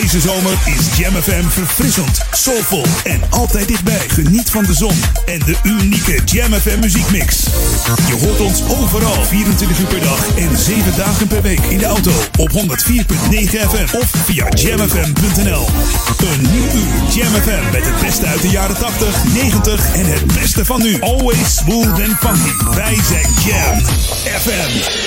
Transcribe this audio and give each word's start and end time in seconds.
Deze 0.00 0.20
zomer 0.20 0.52
is 0.64 0.96
Jam 0.96 1.14
FM 1.22 1.48
verfrissend, 1.48 2.20
soulvol 2.32 2.86
en 3.04 3.20
altijd 3.30 3.68
dichtbij. 3.68 4.08
Geniet 4.08 4.50
van 4.50 4.64
de 4.64 4.74
zon 4.74 5.02
en 5.26 5.38
de 5.38 5.56
unieke 5.62 6.20
Jam 6.24 6.52
FM 6.52 6.78
muziekmix. 6.78 7.46
Je 8.06 8.16
hoort 8.20 8.40
ons 8.40 8.62
overal 8.68 9.24
24 9.24 9.78
uur 9.78 9.86
per 9.86 10.00
dag 10.00 10.36
en 10.36 10.58
7 10.58 10.96
dagen 10.96 11.26
per 11.26 11.42
week 11.42 11.60
in 11.60 11.78
de 11.78 11.84
auto 11.84 12.10
op 12.38 12.50
104.9 12.52 12.56
FM 13.50 13.96
of 13.96 14.10
via 14.24 14.48
jamfm.nl. 14.48 15.66
Een 16.18 16.40
nieuw 16.52 16.70
uur 16.74 17.12
Jam 17.14 17.32
FM 17.42 17.72
met 17.72 17.84
het 17.84 18.00
beste 18.00 18.26
uit 18.26 18.42
de 18.42 18.48
jaren 18.48 18.76
80, 18.76 19.24
90 19.32 19.94
en 19.94 20.06
het 20.06 20.26
beste 20.26 20.64
van 20.64 20.82
nu. 20.82 21.00
Always 21.00 21.54
smooth 21.54 21.86
and 21.86 22.16
funky. 22.20 22.74
Wij 22.74 22.96
zijn 23.08 23.26
Jam 23.44 23.84
FM. 24.40 25.06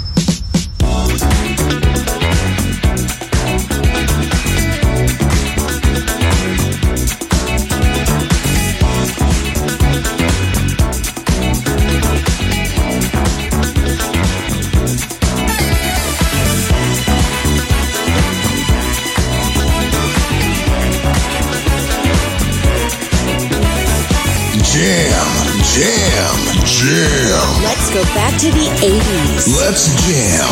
Jam, 25.71 25.87
jam, 25.87 26.35
jam. 26.67 27.63
Let's 27.63 27.87
go 27.93 28.03
back 28.13 28.37
to 28.41 28.51
the 28.51 28.67
80s. 28.83 29.47
Let's 29.55 29.87
jam. 30.05 30.51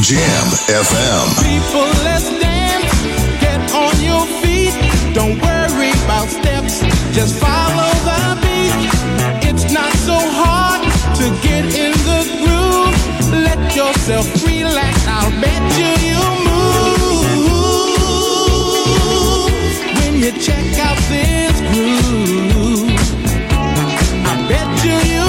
Jam 0.00 0.46
FM. 0.70 1.34
People, 1.42 1.90
let's 2.06 2.30
dance. 2.38 2.94
Get 3.42 3.58
on 3.74 4.00
your 4.00 4.24
feet. 4.40 4.70
Don't 5.14 5.36
worry 5.42 5.90
about 6.06 6.28
steps. 6.28 6.78
Just 7.10 7.34
follow 7.40 7.90
the 8.06 8.38
beat. 8.40 9.50
It's 9.50 9.66
not 9.72 9.92
so 10.06 10.14
hard 10.14 10.80
to 11.18 11.24
get 11.42 11.64
in 11.74 11.90
the 12.06 12.22
groove. 12.38 12.94
Let 13.42 13.74
yourself 13.74 14.26
relax. 14.46 14.94
I'll 15.08 15.32
bet 15.40 15.62
you 15.76 15.90
you 16.06 16.22
move 16.46 17.02
when 19.98 20.14
you 20.22 20.30
check 20.38 20.78
out 20.78 20.98
this 21.10 21.60
groove. 21.72 22.91
Yes, 24.84 24.90
I. 24.90 25.22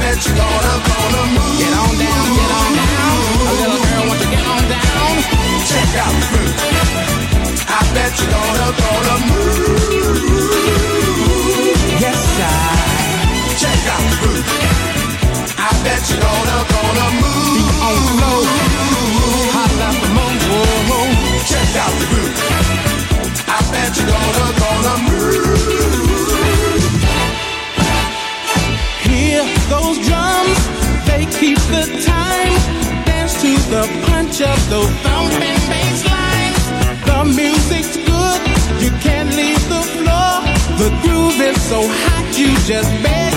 Bet 0.00 0.26
you're 0.26 0.34
gonna 0.34 0.76
go 0.88 0.96
to 1.12 1.22
the. 1.34 1.44
Get 1.60 1.72
on 1.76 1.92
down, 2.00 2.26
get 2.34 2.50
on 2.56 2.72
down. 2.72 3.16
I 3.46 3.52
don't 3.60 3.68
know 3.68 3.80
where 3.80 3.96
I 3.96 4.08
want 4.08 4.20
to 4.20 4.28
get 4.30 4.44
on 4.48 4.64
down. 4.68 5.12
Check 5.68 5.92
out 6.00 6.16
this. 6.32 6.56
I 7.68 7.80
bet 7.94 8.12
you're 8.18 8.32
gonna 8.32 8.70
go 8.80 8.90
to 9.06 9.16
move. 9.28 9.70
Yes 12.00 12.22
I. 12.40 12.52
Check 13.60 13.80
out 13.92 14.02
the 14.08 14.16
groove. 14.20 14.79
I 15.80 15.82
bet 15.82 16.04
you're 16.10 16.20
gonna, 16.20 16.58
gonna 16.68 17.08
move. 17.24 17.56
On 17.80 17.96
the 17.96 18.12
floor. 18.12 18.44
Holla 19.56 19.88
for 19.96 20.12
more. 20.12 21.08
Check 21.48 21.72
out 21.80 21.94
the 21.96 22.04
groove. 22.12 22.36
I 23.48 23.58
bet 23.72 23.96
you're 23.96 24.12
gonna, 24.12 24.60
gonna 24.60 24.96
move. 25.08 25.40
Hear 29.08 29.40
those 29.72 29.96
drums, 30.04 30.60
they 31.08 31.24
keep 31.40 31.56
the 31.72 31.88
time. 32.04 32.52
Dance 33.08 33.40
to 33.40 33.56
the 33.72 33.88
punch 34.04 34.36
of 34.42 34.60
those 34.68 34.92
thumping 35.00 35.64
bass. 35.72 36.04
The 37.08 37.24
music's 37.24 37.96
good, 37.96 38.40
you 38.84 38.90
can't 39.00 39.32
leave 39.34 39.64
the 39.72 39.80
floor. 39.96 40.44
The 40.76 40.92
groove 41.00 41.40
is 41.40 41.56
so 41.62 41.80
hot, 41.88 42.36
you 42.36 42.52
just 42.68 42.90
begging 43.02 43.29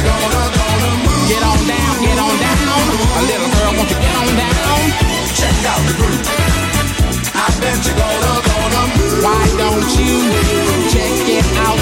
Get 0.00 1.42
on 1.42 1.60
down, 1.68 1.94
get 2.00 2.18
on 2.18 2.34
down. 2.40 2.84
A 3.18 3.22
little 3.28 3.50
girl, 3.52 3.72
won't 3.76 3.90
you 3.90 3.98
get 4.00 4.16
on 4.16 4.30
down? 4.40 4.80
Check 5.36 5.56
out 5.68 5.82
the 5.84 5.94
groove. 6.00 6.24
I 7.36 7.48
bet 7.60 7.78
you're 7.84 7.98
gonna, 8.00 8.34
gonna 8.48 8.84
move. 8.96 9.22
Why 9.24 9.42
don't 9.60 9.88
you 10.00 10.32
out 11.66 11.78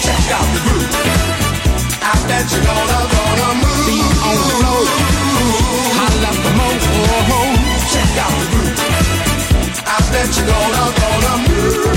Check 0.00 0.24
out 0.32 0.48
the 0.54 0.60
groove. 0.64 0.90
I 2.02 2.14
bet 2.28 2.46
you're 2.52 2.64
gonna, 2.64 3.00
gonna 3.14 3.50
move. 3.60 3.86
be 3.86 3.98
on 4.28 4.36
the 4.48 4.56
more. 7.28 7.52
Check 7.92 8.12
out 8.24 8.34
the 8.40 8.46
groove. 8.52 8.76
I 9.84 9.98
bet 10.12 10.28
you're 10.36 10.46
gonna, 10.46 10.84
gonna 11.00 11.34
move. 11.48 11.91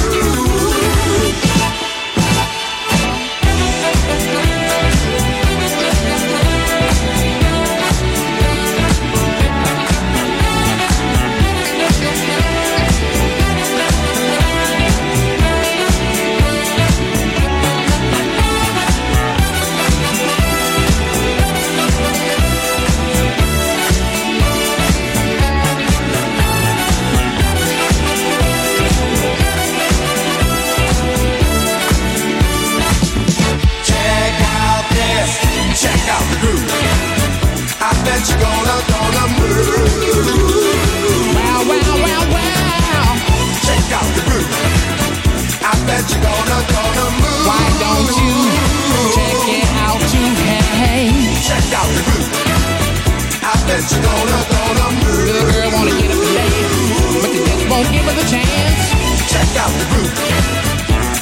Bet 53.66 53.82
you're 53.92 53.98
gonna, 53.98 54.40
gonna 54.46 54.88
move. 55.02 55.26
little 55.26 55.50
girl 55.50 55.70
wanna 55.74 55.90
get 55.98 56.12
up 56.14 56.22
and 56.22 56.34
dance, 56.38 57.18
but 57.18 57.34
you 57.34 57.42
just 57.50 57.66
won't 57.66 57.90
give 57.90 58.06
her 58.06 58.14
the 58.14 58.28
chance. 58.30 58.78
Check 59.26 59.50
out 59.58 59.74
the 59.74 59.86
groove. 59.90 60.14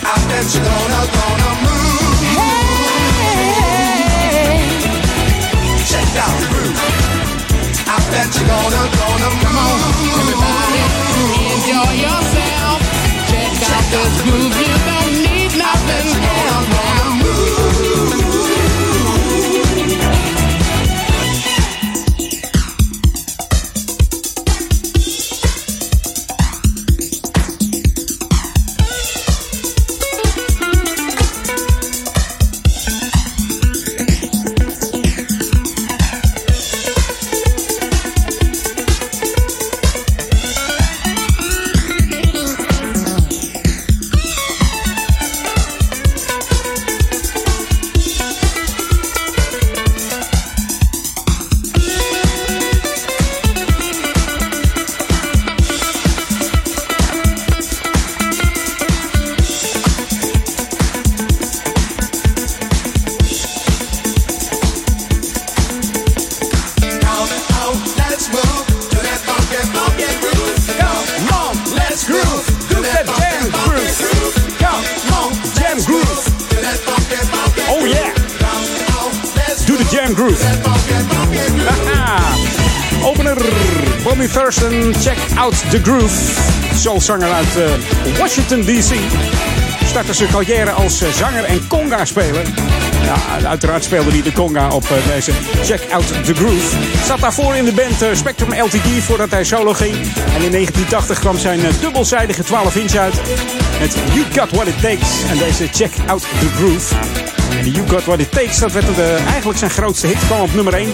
I 0.04 0.16
bet 0.28 0.44
you're 0.52 0.68
gonna, 0.68 1.02
gonna 1.08 1.52
move. 1.64 2.20
Hey, 2.36 2.60
Check 5.88 6.10
out 6.20 6.36
the 6.36 6.48
groove. 6.52 6.76
I 7.88 7.98
bet 8.12 8.28
you're 8.36 8.52
gonna, 8.52 8.92
gonna 8.92 9.30
move. 9.32 9.40
come 9.40 9.56
on, 9.64 9.80
everybody, 10.20 10.84
enjoy 11.48 11.96
yourself. 11.96 12.84
Check 13.32 13.56
out 13.72 13.86
this 13.88 14.20
groove, 14.28 14.52
you 14.52 14.76
don't 14.84 15.16
need 15.24 15.56
nothing 15.56 16.12
else 16.12 16.83
Soulzanger 87.04 87.34
uit 87.34 87.58
eh, 87.58 88.18
Washington 88.18 88.62
D.C. 88.62 88.96
Startte 89.86 90.14
zijn 90.14 90.30
carrière 90.30 90.72
als 90.72 91.02
eh, 91.02 91.10
zanger 91.10 91.44
en 91.44 91.68
conga-speler. 91.68 92.44
Ja, 93.04 93.48
uiteraard 93.48 93.84
speelde 93.84 94.12
hij 94.12 94.22
de 94.22 94.32
conga 94.32 94.70
op 94.70 94.84
eh, 94.84 95.14
deze 95.14 95.32
Check 95.64 95.82
Out 95.92 96.08
the 96.26 96.34
Groove. 96.34 96.78
Zat 97.06 97.20
daarvoor 97.20 97.56
in 97.56 97.66
de 97.66 97.72
band 97.72 98.18
Spectrum 98.18 98.54
LTD 98.54 99.04
voordat 99.04 99.32
hij 99.32 99.44
solo 99.44 99.74
ging. 99.74 99.96
En 100.36 100.42
in 100.44 100.52
1980 100.52 101.20
kwam 101.20 101.38
zijn 101.38 101.60
dubbelzijdige 101.82 102.44
12-inch 102.44 102.96
uit. 102.96 103.16
Met 103.80 103.96
You 104.14 104.26
Got 104.34 104.52
What 104.52 104.68
It 104.68 104.82
Takes. 104.82 105.24
En 105.30 105.38
deze 105.38 105.68
Check 105.72 105.92
Out 106.08 106.22
the 106.22 106.48
Groove. 106.56 106.96
En 107.60 107.72
You 107.72 107.88
Got 107.88 108.04
What 108.06 108.20
It 108.20 108.32
Takes, 108.32 108.60
dat 108.60 108.72
werd 108.72 108.98
eh, 108.98 109.26
eigenlijk 109.26 109.60
zijn 109.60 109.72
grootste 109.72 110.08
hit. 110.08 110.18
Kwam 110.26 110.42
op 110.42 110.54
nummer 110.54 110.74
1. 110.74 110.92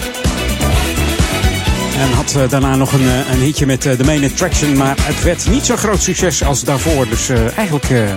En 2.00 2.12
had 2.12 2.34
eh, 2.34 2.48
daarna 2.48 2.76
nog 2.76 2.92
een, 2.92 3.08
eh, 3.08 3.32
een 3.32 3.40
hitje 3.40 3.66
met 3.66 3.86
eh, 3.86 3.92
The 3.92 4.04
Main 4.04 4.24
Attraction. 4.24 4.76
Maar 4.76 4.96
het 5.00 5.22
werd 5.22 5.48
niet 5.50 5.66
zo'n 5.66 5.76
groot 5.76 6.02
succes 6.02 6.44
als 6.44 6.64
daarvoor. 6.64 7.08
Dus 7.08 7.28
eh, 7.28 7.56
eigenlijk 7.56 7.90
eh, 7.90 8.08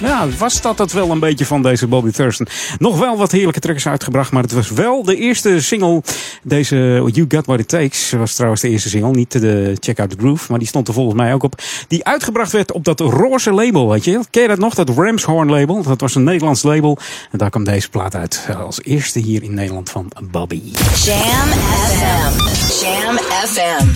ja, 0.00 0.28
was 0.38 0.60
dat 0.60 0.78
het 0.78 0.92
wel 0.92 1.10
een 1.10 1.20
beetje 1.20 1.46
van 1.46 1.62
deze 1.62 1.86
Bobby 1.86 2.10
Thurston. 2.10 2.46
Nog 2.78 2.98
wel 2.98 3.16
wat 3.16 3.32
heerlijke 3.32 3.60
tracks 3.60 3.86
uitgebracht. 3.86 4.32
Maar 4.32 4.42
het 4.42 4.52
was 4.52 4.70
wel 4.70 5.02
de 5.02 5.16
eerste 5.16 5.62
single. 5.62 6.02
Deze 6.42 6.76
You 7.12 7.24
Got 7.28 7.46
What 7.46 7.60
It 7.60 7.68
Takes 7.68 8.10
was 8.10 8.34
trouwens 8.34 8.62
de 8.62 8.68
eerste 8.68 8.88
single. 8.88 9.10
Niet 9.10 9.32
de 9.32 9.76
Check 9.80 10.00
Out 10.00 10.10
The 10.10 10.16
Groove. 10.18 10.46
Maar 10.48 10.58
die 10.58 10.68
stond 10.68 10.88
er 10.88 10.94
volgens 10.94 11.16
mij 11.16 11.34
ook 11.34 11.42
op. 11.42 11.62
Die 11.90 12.04
uitgebracht 12.04 12.52
werd 12.52 12.72
op 12.72 12.84
dat 12.84 13.00
roze 13.00 13.52
label. 13.52 13.88
Weet 13.90 14.04
je? 14.04 14.20
Ken 14.30 14.42
je 14.42 14.48
dat 14.48 14.58
nog? 14.58 14.74
Dat 14.74 14.88
Ramshorn 14.88 15.50
label. 15.50 15.82
Dat 15.82 16.00
was 16.00 16.14
een 16.14 16.24
Nederlands 16.24 16.62
label. 16.62 16.98
En 17.32 17.38
daar 17.38 17.50
kwam 17.50 17.64
deze 17.64 17.88
plaat 17.88 18.14
uit. 18.14 18.44
eh, 18.48 18.60
Als 18.60 18.78
eerste 18.82 19.18
hier 19.18 19.42
in 19.42 19.54
Nederland 19.54 19.90
van 19.90 20.12
Bobby. 20.30 20.60
Jam 21.04 21.48
FM. 21.88 22.38
Jam 22.84 23.16
FM. 23.46 23.86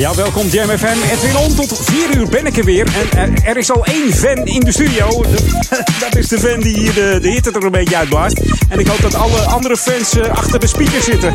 Ja, 0.00 0.14
welkom 0.14 0.46
Jam 0.48 0.68
FM. 0.68 1.10
Edwin 1.12 1.36
On, 1.36 1.54
tot 1.54 1.78
4 1.82 2.16
uur 2.16 2.28
ben 2.28 2.46
ik 2.46 2.56
er 2.56 2.64
weer. 2.64 2.86
En 3.16 3.34
eh, 3.36 3.48
er 3.48 3.56
is 3.56 3.70
al 3.70 3.84
één 3.84 4.12
fan 4.12 4.46
in 4.46 4.60
de 4.60 4.72
studio. 4.72 5.24
Dat 6.00 6.16
is 6.16 6.28
de 6.28 6.38
fan 6.38 6.60
die 6.60 6.78
hier 6.78 6.94
de, 6.94 7.18
de 7.22 7.28
hitte 7.28 7.50
er 7.52 7.64
een 7.64 7.70
beetje 7.70 7.96
uitblaast. 7.96 8.40
En 8.68 8.78
ik 8.78 8.86
hoop 8.86 9.00
dat 9.00 9.14
alle 9.14 9.40
andere 9.40 9.76
fans 9.76 10.18
eh, 10.18 10.28
achter 10.30 10.60
de 10.60 10.66
speakers 10.66 11.04
zitten. 11.04 11.34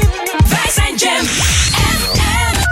Wij 0.49 0.69
zijn 0.73 0.95
Jam 0.95 1.25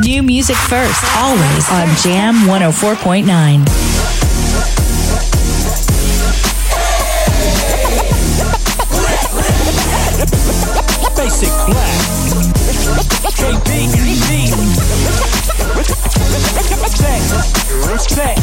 New 0.03 0.23
music 0.23 0.55
first, 0.55 1.03
always 1.17 1.69
on 1.69 1.87
Jam 1.97 2.33
104.9. 2.47 3.25
Basic 11.15 11.49
black. 11.67 12.01
KB, 13.37 13.69
me. 14.27 14.49
Check, 16.97 17.21
check. 18.09 18.37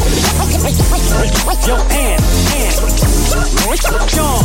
Yo, 1.67 1.75
and, 1.91 2.23
and. 2.55 2.75
John. 4.07 4.43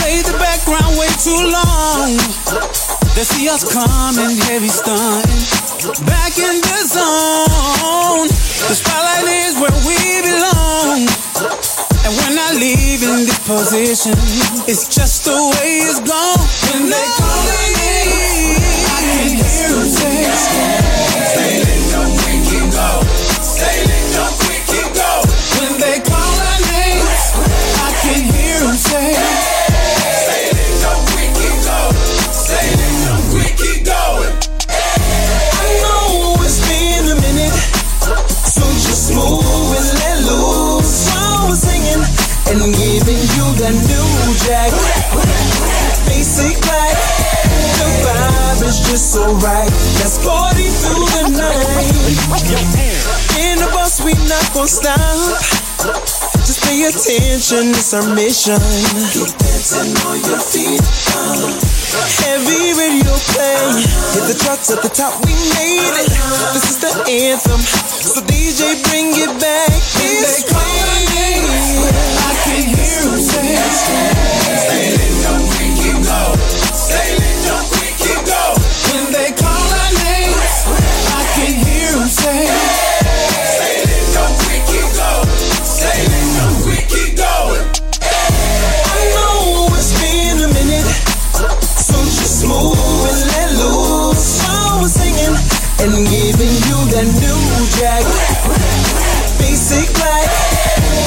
Play 0.00 0.22
the 0.22 0.36
background 0.38 0.96
way 0.96 1.08
too 1.20 1.50
long. 1.52 2.16
They 3.14 3.24
see 3.24 3.48
us 3.48 3.64
coming, 3.72 4.36
heavy 4.36 4.68
stunting. 4.68 5.65
Back 5.76 6.38
in 6.38 6.56
the 6.64 6.80
zone. 6.88 8.28
The 8.64 8.74
spotlight 8.74 9.28
is 9.28 9.60
where 9.60 9.76
we 9.84 10.24
belong. 10.24 11.04
And 12.00 12.12
when 12.16 12.38
I 12.38 12.56
leave 12.56 13.02
in 13.04 13.28
this 13.28 13.38
position, 13.44 14.16
it's 14.66 14.88
just 14.88 15.26
the 15.26 15.36
way 15.36 15.84
it's 15.84 16.00
gone. 16.00 16.40
When 16.72 16.88
they 16.88 17.06
call 17.20 17.44
me, 17.76 18.56
I 18.88 19.04
can 19.04 19.36
hear 19.36 19.68
them 19.68 19.84
say, 19.92 20.24
stop. 54.76 55.40
Just 56.44 56.60
pay 56.62 56.84
attention, 56.84 57.72
it's 57.72 57.94
our 57.96 58.04
mission. 58.14 58.60
Keep 59.16 59.32
dancing 59.40 59.96
on 60.04 60.20
your 60.28 60.40
feet. 60.40 60.84
Heavy 62.20 62.76
radio 62.76 63.14
play. 63.32 63.80
Hit 64.12 64.24
the 64.28 64.36
charts 64.36 64.68
at 64.70 64.82
the 64.84 64.92
top, 64.92 65.16
we 65.24 65.32
made 65.56 65.96
it. 66.04 66.12
This 66.52 66.76
is 66.76 66.78
the 66.84 66.92
anthem. 67.08 67.60
So 68.04 68.20
DJ, 68.20 68.76
bring 68.92 69.16
it 69.16 69.32
back. 69.40 69.72
It's 69.72 70.44
crazy. 70.44 71.40
I 72.20 72.32
can 72.44 72.62
hear 72.68 73.00
them 73.00 73.16
say. 73.16 73.56
Sailing, 74.60 75.16
don't 75.24 75.44
quick 75.56 75.80
and 75.88 76.04
go. 76.04 76.20
Sailing, 76.76 77.38
don't 77.48 77.66
quick 77.72 77.96
and 78.12 78.22
go. 78.28 78.44
When 78.92 79.04
they 79.12 79.30
that 96.96 97.12
new 97.20 97.40
jack. 97.76 98.04
Basic 99.36 99.84
black. 100.00 100.28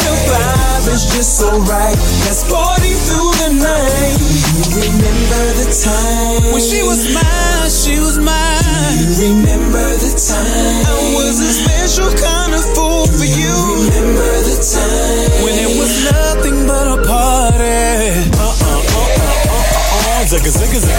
The 0.06 0.14
vibe 0.30 0.86
is 0.94 1.10
just 1.10 1.42
so 1.42 1.50
right. 1.66 1.98
Let's 2.30 2.46
party 2.46 2.94
through 3.10 3.34
the 3.42 3.50
night. 3.58 4.22
You 4.54 4.86
remember 4.86 5.44
the 5.58 5.68
time 5.74 6.54
when 6.54 6.62
she 6.62 6.86
was 6.86 7.10
mine, 7.10 7.70
she 7.74 7.98
was 7.98 8.22
mine. 8.22 9.02
You 9.02 9.34
remember 9.34 9.82
the 9.98 10.14
time 10.14 10.86
I 10.86 11.14
was 11.18 11.42
a 11.42 11.52
special 11.58 12.14
kind 12.22 12.54
of 12.54 12.62
fool 12.78 13.10
for 13.10 13.26
you. 13.26 13.50
you 13.50 13.90
Remember 13.90 14.30
the 14.46 14.58
time 14.62 15.42
when 15.42 15.58
it 15.58 15.74
was 15.74 15.90
nothing 16.06 16.39
Zigga 20.40 20.56
zigga 20.56 20.80
zigga 20.80 20.96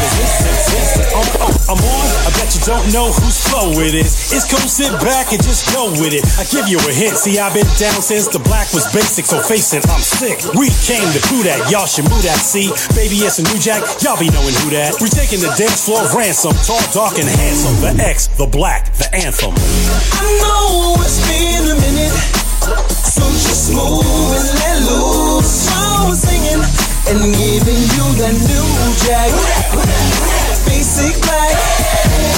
zigga 0.69 1.41
I'm 1.65 1.81
on. 1.81 2.09
I 2.27 2.31
bet 2.37 2.53
you 2.53 2.61
don't 2.69 2.85
know 2.93 3.09
whose 3.09 3.41
flow 3.49 3.73
it 3.81 3.97
is. 3.97 4.37
It's 4.37 4.45
cool, 4.45 4.61
sit 4.69 4.93
back 5.01 5.33
and 5.33 5.41
just 5.41 5.65
go 5.73 5.89
with 5.97 6.13
it. 6.13 6.29
I 6.37 6.45
give 6.53 6.69
you 6.69 6.77
a 6.77 6.93
hint. 6.93 7.17
See, 7.17 7.41
I've 7.41 7.57
been 7.57 7.65
down 7.81 8.05
since 8.05 8.29
the 8.29 8.39
black 8.39 8.69
was 8.77 8.85
basic, 8.93 9.25
so 9.25 9.41
face 9.41 9.73
it, 9.73 9.89
I'm 9.89 10.05
sick. 10.05 10.45
We 10.53 10.69
came 10.85 11.09
to 11.17 11.21
prove 11.25 11.49
that. 11.49 11.73
Y'all 11.73 11.89
should 11.89 12.05
move 12.13 12.21
that. 12.29 12.37
See, 12.37 12.69
baby, 12.93 13.25
it's 13.25 13.41
a 13.41 13.45
new 13.49 13.57
jack. 13.57 13.81
Y'all 14.05 14.21
be 14.21 14.29
knowing 14.29 14.53
who 14.61 14.77
that. 14.77 15.01
We're 15.01 15.09
taking 15.09 15.41
the 15.41 15.49
dance 15.57 15.89
floor 15.89 16.05
ransom. 16.13 16.53
Tall, 16.69 16.85
dark, 16.93 17.17
and 17.17 17.25
handsome. 17.25 17.81
The 17.81 17.97
X, 17.97 18.29
the 18.37 18.45
black, 18.45 18.93
the 19.01 19.09
anthem. 19.17 19.57
I 19.57 20.29
know 20.45 21.01
it's 21.01 21.17
been 21.25 21.65
a 21.65 21.77
minute. 21.81 22.13
So 23.09 23.25
just 23.41 23.73
move 23.73 24.05
and 24.05 24.49
let 24.61 24.85
loose. 24.85 25.65
Was 26.05 26.29
singing 26.29 26.61
and 27.09 27.21
giving 27.35 27.83
you 27.97 28.07
the 28.21 28.31
new 28.49 28.67
jack. 29.05 29.31
Basic 30.67 31.21
black. 31.23 31.57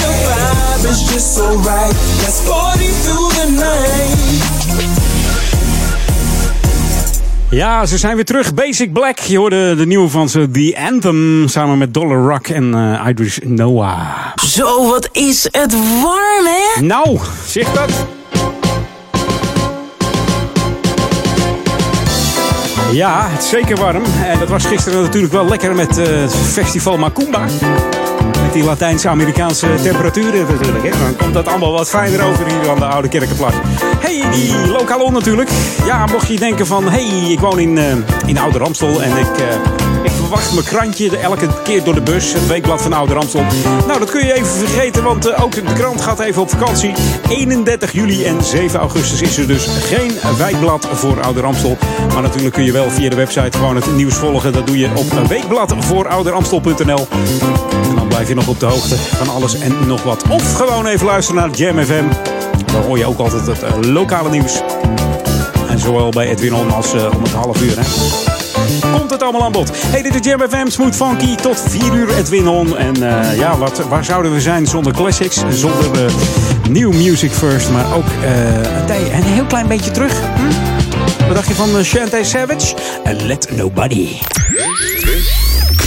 The 0.01 0.11
vibe 0.27 0.89
is 0.91 1.01
just 1.11 1.35
so 1.35 1.55
right. 1.57 1.93
Let's 2.21 2.41
party 2.47 2.87
through 3.03 3.29
the 3.39 3.47
night. 3.51 5.03
Ja, 7.49 7.85
ze 7.85 7.97
zijn 7.97 8.15
weer 8.15 8.25
terug. 8.25 8.53
Basic 8.53 8.93
Black. 8.93 9.19
Je 9.19 9.37
hoorde 9.37 9.75
de 9.75 9.85
nieuwe 9.85 10.09
van 10.09 10.29
ze, 10.29 10.51
The 10.51 10.77
Anthem. 10.91 11.47
Samen 11.47 11.77
met 11.77 11.93
Dollar 11.93 12.27
Rock 12.29 12.47
en 12.47 12.73
eh 12.73 13.07
Idris 13.09 13.39
Noah. 13.43 13.97
Zo, 14.45 14.87
wat 14.87 15.09
is 15.11 15.47
het 15.51 15.73
warm, 16.01 16.45
hè? 16.45 16.81
Nou, 16.81 17.19
zeg 17.47 17.71
dat. 17.71 17.89
Ja, 22.93 23.27
het 23.29 23.43
is 23.43 23.49
zeker 23.49 23.75
warm. 23.75 24.03
En 24.25 24.39
dat 24.39 24.49
was 24.49 24.65
gisteren 24.65 25.01
natuurlijk 25.01 25.33
wel 25.33 25.45
lekker 25.45 25.75
met 25.75 25.97
eh, 25.97 26.05
het 26.07 26.35
festival 26.35 26.97
Macumba. 26.97 27.45
Met 28.41 28.53
die 28.53 28.63
Latijnse-Amerikaanse 28.63 29.67
temperaturen 29.83 30.45
natuurlijk. 30.51 30.83
Hè. 30.83 30.89
Dan 30.89 31.15
komt 31.15 31.33
dat 31.33 31.47
allemaal 31.47 31.71
wat 31.71 31.89
fijner 31.89 32.23
over 32.23 32.45
hier 32.47 32.69
aan 32.69 32.79
de 32.79 32.85
Oude 32.85 33.07
Kerkenplas. 33.07 33.53
hey, 33.99 34.23
die 34.31 34.67
Lokalon 34.67 35.13
natuurlijk. 35.13 35.49
Ja, 35.85 36.05
mocht 36.05 36.27
je 36.27 36.39
denken 36.39 36.67
van... 36.67 36.89
hey, 36.89 37.31
ik 37.31 37.39
woon 37.39 37.59
in, 37.59 37.77
eh 37.77 37.95
in 38.25 38.37
Oude 38.37 38.57
Ramstel 38.57 39.01
en 39.01 39.17
ik... 39.17 39.37
eh, 39.37 39.82
Ik 40.03 40.11
verwacht 40.11 40.53
mijn 40.53 40.65
krantje 40.65 41.17
elke 41.17 41.47
keer 41.63 41.83
door 41.83 41.93
de 41.93 42.01
bus. 42.01 42.33
Het 42.33 42.47
weekblad 42.47 42.81
van 42.81 42.93
Oude 42.93 43.13
Ramstel. 43.13 43.43
Nou, 43.87 43.99
dat 43.99 44.11
kun 44.11 44.25
je 44.25 44.33
even 44.33 44.47
vergeten, 44.47 45.03
want 45.03 45.25
eh, 45.25 45.43
ook 45.43 45.53
de 45.53 45.73
krant 45.73 46.01
gaat 46.01 46.19
even 46.19 46.41
op 46.41 46.49
vakantie. 46.49 46.93
31 47.29 47.91
juli 47.91 48.25
en 48.25 48.43
7 48.43 48.79
augustus 48.79 49.21
is 49.21 49.37
er 49.37 49.47
dus 49.47 49.67
geen 49.67 50.11
wijkblad 50.37 50.87
voor 50.91 51.21
Oude 51.21 51.41
Ramstel. 51.41 51.77
Maar 52.13 52.21
natuurlijk 52.21 52.53
kun 52.53 52.63
je 52.63 52.71
wel 52.71 52.89
via 52.89 53.09
de 53.09 53.15
website 53.15 53.57
gewoon 53.57 53.75
het 53.75 53.95
nieuws 53.95 54.15
volgen. 54.15 54.53
Dat 54.53 54.67
doe 54.67 54.77
je 54.77 54.89
op 54.95 55.27
weekbladvoorouderamstel.nl. 55.27 57.07
En 57.89 57.95
dan 57.95 58.07
blijf 58.07 58.27
je 58.27 58.35
nog 58.35 58.47
op 58.47 58.59
de 58.59 58.65
hoogte 58.65 58.95
van 58.95 59.29
alles 59.29 59.59
en 59.59 59.87
nog 59.87 60.03
wat. 60.03 60.23
Of 60.29 60.53
gewoon 60.53 60.85
even 60.85 61.05
luisteren 61.05 61.41
naar 61.41 61.55
Jam 61.55 61.83
FM. 61.83 62.05
Dan 62.65 62.81
hoor 62.81 62.97
je 62.97 63.05
ook 63.05 63.19
altijd 63.19 63.47
het 63.47 63.63
eh, 63.63 63.71
lokale 63.81 64.29
nieuws. 64.29 64.61
En 65.69 65.79
zowel 65.79 66.09
bij 66.09 66.29
Edwin 66.29 66.55
On 66.55 66.71
als 66.71 66.93
uh, 66.93 67.05
om 67.15 67.23
het 67.23 67.33
half 67.33 67.61
uur. 67.61 67.75
Hè. 67.79 68.32
Komt 68.97 69.09
het 69.09 69.23
allemaal 69.23 69.43
aan 69.43 69.51
bod. 69.51 69.71
Hey, 69.75 70.01
dit 70.01 70.15
is 70.15 70.31
Jam 70.31 70.49
FM, 70.49 70.67
Smooth 70.67 70.95
Funky. 70.95 71.35
Tot 71.35 71.63
4 71.67 71.93
uur 71.93 72.17
Edwin 72.17 72.47
On. 72.47 72.77
En 72.77 72.97
uh, 73.03 73.37
ja, 73.37 73.57
wat, 73.57 73.77
waar 73.89 74.05
zouden 74.05 74.33
we 74.33 74.41
zijn 74.41 74.67
zonder 74.67 74.93
classics? 74.93 75.43
Zonder 75.49 76.05
uh, 76.05 76.11
new 76.69 76.93
music 76.93 77.31
first. 77.31 77.69
Maar 77.69 77.95
ook 77.95 78.05
uh, 78.23 79.15
een 79.15 79.23
heel 79.23 79.45
klein 79.45 79.67
beetje 79.67 79.91
terug. 79.91 80.13
Hm? 80.35 81.27
Wat 81.27 81.35
dacht 81.35 81.47
je 81.47 81.55
van 81.55 81.83
Shantae 81.83 82.23
Savage? 82.23 82.75
And 83.03 83.21
Let 83.21 83.47
Nobody. 83.51 84.19
This 84.99 85.33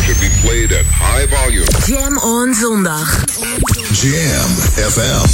should 0.05 0.21
be 0.21 0.31
played 0.43 0.73
at 0.73 0.85
high 0.85 1.27
volume. 1.35 1.67
Jam 1.87 2.19
on 2.19 2.55
zondag. 2.55 3.25
Jam 3.93 4.51
FM. 4.75 5.27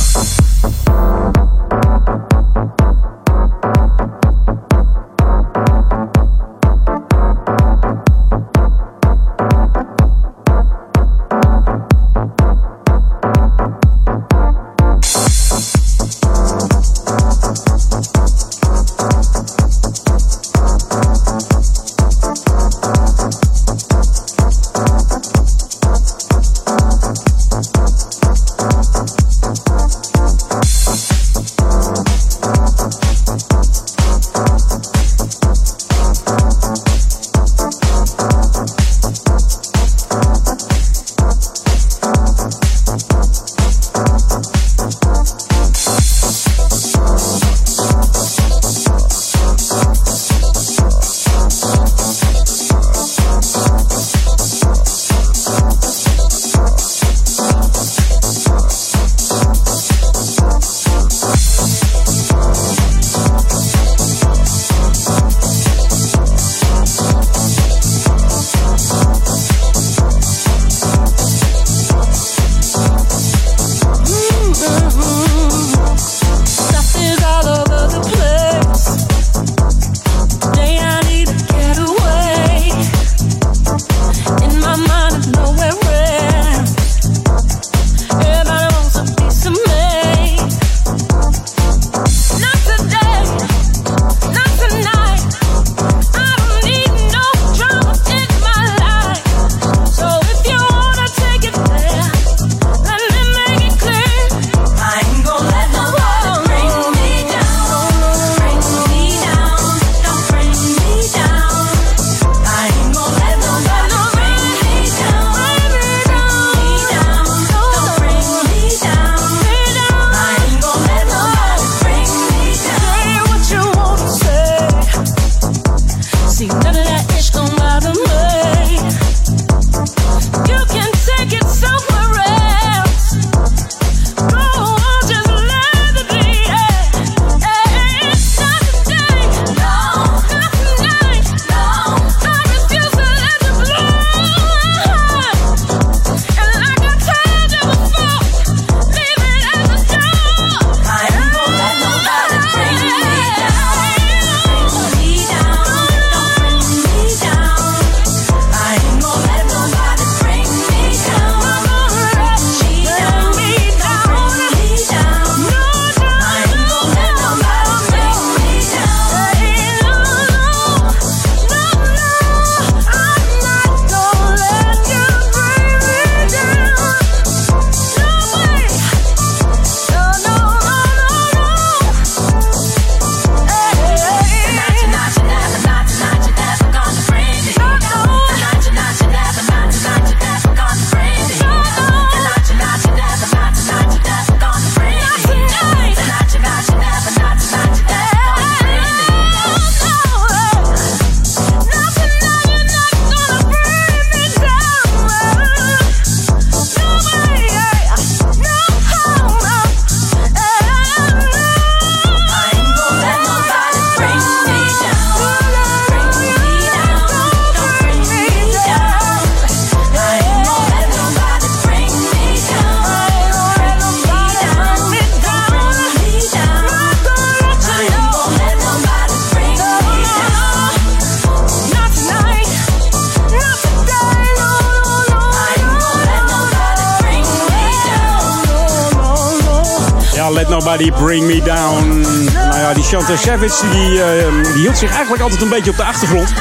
Chantal 242.93 243.17
Savage 243.17 243.71
die, 243.71 243.91
uh, 243.91 244.53
die 244.53 244.63
hield 244.63 244.79
zich 244.79 244.91
eigenlijk 244.91 245.23
altijd 245.23 245.41
een 245.41 245.49
beetje 245.49 245.71
op 245.71 245.77
de 245.77 245.85
achtergrond. 245.85 246.33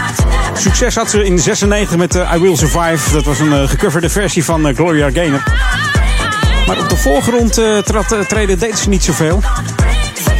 Succes 0.54 0.96
had 0.96 1.10
ze 1.10 1.24
in 1.24 1.40
96 1.40 1.98
met 1.98 2.16
uh, 2.16 2.34
I 2.36 2.40
Will 2.40 2.56
Survive. 2.56 3.12
Dat 3.12 3.26
was 3.26 3.40
een 3.40 3.52
uh, 3.52 3.68
gecoverde 3.68 4.10
versie 4.10 4.44
van 4.44 4.68
uh, 4.68 4.76
Gloria 4.76 5.10
Gaynor. 5.12 5.44
Maar 6.68 6.80
op 6.80 6.90
de 6.90 6.98
voorgrond 6.98 7.54
trad, 7.86 8.16
treden 8.28 8.60
deed 8.60 8.78
ze 8.78 8.90
niet 8.90 9.04
zoveel. 9.04 9.42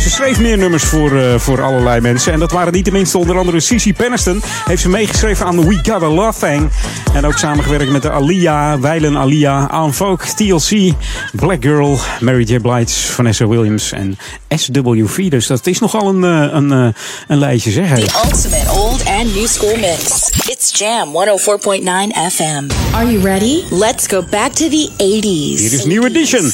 Ze 0.02 0.10
schreef 0.10 0.40
meer 0.40 0.58
nummers 0.58 0.84
voor, 0.84 1.12
uh, 1.12 1.36
voor 1.38 1.62
allerlei 1.62 2.02
mensen. 2.02 2.34
En 2.34 2.40
dat 2.40 2.52
waren 2.52 2.74
niet 2.74 2.84
tenminste 2.84 3.18
onder 3.18 3.38
andere 3.38 3.60
Cici 3.60 3.94
Peniston. 3.94 4.42
Heeft 4.66 4.82
ze 4.82 4.90
meegeschreven 4.90 5.46
aan 5.46 5.68
We 5.68 5.80
Got 5.84 6.04
a 6.04 6.10
Love. 6.10 6.70
En 7.14 7.26
ook 7.26 7.38
samengewerkt 7.38 7.92
met 7.92 8.02
de 8.02 8.12
Alia, 8.12 8.80
Weilen 8.80 9.18
Alia, 9.18 9.66
Alan 9.66 9.94
Folk, 9.94 10.24
TLC, 10.24 10.94
Black 11.34 11.64
Girl, 11.64 12.00
Mary 12.20 12.44
J. 12.44 12.60
Blige, 12.60 13.12
Vanessa 13.12 13.48
Williams 13.48 13.92
en 13.92 14.18
SWV. 14.50 15.30
Dus 15.30 15.48
dat 15.48 15.68
is 15.68 15.80
nogal 15.80 16.10
een, 16.10 16.24
uh, 16.24 16.54
een, 16.54 16.72
uh, 16.72 16.88
een 17.28 17.38
lijstje, 17.38 17.72
zeg. 17.72 18.00
The 18.00 18.22
ultimate 18.26 18.72
old 18.72 19.06
and 19.06 19.36
new 19.36 19.48
school 19.48 19.78
mix. 19.78 20.30
It's 20.62 20.72
Jam 20.72 21.08
104.9 21.08 22.12
FM. 22.12 22.94
Are 22.94 23.04
you 23.04 23.20
ready? 23.22 23.66
Let's 23.72 24.08
go 24.08 24.22
back 24.22 24.52
to 24.52 24.70
the 24.70 24.90
80s. 25.00 25.58
Hier 25.58 25.74
is 25.74 25.88
New 25.88 26.06
Edition. 26.06 26.42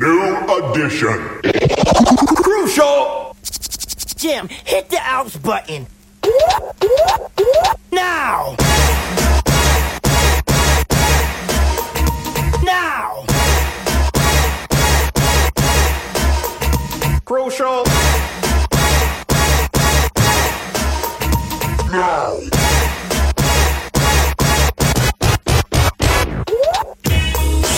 New 0.00 0.72
Edition. 0.72 1.40
Crucial! 2.34 3.36
Jim, 4.16 4.48
hit 4.48 4.90
the 4.90 4.98
outs 5.00 5.36
button. 5.36 5.86
Now! 7.92 8.56
Now! 12.64 13.24
Crucial! 17.24 17.84
Now! 21.92 22.73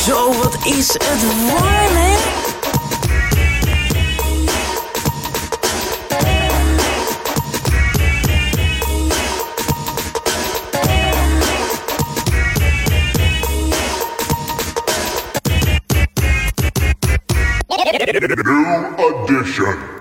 Zo, 0.07 0.33
wat 0.33 0.57
is 0.65 0.89
het 0.89 1.51
warm, 1.51 1.97
hè? 1.97 2.17
New 18.45 18.95
Edition. 18.99 19.96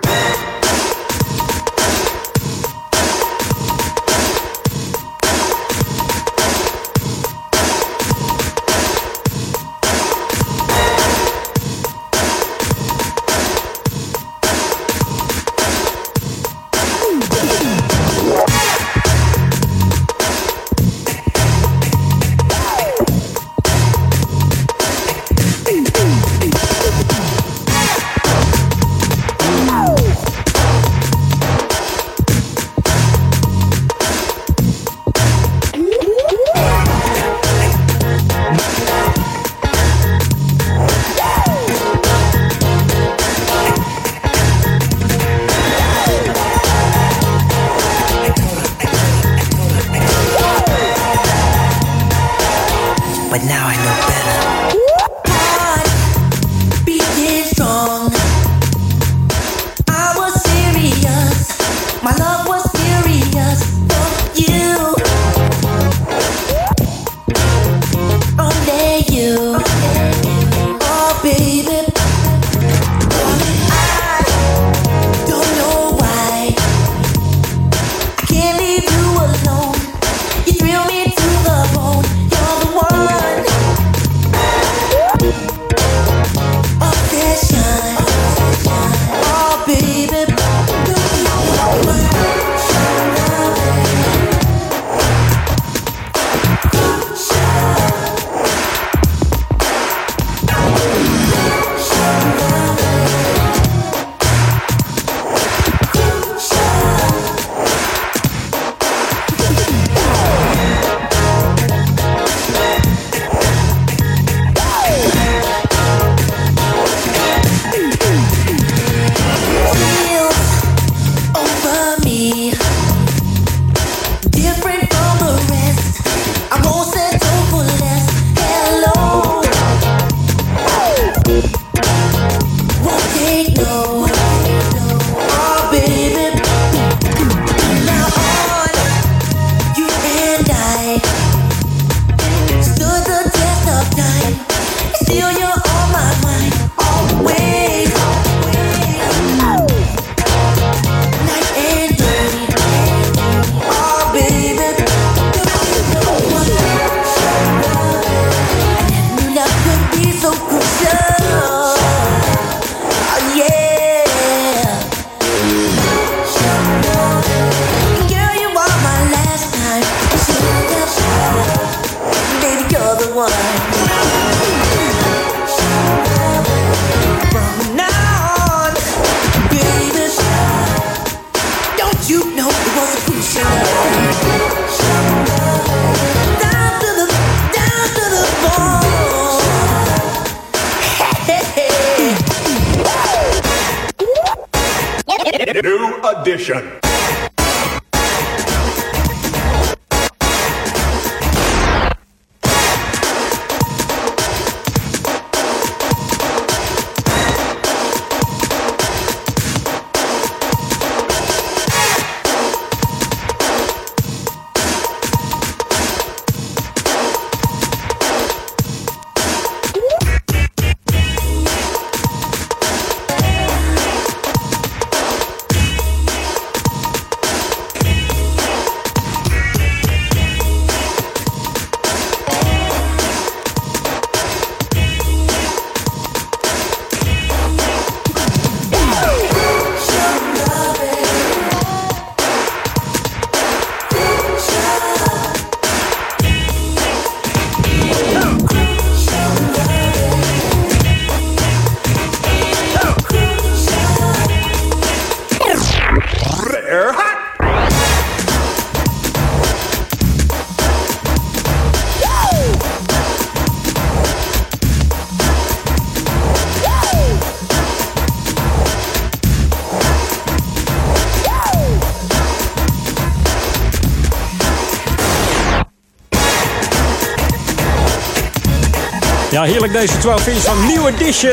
Heerlijk 279.45 279.73
deze 279.73 279.97
12 279.97 280.27
inch 280.27 280.41
van 280.41 280.58
New 280.67 280.88
Edition. 280.88 281.31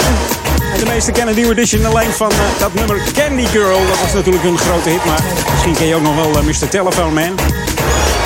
En 0.74 0.78
de 0.80 0.86
meesten 0.86 1.12
kennen 1.12 1.34
New 1.34 1.50
Edition 1.50 1.84
alleen 1.84 2.10
van 2.10 2.30
uh, 2.30 2.38
dat 2.58 2.74
nummer 2.74 3.02
Candy 3.12 3.44
Girl. 3.44 3.86
Dat 3.86 4.00
was 4.00 4.12
natuurlijk 4.12 4.44
een 4.44 4.58
grote 4.58 4.88
hit, 4.88 5.04
maar 5.04 5.24
misschien 5.50 5.74
ken 5.74 5.86
je 5.86 5.94
ook 5.94 6.02
nog 6.02 6.14
wel 6.14 6.30
uh, 6.30 6.42
Mr. 6.42 6.68
Telephone 6.68 7.14
Man. 7.14 7.38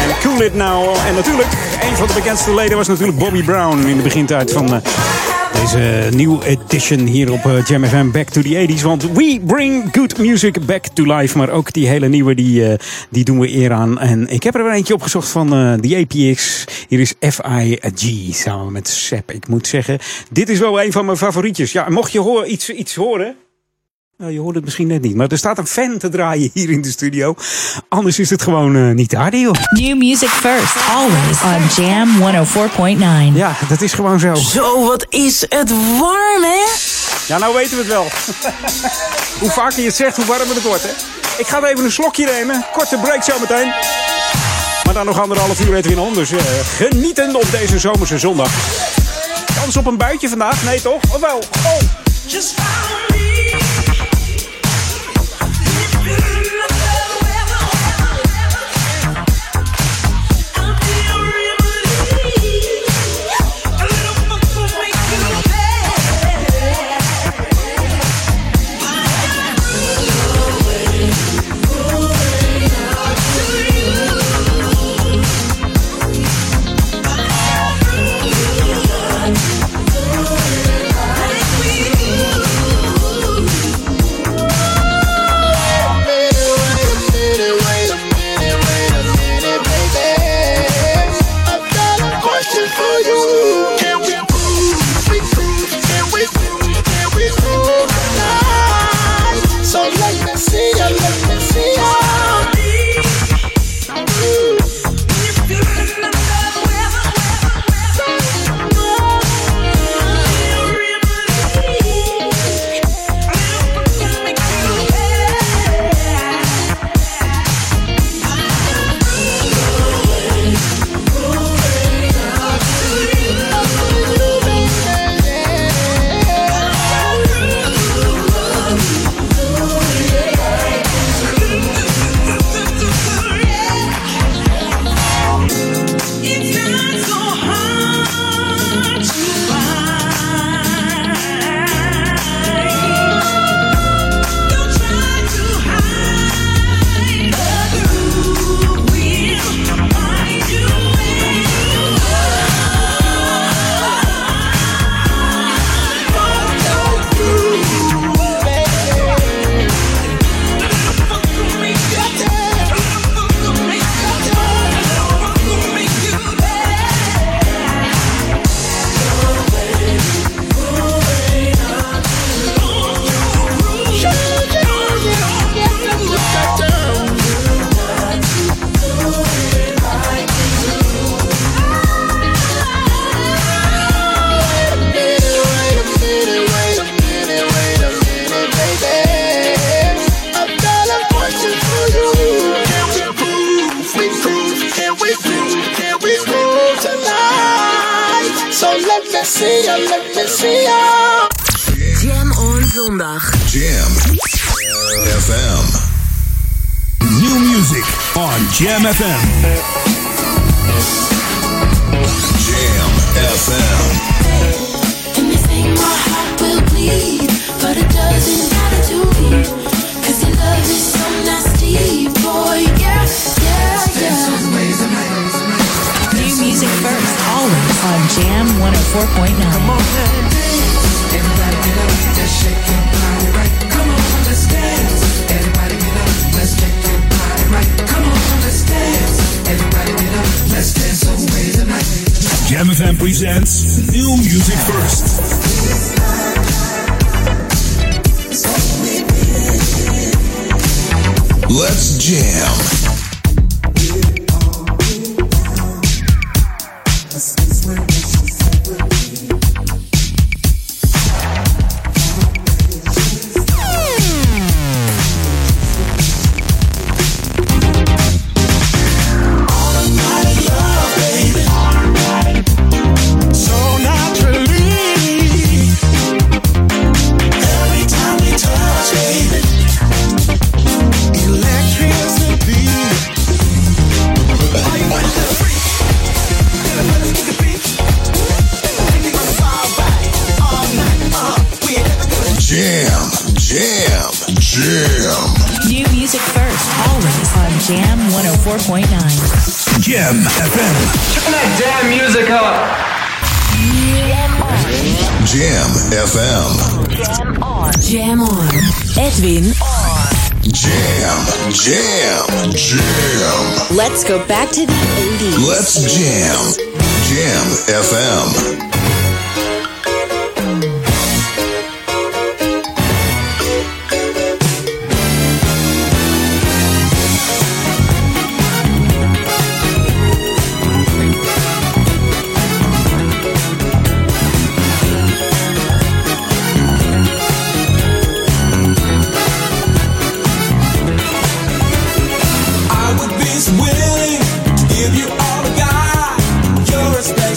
En 0.03 0.09
Cool 0.23 0.43
It 0.43 0.55
Now. 0.55 0.97
En 1.07 1.15
natuurlijk, 1.15 1.49
een 1.91 1.97
van 1.97 2.07
de 2.07 2.13
bekendste 2.13 2.55
leden 2.55 2.77
was 2.77 2.89
natuurlijk 2.89 3.19
Bobby 3.19 3.43
Brown 3.43 3.87
in 3.87 3.97
de 3.97 4.03
begintijd 4.03 4.53
van... 4.53 4.75
Uh, 4.75 4.77
deze 5.61 6.09
nieuwe 6.17 6.47
edition 6.47 6.99
hier 6.99 7.33
op 7.33 7.51
Jam 7.67 7.85
FM 7.85 8.11
Back 8.11 8.29
to 8.29 8.43
the 8.43 8.67
80s. 8.69 8.83
Want 8.83 9.13
we 9.13 9.41
bring 9.47 9.89
good 9.93 10.19
music 10.19 10.67
back 10.67 10.87
to 10.87 11.05
life. 11.17 11.39
Maar 11.39 11.51
ook 11.51 11.73
die 11.73 11.89
hele 11.89 12.09
nieuwe, 12.09 12.35
die, 12.35 12.77
die 13.11 13.25
doen 13.25 13.39
we 13.39 13.55
eer 13.55 13.73
aan. 13.73 13.99
En 13.99 14.29
ik 14.29 14.43
heb 14.43 14.55
er 14.55 14.61
een 14.61 14.73
eentje 14.73 14.95
opgezocht 14.95 15.29
van 15.29 15.51
de 15.81 15.97
APX. 15.97 16.65
Hier 16.89 17.01
is 17.01 17.15
F.I.G. 17.31 18.35
samen 18.35 18.73
met 18.73 18.89
Sepp. 18.89 19.31
Ik 19.31 19.49
moet 19.49 19.67
zeggen, 19.67 19.99
dit 20.31 20.49
is 20.49 20.59
wel 20.59 20.83
een 20.83 20.93
van 20.93 21.05
mijn 21.05 21.17
favorietjes. 21.17 21.73
Ja, 21.73 21.89
mocht 21.89 22.13
je 22.13 22.21
hoor, 22.21 22.47
iets, 22.47 22.71
iets 22.71 22.95
horen... 22.95 23.37
Nou, 24.19 24.33
je 24.33 24.41
hoort 24.41 24.55
het 24.55 24.65
misschien 24.65 24.87
net 24.87 25.03
niet, 25.03 25.15
maar 25.15 25.29
er 25.29 25.39
staat 25.39 25.59
een 25.59 25.67
fan 25.67 25.99
te 25.99 26.09
draaien 26.09 26.51
hier 26.53 26.71
in 26.71 26.83
de 26.83 26.91
studio. 26.91 27.35
Anders 27.89 28.19
is 28.19 28.31
het 28.31 28.43
gewoon 28.43 28.77
uh, 28.77 28.95
niet 28.95 29.13
radio. 29.13 29.51
New 29.71 29.97
music 29.97 30.29
first, 30.29 30.77
always 30.91 31.43
on 31.43 31.85
Jam 31.85 32.09
104.9. 33.33 33.37
Ja, 33.37 33.57
dat 33.69 33.83
is 33.83 33.93
gewoon 33.93 34.21
zo. 34.21 34.35
Zo, 34.35 34.87
wat 34.87 35.07
is 35.09 35.41
het 35.41 35.71
warm, 35.99 36.43
hè? 36.43 36.65
Ja, 37.27 37.39
nou 37.39 37.55
weten 37.55 37.71
we 37.71 37.83
het 37.83 37.87
wel. 37.87 38.07
hoe 39.41 39.51
vaker 39.51 39.81
je 39.81 39.87
het 39.87 39.97
zegt, 39.97 40.17
hoe 40.17 40.25
warmer 40.25 40.55
het 40.55 40.63
wordt, 40.63 40.83
hè? 40.83 40.91
Ik 41.39 41.47
ga 41.47 41.65
even 41.65 41.85
een 41.85 41.93
slokje 41.93 42.25
nemen. 42.25 42.65
Korte 42.73 42.99
break 42.99 43.23
zo 43.23 43.39
meteen. 43.41 43.73
Dan 44.97 45.07
nog 45.07 45.21
anderhalf 45.21 45.61
uur 45.61 45.75
eten 45.75 45.91
we 45.91 46.03
in 46.03 46.15
Dus 46.15 46.31
uh, 46.31 46.41
genieten 46.77 47.35
op 47.35 47.51
deze 47.51 47.79
zomerse 47.79 48.19
zondag. 48.19 48.51
Kans 49.55 49.77
op 49.77 49.87
een 49.87 49.97
buitje 49.97 50.29
vandaag? 50.29 50.65
Nee 50.65 50.81
toch? 50.83 51.01
Of 51.15 51.21
wel? 51.21 51.39
Oh! 51.39 53.16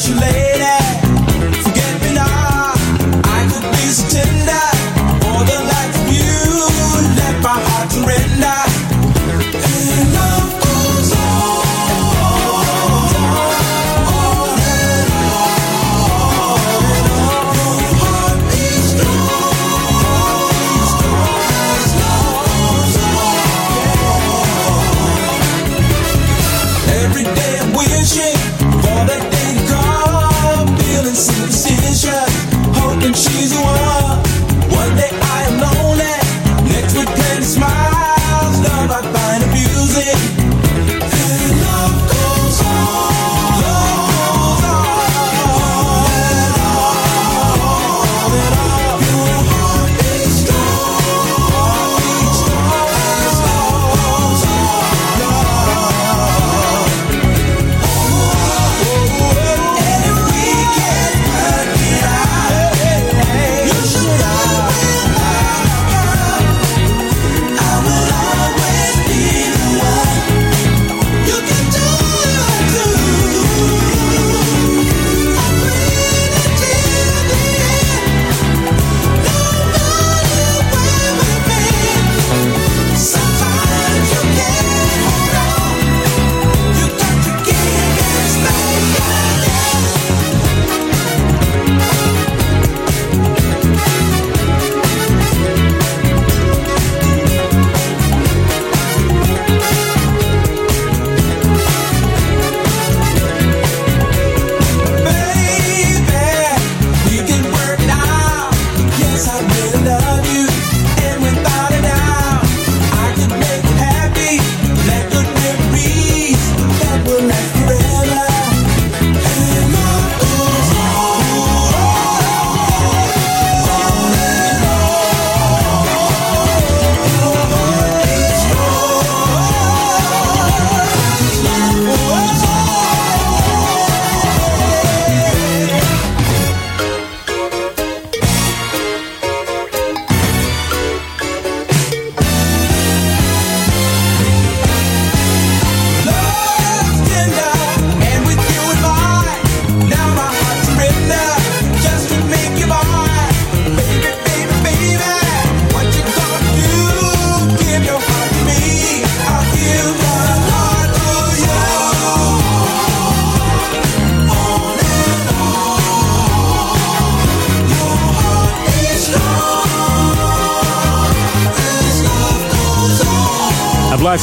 You're 0.09 0.23
a 0.23 0.48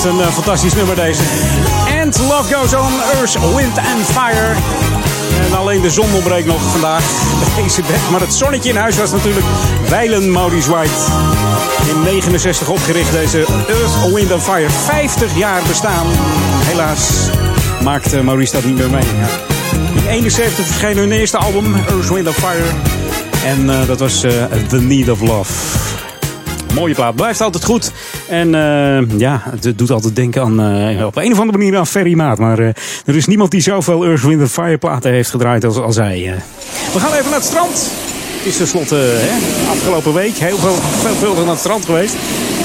een 0.06 0.20
eh, 0.20 0.28
fantastisch 0.28 0.74
nummer 0.74 0.94
deze. 0.94 1.22
And 2.02 2.18
Love 2.18 2.54
Goes 2.54 2.74
On, 2.74 2.92
Earth, 3.14 3.32
Wind 3.56 3.78
and 3.78 4.06
Fire. 4.06 4.54
En 5.46 5.56
alleen 5.56 5.80
de 5.80 5.90
zon 5.90 6.14
ontbreekt 6.14 6.46
nog 6.46 6.60
vandaag 6.70 7.02
deze 7.62 7.80
bed. 7.80 8.10
Maar 8.10 8.20
het 8.20 8.34
zonnetje 8.34 8.68
in 8.68 8.76
huis 8.76 8.96
was 8.96 9.10
natuurlijk 9.10 9.46
Weilen 9.88 10.30
Maurice 10.30 10.70
White. 10.70 10.92
In 11.88 12.02
69 12.02 12.68
opgericht 12.68 13.12
deze 13.12 13.38
Earth, 13.68 14.14
Wind 14.14 14.32
and 14.32 14.42
Fire. 14.42 14.70
50 14.70 15.36
jaar 15.36 15.62
bestaan. 15.68 16.06
Helaas 16.64 17.00
maakt 17.82 18.12
eh, 18.12 18.20
Maurice 18.20 18.52
dat 18.52 18.64
niet 18.64 18.76
meer 18.76 18.90
mee. 18.90 19.04
Ja. 19.04 19.28
In 19.94 20.06
71 20.08 20.66
verscheen 20.66 20.96
hun 20.96 21.12
eerste 21.12 21.36
album, 21.36 21.74
Earth, 21.74 22.08
Wind 22.08 22.26
and 22.26 22.36
Fire. 22.36 22.64
En 23.44 23.70
eh, 23.70 23.86
dat 23.86 24.00
was 24.00 24.20
The 24.68 24.80
Need 24.80 25.10
of 25.10 25.20
Love. 25.20 25.52
Mooie 26.74 26.94
plaat, 26.94 27.14
blijft 27.14 27.40
altijd 27.40 27.64
goed. 27.64 27.92
En 28.28 28.54
eh, 28.54 29.18
ja, 29.18 29.42
het 29.60 29.78
doet 29.78 29.90
altijd 29.90 30.16
denken 30.16 30.42
aan, 30.42 30.60
eh, 30.60 31.06
op 31.06 31.16
een 31.16 31.32
of 31.32 31.38
andere 31.40 31.58
manier 31.58 31.76
aan 31.76 31.86
Ferry 31.86 32.14
Maat. 32.14 32.38
Maar 32.38 32.58
eh, 32.58 32.68
er 33.06 33.16
is 33.16 33.26
niemand 33.26 33.50
die 33.50 33.60
zoveel 33.60 34.04
Earth, 34.04 34.22
Wind 34.22 34.50
Fire 34.50 34.78
platen 34.78 35.10
heeft 35.10 35.30
gedraaid 35.30 35.64
als, 35.64 35.76
als 35.76 35.96
hij. 35.96 36.34
We 36.92 37.00
gaan 37.00 37.12
even 37.12 37.24
naar 37.24 37.38
het 37.38 37.44
strand. 37.44 37.90
Het 38.36 38.46
is 38.46 38.56
tenslotte 38.56 39.20
afgelopen 39.70 40.14
week 40.14 40.36
heel 40.36 40.58
veel, 40.58 40.74
veelvuldig 41.00 41.38
naar 41.38 41.52
het 41.52 41.58
strand 41.58 41.84
geweest. 41.84 42.14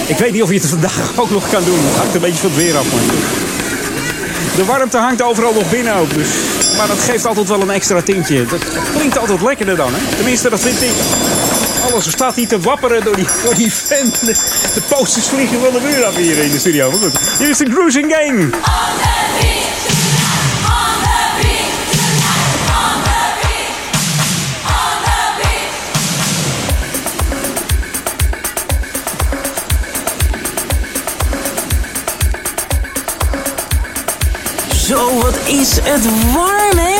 Ik 0.07 0.17
weet 0.17 0.31
niet 0.31 0.43
of 0.43 0.49
je 0.49 0.59
het 0.59 0.65
vandaag 0.65 1.11
ook 1.21 1.29
nog 1.29 1.49
kan 1.49 1.63
doen. 1.63 1.79
Het 1.79 1.97
hangt 1.97 2.15
een 2.15 2.21
beetje 2.21 2.39
van 2.39 2.49
het 2.49 2.59
weer 2.59 2.77
af. 2.77 2.91
Maar. 2.91 3.01
De 4.55 4.65
warmte 4.65 4.97
hangt 4.97 5.21
overal 5.21 5.53
nog 5.53 5.69
binnen 5.69 5.95
ook. 5.95 6.13
Dus. 6.13 6.29
Maar 6.77 6.87
dat 6.87 6.99
geeft 6.99 7.25
altijd 7.25 7.47
wel 7.47 7.61
een 7.61 7.69
extra 7.69 8.01
tintje. 8.01 8.45
Dat 8.45 8.63
klinkt 8.95 9.17
altijd 9.17 9.41
lekkerder 9.41 9.75
dan. 9.75 9.91
Hè? 9.93 10.15
Tenminste, 10.15 10.49
dat 10.49 10.59
vind 10.59 10.81
ik. 10.81 10.91
Alles 11.91 12.11
staat 12.11 12.35
hier 12.35 12.47
te 12.47 12.59
wapperen 12.59 13.03
door 13.03 13.15
die, 13.15 13.27
door 13.43 13.55
die 13.55 13.73
vent. 13.73 14.19
De 14.73 14.81
posters 14.81 15.27
vliegen 15.27 15.59
van 15.59 15.73
de 15.73 15.79
muur 15.79 16.05
af 16.05 16.15
hier 16.15 16.37
in 16.37 16.51
de 16.51 16.59
studio. 16.59 16.91
Hier 17.37 17.49
is 17.49 17.57
de 17.57 17.65
Cruising 17.65 18.15
game. 18.15 18.49
Zo, 34.75 35.19
wat 35.21 35.37
is 35.47 35.79
het 35.81 36.33
warme. 36.33 36.90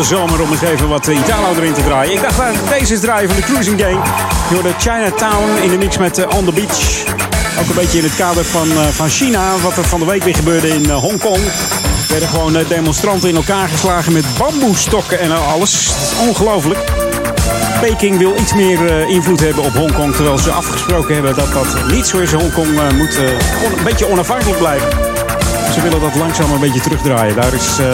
De 0.00 0.06
zomer 0.06 0.42
om 0.42 0.50
eens 0.50 0.62
even 0.62 0.88
wat 0.88 1.06
Italo 1.06 1.54
erin 1.56 1.72
te 1.72 1.82
draaien. 1.82 2.12
Ik 2.12 2.22
dacht, 2.22 2.38
uh, 2.38 2.46
deze 2.78 2.92
is 2.92 3.00
draaien 3.00 3.28
van 3.28 3.38
de 3.38 3.46
Cruising 3.46 3.80
Gang. 3.80 4.04
Je 4.48 4.54
hoorde 4.54 4.72
Chinatown 4.78 5.62
in 5.62 5.70
de 5.70 5.78
mix 5.78 5.98
met 5.98 6.18
uh, 6.18 6.36
On 6.36 6.44
The 6.44 6.52
Beach. 6.52 7.04
Ook 7.60 7.68
een 7.68 7.74
beetje 7.74 7.98
in 7.98 8.04
het 8.04 8.16
kader 8.16 8.44
van, 8.44 8.68
uh, 8.68 8.86
van 8.86 9.08
China, 9.08 9.56
wat 9.62 9.76
er 9.76 9.84
van 9.84 10.00
de 10.00 10.06
week 10.06 10.22
weer 10.22 10.34
gebeurde 10.34 10.68
in 10.68 10.90
Hongkong. 10.90 11.36
Er 11.36 12.08
werden 12.08 12.28
gewoon 12.28 12.56
demonstranten 12.68 13.28
in 13.28 13.36
elkaar 13.36 13.68
geslagen 13.68 14.12
met 14.12 14.24
bamboestokken 14.38 15.18
en 15.18 15.30
alles. 15.46 15.92
Ongelooflijk. 16.28 16.78
Peking 17.80 18.18
wil 18.18 18.36
iets 18.38 18.54
meer 18.54 19.08
invloed 19.08 19.40
hebben 19.40 19.64
op 19.64 19.74
Hongkong. 19.74 20.14
Terwijl 20.14 20.38
ze 20.38 20.50
afgesproken 20.50 21.14
hebben 21.14 21.34
dat 21.34 21.52
dat 21.52 21.92
niet 21.92 22.06
zo 22.06 22.18
is. 22.18 22.32
Hongkong 22.32 22.68
moet 22.96 23.16
een 23.16 23.84
beetje 23.84 24.10
onafhankelijk 24.10 24.58
blijven. 24.58 25.19
Ze 25.72 25.82
willen 25.82 26.00
dat 26.00 26.14
langzaam 26.14 26.52
een 26.52 26.60
beetje 26.60 26.80
terugdraaien. 26.80 27.34
Daar 27.34 27.54
is 27.54 27.78
uh, 27.80 27.86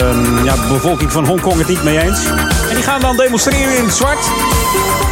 ja, 0.43 0.55
de 0.55 0.67
bevolking 0.69 1.11
van 1.11 1.25
Hongkong 1.25 1.57
het 1.57 1.67
niet 1.67 1.83
mee 1.83 1.99
eens. 1.99 2.25
En 2.69 2.75
die 2.75 2.83
gaan 2.83 3.01
dan 3.01 3.17
demonstreren 3.17 3.77
in 3.77 3.83
het 3.83 3.93
zwart. 3.93 4.29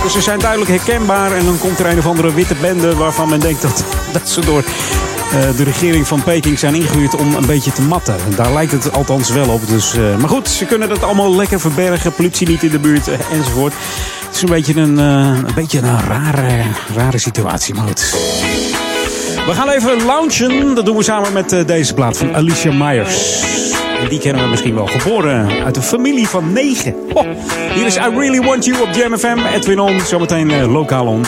Dus 0.03 0.13
ze 0.13 0.22
zijn 0.22 0.39
duidelijk 0.39 0.72
herkenbaar. 0.72 1.32
En 1.32 1.45
dan 1.45 1.57
komt 1.57 1.80
er 1.80 1.86
een 1.86 1.97
of 1.97 2.05
andere 2.05 2.34
witte 2.34 2.55
bende 2.61 2.95
waarvan 2.95 3.30
men 3.30 3.39
denkt 3.39 3.61
dat, 3.61 3.84
dat 4.13 4.30
ze 4.30 4.41
door 4.41 4.63
uh, 4.63 5.57
de 5.57 5.63
regering 5.63 6.07
van 6.07 6.24
Peking 6.24 6.59
zijn 6.59 6.76
ingehuurd 6.76 7.16
om 7.16 7.36
een 7.36 7.45
beetje 7.45 7.72
te 7.72 7.82
matten. 7.82 8.16
Daar 8.36 8.53
lijkt 8.53 8.72
het 8.72 8.91
althans 8.93 9.30
wel 9.30 9.49
op. 9.49 9.68
Dus, 9.68 9.95
uh, 9.95 10.18
maar 10.18 10.30
goed, 10.30 10.49
ze 10.49 10.66
kunnen 10.66 10.89
dat 10.89 11.03
allemaal 11.03 11.36
lekker 11.36 11.59
verbergen. 11.59 12.13
Politie 12.13 12.47
niet 12.47 12.63
in 12.63 12.72
de 12.72 12.80
buurt 12.80 13.07
enzovoort. 13.32 13.74
Het 14.26 14.36
is 14.36 14.41
een 14.41 14.49
beetje 14.49 14.76
een, 14.76 14.97
een, 14.97 15.53
beetje 15.55 15.80
een 15.80 16.01
rare, 16.01 16.63
rare 16.95 17.18
situatie. 17.18 17.74
Maar 17.74 17.88
goed. 17.88 18.84
We 19.46 19.54
gaan 19.54 19.70
even 19.70 20.06
loungen. 20.06 20.76
Dat 20.76 20.86
doen 20.86 20.98
we 20.98 21.04
samen 21.04 21.34
met 21.34 21.54
uh, 21.54 21.66
deze 21.66 21.93
plaat 21.93 22.18
van 22.18 22.36
Alicia 22.36 22.72
Myers. 22.74 23.43
En 24.02 24.10
die 24.10 24.20
kennen 24.20 24.43
we 24.43 24.50
misschien 24.50 24.76
wel. 24.76 24.86
Geboren 24.86 25.64
uit 25.64 25.76
een 25.76 25.84
familie 25.84 26.28
van 26.28 26.54
negen. 26.54 26.96
Oh, 27.14 27.26
hier 27.74 27.86
is 27.86 27.96
I 27.96 28.00
Really 28.00 28.41
Want 28.41 28.66
You 28.66 28.82
op 28.82 28.89
Jam 28.93 29.18
FM. 29.18 29.38
Edwin 29.54 29.80
On, 29.80 30.00
zometeen 30.00 30.50
uh, 30.50 30.72
lokaal 30.72 31.06
on. 31.06 31.26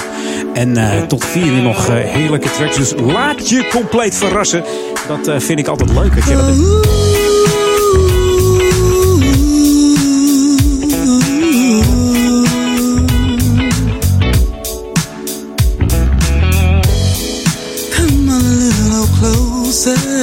En 0.54 0.78
uh, 0.78 1.02
tot 1.02 1.26
vier 1.26 1.46
uur 1.46 1.62
nog 1.62 1.88
heerlijke 1.88 2.52
tracks. 2.52 2.76
Dus 2.76 2.94
laat 2.98 3.50
je 3.50 3.68
compleet 3.72 4.16
verrassen. 4.16 4.64
Dat 5.08 5.44
vind 5.44 5.60
ik 5.60 5.68
altijd 5.68 5.90
leuk. 5.90 6.14
Je 6.14 6.36
dat 6.36 7.07
say 19.78 20.17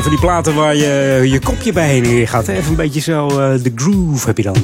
zijn 0.00 0.12
van 0.12 0.20
die 0.20 0.30
platen 0.30 0.54
waar 0.54 0.76
je 0.76 1.20
je 1.24 1.38
kopje 1.38 1.72
bij 1.72 1.88
heen 1.88 2.04
en 2.04 2.26
gaat. 2.26 2.48
Even 2.48 2.70
een 2.70 2.76
beetje 2.76 3.00
zo 3.00 3.28
eh, 3.28 3.62
de 3.62 3.72
groove 3.74 4.26
heb 4.26 4.36
je 4.36 4.42
dan. 4.42 4.56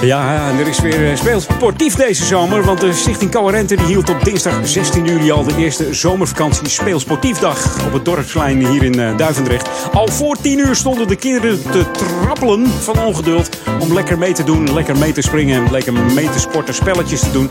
Ja, 0.00 0.50
en 0.50 0.58
er 0.58 0.66
is 0.66 0.80
weer 0.80 1.10
eh, 1.10 1.16
speelsportief 1.16 1.94
deze 1.94 2.24
zomer. 2.24 2.64
Want 2.64 2.80
de 2.80 2.92
Stichting 2.92 3.30
Coherente 3.30 3.76
die 3.76 3.86
hield 3.86 4.10
op 4.10 4.24
dinsdag 4.24 4.68
16 4.68 5.04
juli 5.04 5.30
al 5.30 5.44
de 5.44 5.56
eerste 5.56 5.94
zomervakantie 5.94 6.68
speelsportiefdag. 6.68 7.86
Op 7.86 7.92
het 7.92 8.04
dorpsplein 8.04 8.66
hier 8.66 8.82
in 8.82 9.00
eh, 9.00 9.16
Duivendrecht. 9.16 9.67
Al 9.92 10.08
voor 10.08 10.36
10 10.40 10.58
uur 10.58 10.76
stonden 10.76 11.08
de 11.08 11.16
kinderen 11.16 11.62
te 11.62 11.84
trappelen 11.90 12.66
van 12.66 12.98
ongeduld. 12.98 13.48
Om 13.80 13.92
lekker 13.92 14.18
mee 14.18 14.32
te 14.32 14.44
doen, 14.44 14.72
lekker 14.72 14.96
mee 14.96 15.12
te 15.12 15.22
springen 15.22 15.64
en 15.64 15.72
lekker 15.72 15.92
mee 15.92 16.30
te 16.30 16.38
sporten, 16.38 16.74
spelletjes 16.74 17.20
te 17.20 17.32
doen. 17.32 17.48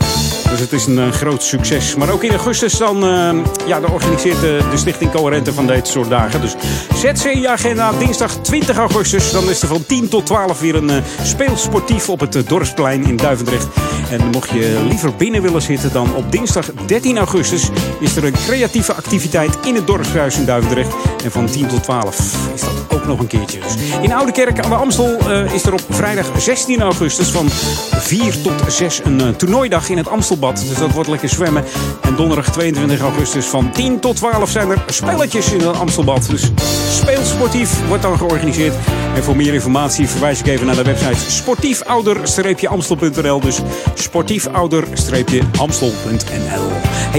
Dus 0.50 0.60
het 0.60 0.72
is 0.72 0.86
een 0.86 0.98
eh, 0.98 1.10
groot 1.10 1.42
succes. 1.42 1.94
Maar 1.94 2.10
ook 2.10 2.22
in 2.22 2.30
augustus 2.30 2.78
dan 2.78 3.04
eh, 3.04 3.36
ja, 3.66 3.80
dan 3.80 3.90
organiseert 3.90 4.40
de, 4.40 4.60
de 4.70 4.76
Stichting 4.76 5.10
Coherente 5.10 5.52
van 5.52 5.66
dit 5.66 5.88
soort 5.88 6.08
dagen. 6.08 6.40
Dus 6.40 6.54
je 7.00 7.48
agenda 7.48 7.92
dinsdag 7.92 8.36
20 8.36 8.76
augustus. 8.76 9.30
Dan 9.30 9.50
is 9.50 9.62
er 9.62 9.68
van 9.68 9.86
10 9.86 10.08
tot 10.08 10.26
12 10.26 10.60
weer 10.60 10.74
een 10.74 10.90
eh, 10.90 10.96
speelsportief 11.22 12.08
op 12.08 12.20
het 12.20 12.36
eh, 12.36 12.42
dorpsplein 12.46 13.04
in 13.04 13.16
Duivendrecht. 13.16 13.66
En 14.10 14.30
mocht 14.30 14.50
je 14.50 14.84
liever 14.88 15.16
binnen 15.16 15.42
willen 15.42 15.62
zitten 15.62 15.92
dan 15.92 16.14
op 16.14 16.32
dinsdag 16.32 16.70
13 16.86 17.18
augustus... 17.18 17.70
is 18.00 18.16
er 18.16 18.24
een 18.24 18.32
creatieve 18.32 18.92
activiteit 18.92 19.58
in 19.66 19.74
het 19.74 19.86
dorpshuis 19.86 20.36
in 20.36 20.44
Duivendrecht. 20.44 20.94
En 21.24 21.30
van 21.30 21.46
10 21.46 21.66
tot 21.66 21.82
12 21.82 22.18
is 22.54 22.60
dat 22.60 22.70
ook 22.88 23.06
nog 23.06 23.18
een 23.18 23.26
keertje. 23.26 23.58
Dus 23.60 23.74
in 24.02 24.12
Oude 24.12 24.32
Kerk 24.32 24.60
aan 24.60 24.70
de 24.70 24.76
Amstel 24.76 25.18
eh, 25.18 25.52
is 25.54 25.64
er 25.64 25.72
op 25.72 25.82
vrijdag 25.90 26.26
16 26.40 26.80
augustus 26.80 27.28
van 27.28 27.50
4 27.50 28.42
tot 28.42 28.72
6 28.72 29.00
een 29.04 29.20
eh, 29.20 29.28
toernooidag 29.28 29.88
in 29.88 29.96
het 29.96 30.08
Amstelbad. 30.08 30.64
Dus 30.68 30.78
dat 30.78 30.92
wordt 30.92 31.08
lekker 31.08 31.28
zwemmen. 31.28 31.64
En 32.02 32.16
donderdag 32.16 32.52
22 32.52 33.00
augustus 33.00 33.46
van 33.46 33.72
10 33.72 34.00
tot 34.00 34.16
12 34.16 34.50
zijn 34.50 34.70
er 34.70 34.82
spelletjes 34.86 35.52
in 35.52 35.60
het 35.60 35.78
Amstelbad. 35.78 36.26
Dus 36.30 36.50
speelsportief 36.90 37.86
wordt 37.86 38.02
dan 38.02 38.18
georganiseerd. 38.18 38.74
En 39.14 39.24
voor 39.24 39.36
meer 39.36 39.54
informatie 39.54 40.08
verwijs 40.08 40.40
ik 40.40 40.46
even 40.46 40.66
naar 40.66 40.76
de 40.76 40.82
website 40.82 41.84
ouder-amstel.nl. 41.86 43.40
Dus 43.40 43.60
sportiefouder-amstel.nl. 44.00 46.70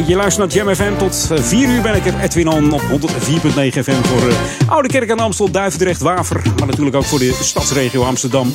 Je 0.08 0.16
luistert 0.16 0.38
naar 0.38 0.48
Jam 0.66 0.76
FM. 0.76 0.98
Tot 0.98 1.30
4 1.34 1.70
uur 1.70 1.82
ben 1.82 1.96
ik 1.96 2.06
er. 2.06 2.20
Edwin 2.20 2.48
On 2.48 2.72
op 2.72 2.82
104.9 2.82 2.88
FM 3.58 4.04
voor 4.04 4.28
uh, 4.28 4.34
Oude 4.68 4.88
Kerk 4.88 5.12
aan 5.12 5.20
Amstel, 5.20 5.52
Duivendrecht, 5.52 6.02
Waver. 6.02 6.42
Maar 6.58 6.68
natuurlijk 6.68 6.96
ook 6.96 7.06
voor 7.06 7.20
de 7.20 7.38
stadsregio 7.42 8.04
Amsterdam. 8.04 8.54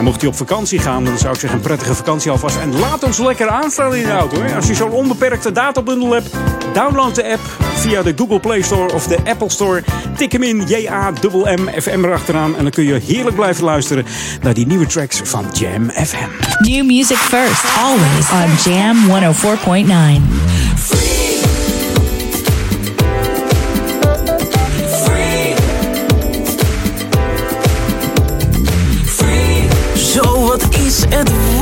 En 0.00 0.06
mocht 0.06 0.20
je 0.20 0.26
op 0.26 0.36
vakantie 0.36 0.78
gaan, 0.78 1.04
dan 1.04 1.18
zou 1.18 1.34
ik 1.34 1.40
zeggen 1.40 1.58
een 1.58 1.64
prettige 1.64 1.94
vakantie 1.94 2.30
alvast. 2.30 2.56
En 2.56 2.78
laat 2.78 3.02
ons 3.02 3.18
lekker 3.18 3.48
aanstaan 3.48 3.94
in 3.94 4.04
de 4.04 4.10
auto. 4.10 4.42
Hè. 4.42 4.56
Als 4.56 4.66
je 4.66 4.74
zo'n 4.74 4.90
onbeperkte 4.90 5.52
databundel 5.52 6.12
hebt, 6.12 6.30
download 6.72 7.14
de 7.14 7.32
app 7.32 7.40
via 7.74 8.02
de 8.02 8.12
Google 8.16 8.40
Play 8.40 8.62
Store 8.62 8.92
of 8.92 9.06
de 9.06 9.18
Apple 9.24 9.50
Store. 9.50 9.82
Tik 10.16 10.32
hem 10.32 10.42
in, 10.42 10.64
J-A-M-M-FM 10.66 12.04
erachteraan. 12.04 12.56
En 12.56 12.62
dan 12.62 12.72
kun 12.72 12.84
je 12.84 13.00
heerlijk 13.06 13.36
blijven 13.36 13.64
luisteren 13.64 14.04
naar 14.42 14.54
die 14.54 14.66
nieuwe 14.66 14.86
tracks 14.86 15.20
van 15.24 15.44
Jam 15.52 15.90
FM. 15.90 16.28
New 16.70 16.86
music 16.86 17.16
first, 17.16 17.64
always 17.78 18.30
on 18.30 18.72
Jam 18.72 18.96
104.9. 19.06 21.69
Zo, 30.90 31.06
wat 31.08 31.28
is 31.28 31.59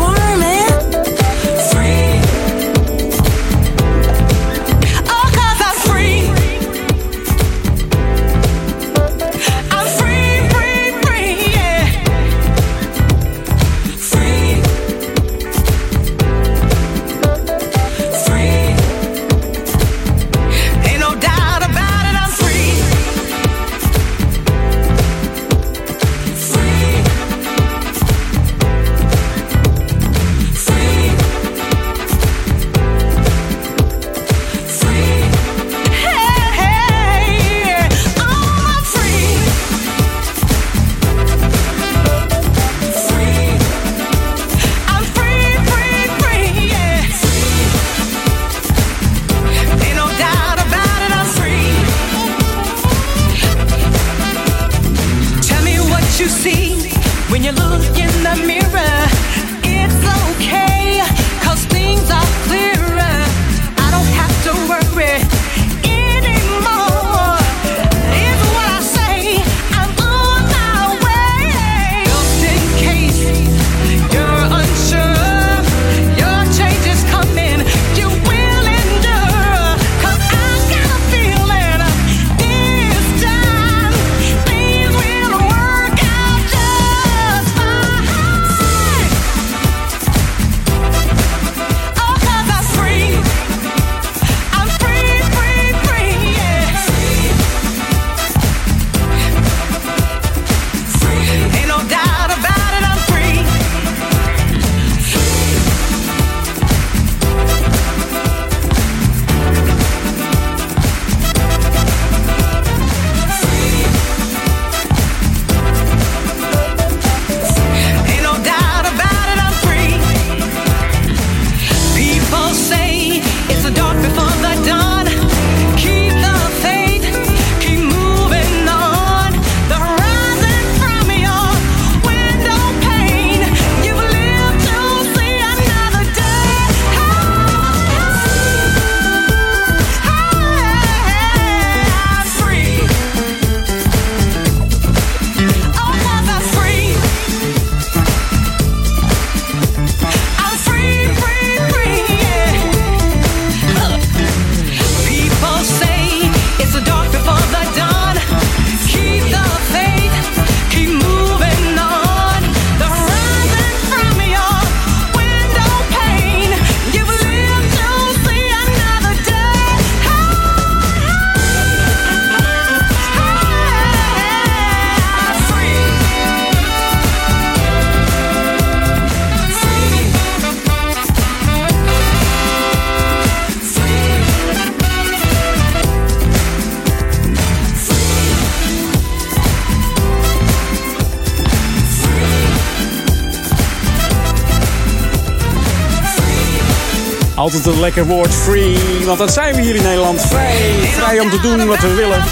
Een 197.69 197.81
lekker 197.81 198.07
woord, 198.07 198.35
free. 198.35 198.79
Want 199.05 199.19
dat 199.19 199.33
zijn 199.33 199.55
we 199.55 199.61
hier 199.61 199.75
in 199.75 199.83
Nederland. 199.83 200.21
Vrij, 200.21 200.57
vrij 200.93 201.21
om 201.21 201.31
te 201.31 201.41
doen 201.41 201.67
wat 201.67 201.81
we 201.81 201.95
willen. 201.95 202.25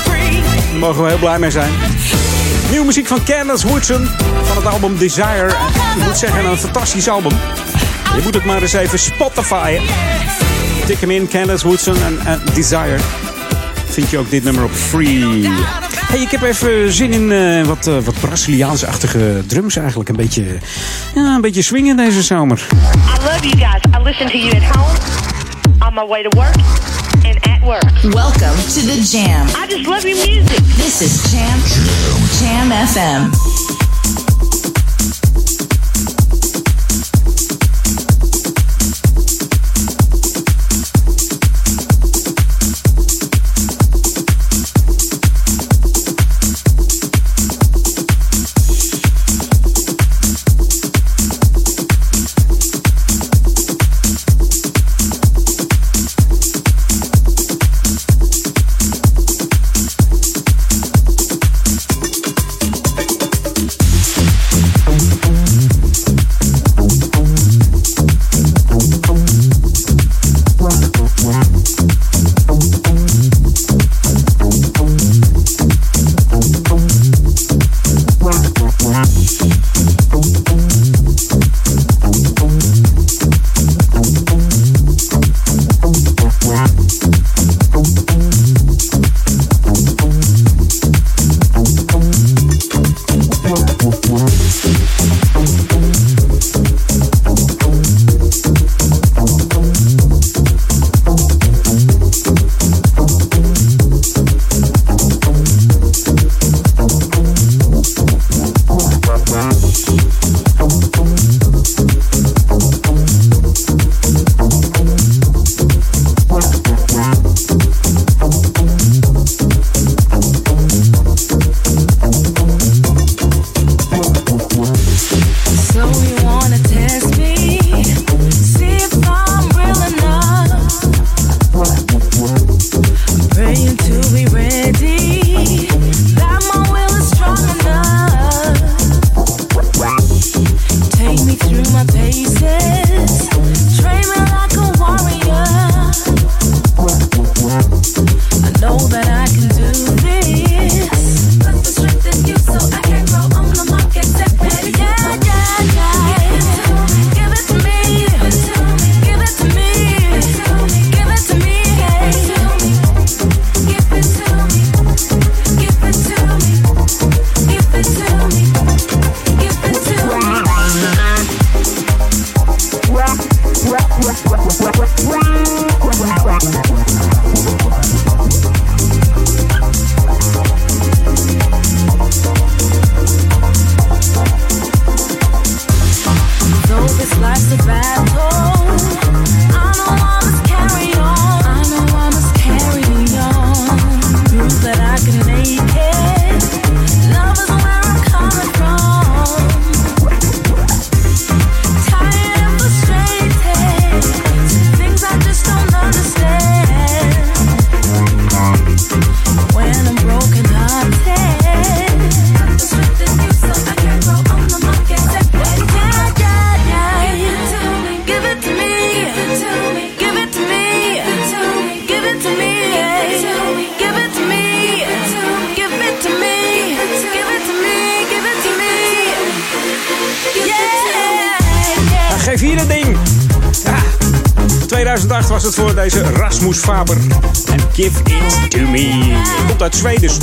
Daar 0.70 0.78
mogen 0.78 1.02
we 1.02 1.08
heel 1.08 1.18
blij 1.18 1.38
mee 1.38 1.50
zijn. 1.50 1.72
Nieuwe 2.70 2.86
muziek 2.86 3.06
van 3.06 3.24
Candace 3.24 3.68
Woodson 3.68 4.08
van 4.42 4.56
het 4.56 4.66
album 4.66 4.98
Desire. 4.98 5.46
Ik 5.96 6.04
moet 6.04 6.18
zeggen, 6.18 6.44
een 6.44 6.56
fantastisch 6.56 7.08
album. 7.08 7.32
Je 8.16 8.20
moet 8.22 8.34
het 8.34 8.44
maar 8.44 8.62
eens 8.62 8.72
even 8.72 8.98
Spotify. 8.98 9.78
Tik 10.86 11.00
hem 11.00 11.10
in, 11.10 11.28
Candace 11.28 11.66
Woodson 11.66 11.96
en, 12.24 12.40
Desire. 12.54 12.98
Vind 13.86 14.10
je 14.10 14.18
ook 14.18 14.30
dit 14.30 14.44
nummer 14.44 14.64
op 14.64 14.72
Free. 14.72 15.48
Hey, 16.06 16.20
ik 16.20 16.30
heb 16.30 16.42
even 16.42 16.92
zin 16.92 17.12
in 17.12 17.32
eh, 17.32 17.66
wat, 17.66 17.86
uh, 17.86 17.98
wat 17.98 18.20
Braziliaans-achtige 18.20 19.42
drums 19.46 19.76
eigenlijk. 19.76 20.08
Een 20.08 20.16
beetje, 20.16 20.44
ja, 21.14 21.34
een 21.34 21.40
beetje 21.40 21.62
swingen 21.62 21.96
deze 21.96 22.22
zomer. 22.22 22.66
I 22.72 23.22
love 23.24 23.48
you 23.48 23.56
guys. 23.58 23.82
I 24.00 24.02
listen 24.02 24.26
to 24.26 24.38
you 24.38 24.56
at 24.56 24.76
home, 24.76 25.25
my 25.96 26.04
way 26.04 26.22
to 26.22 26.28
work, 26.36 26.54
and 27.24 27.38
at 27.48 27.62
work. 27.66 27.82
Welcome 28.12 28.54
to 28.74 28.80
the 28.84 29.00
Jam. 29.10 29.46
I 29.56 29.66
just 29.66 29.88
love 29.88 30.04
your 30.04 30.16
music. 30.16 30.58
This 30.76 31.00
is 31.00 31.32
Jam 31.32 31.58
Jam 32.38 32.70
FM. 32.70 33.55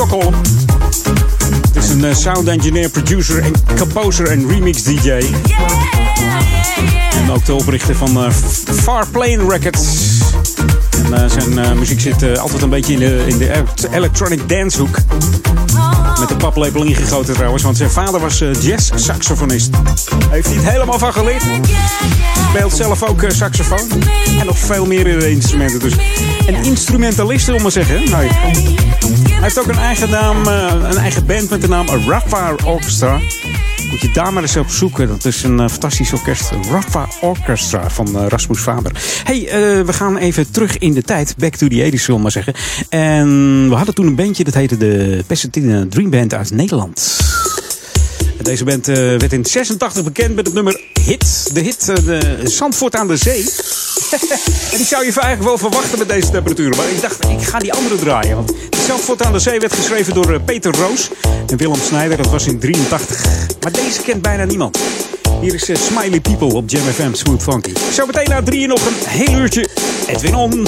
Stockholm. 0.07 0.33
Het 1.73 1.75
is 1.83 1.89
een 1.89 2.05
eh, 2.05 2.15
sound 2.15 2.47
engineer, 2.47 2.89
producer 2.89 3.43
en 3.43 3.53
composer 3.77 4.27
en 4.27 4.47
remix 4.47 4.83
DJ. 4.83 5.09
En 7.11 7.31
ook 7.31 7.45
de 7.45 7.53
oprichter 7.53 7.95
van 7.95 8.23
eh, 8.23 8.31
Far 8.81 9.07
Plane 9.07 9.47
Records. 9.47 10.19
En 11.05 11.13
eh, 11.13 11.29
zijn 11.29 11.77
muziek 11.79 11.99
zit 11.99 12.39
altijd 12.39 12.61
een 12.61 12.69
beetje 12.69 12.93
in 12.93 12.99
de, 12.99 13.23
in 13.27 13.37
de 13.37 13.63
electronic 13.91 14.49
dancehoek. 14.49 14.97
Met 16.19 16.29
de 16.29 16.35
paplepel 16.37 16.83
ingegoten 16.83 17.33
trouwens, 17.33 17.63
want 17.63 17.77
zijn 17.77 17.91
vader 17.91 18.19
was 18.19 18.43
jazz-saxofonist. 18.61 19.69
Heeft 20.29 20.47
hij 20.47 20.55
het 20.55 20.69
helemaal 20.69 20.99
van 20.99 21.13
geleerd. 21.13 21.43
Speelt 22.49 22.73
zelf 22.73 23.03
ook 23.03 23.25
saxofoon. 23.27 24.03
En 24.39 24.45
nog 24.45 24.57
veel 24.57 24.85
meer 24.85 25.27
instrumenten. 25.27 25.79
Dus 25.79 25.93
een 26.47 26.63
instrumentalist, 26.63 27.45
wil 27.45 27.59
maar 27.59 27.71
zeggen. 27.71 28.09
Nee. 28.09 29.32
Hij 29.43 29.51
heeft 29.51 29.67
ook 29.67 29.75
een 29.75 29.81
eigen 29.81 30.09
naam, 30.09 30.47
eh, 30.47 30.89
een 30.89 30.97
eigen 30.97 31.25
band 31.25 31.49
met 31.49 31.61
de 31.61 31.67
naam 31.67 31.87
Rafa 31.87 32.55
Orchestra. 32.65 33.19
Moet 33.89 34.01
je 34.01 34.11
daar 34.13 34.33
maar 34.33 34.41
eens 34.41 34.57
op 34.57 34.69
zoeken. 34.69 35.07
Dat 35.07 35.25
is 35.25 35.43
een 35.43 35.59
eh, 35.59 35.69
fantastisch 35.69 36.13
orkest. 36.13 36.51
Rafa 36.69 37.07
Orchestra 37.21 37.89
van 37.89 38.19
eh, 38.19 38.27
Rasmus 38.27 38.59
Faber. 38.59 38.91
hey, 39.23 39.47
we 39.85 39.93
gaan 39.93 40.17
even 40.17 40.51
terug 40.51 40.77
in 40.77 40.93
de 40.93 41.01
tijd. 41.01 41.35
Back 41.37 41.55
to 41.55 41.67
the 41.67 41.91
80s, 41.91 42.01
zullen 42.01 42.21
maar 42.21 42.31
zeggen. 42.31 42.53
En 42.89 43.69
we 43.69 43.75
hadden 43.75 43.95
toen 43.95 44.07
een 44.07 44.15
bandje, 44.15 44.43
dat 44.43 44.53
heette 44.53 44.77
de 44.77 45.23
Pasadena 45.27 45.85
Dream 45.89 46.09
Band 46.09 46.33
uit 46.33 46.51
Nederland. 46.51 47.19
Deze 48.41 48.63
band 48.63 48.85
werd 48.85 49.33
in 49.33 49.45
86 49.45 50.03
bekend 50.03 50.35
met 50.35 50.45
het 50.45 50.55
nummer 50.55 50.81
Hit. 51.05 51.49
De 51.53 51.59
hit 51.59 51.89
eh, 51.89 51.95
de 51.95 52.41
Zandvoort 52.43 52.95
aan 52.95 53.07
de 53.07 53.17
Zee. 53.17 53.39
en 54.71 54.77
die 54.77 54.85
zou 54.85 55.05
je 55.05 55.11
eigenlijk 55.11 55.43
wel 55.43 55.57
verwachten 55.57 55.97
met 55.97 56.09
deze 56.09 56.29
temperaturen. 56.29 56.77
Maar 56.77 56.89
ik 56.89 57.01
dacht, 57.01 57.29
ik 57.29 57.41
ga 57.41 57.59
die 57.59 57.73
andere 57.73 57.95
draaien. 57.95 58.35
Want 58.35 58.53
Zandvoort 58.87 59.23
aan 59.23 59.31
de 59.31 59.39
Zee 59.39 59.59
werd 59.59 59.73
geschreven 59.73 60.13
door 60.13 60.33
eh, 60.33 60.39
Peter 60.45 60.75
Roos 60.75 61.09
en 61.47 61.57
Willem 61.57 61.79
Snijder. 61.79 62.17
Dat 62.17 62.29
was 62.29 62.45
in 62.45 62.59
83. 62.59 63.25
Maar 63.61 63.71
deze 63.71 64.01
kent 64.01 64.21
bijna 64.21 64.45
niemand. 64.45 64.77
Hier 65.41 65.53
is 65.53 65.69
eh, 65.69 65.75
Smiley 65.75 66.19
People 66.19 66.53
op 66.53 66.69
Jam 66.69 66.83
FM 66.83 67.13
Smooth 67.13 67.43
Funky. 67.43 67.73
Zo 67.93 68.05
meteen 68.05 68.29
na 68.29 68.43
drieën 68.43 68.69
nog 68.69 68.85
een 68.85 69.09
heel 69.09 69.39
uurtje 69.39 69.69
Edwin 70.07 70.35
On. 70.35 70.67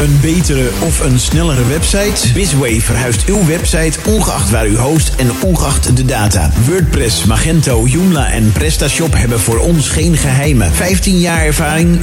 Een 0.00 0.18
betere 0.20 0.68
of 0.80 1.00
een 1.00 1.18
snellere 1.18 1.66
website? 1.66 2.32
Bizway 2.32 2.80
verhuist 2.80 3.24
uw 3.26 3.46
website 3.46 3.98
ongeacht 4.06 4.50
waar 4.50 4.66
u 4.66 4.76
host 4.76 5.14
en 5.16 5.30
ongeacht 5.42 5.96
de 5.96 6.04
data. 6.04 6.50
WordPress, 6.66 7.24
Magento, 7.24 7.86
Joomla 7.86 8.30
en 8.30 8.52
PrestaShop 8.52 9.14
hebben 9.14 9.40
voor 9.40 9.58
ons 9.58 9.88
geen 9.88 10.16
geheimen. 10.16 10.72
15 10.72 11.18
jaar 11.18 11.44
ervaring, 11.44 11.98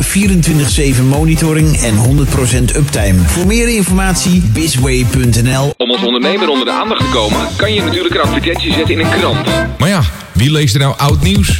24-7 0.99 1.03
monitoring 1.03 1.81
en 1.81 1.95
100% 2.71 2.75
uptime. 2.75 3.19
Voor 3.25 3.45
meer 3.45 3.69
informatie 3.69 4.41
bizway.nl 4.53 5.73
Om 5.77 5.91
als 5.91 6.03
ondernemer 6.03 6.49
onder 6.49 6.65
de 6.65 6.71
aandacht 6.71 7.01
te 7.01 7.09
komen, 7.13 7.47
kan 7.55 7.73
je 7.73 7.81
natuurlijk 7.81 8.15
een 8.15 8.21
advertentie 8.21 8.73
zetten 8.73 8.93
in 8.93 8.99
een 8.99 9.19
krant. 9.19 9.47
Maar 9.77 9.89
ja, 9.89 10.01
wie 10.31 10.51
leest 10.51 10.73
er 10.73 10.79
nou 10.79 10.97
oud 10.97 11.23
nieuws? 11.23 11.59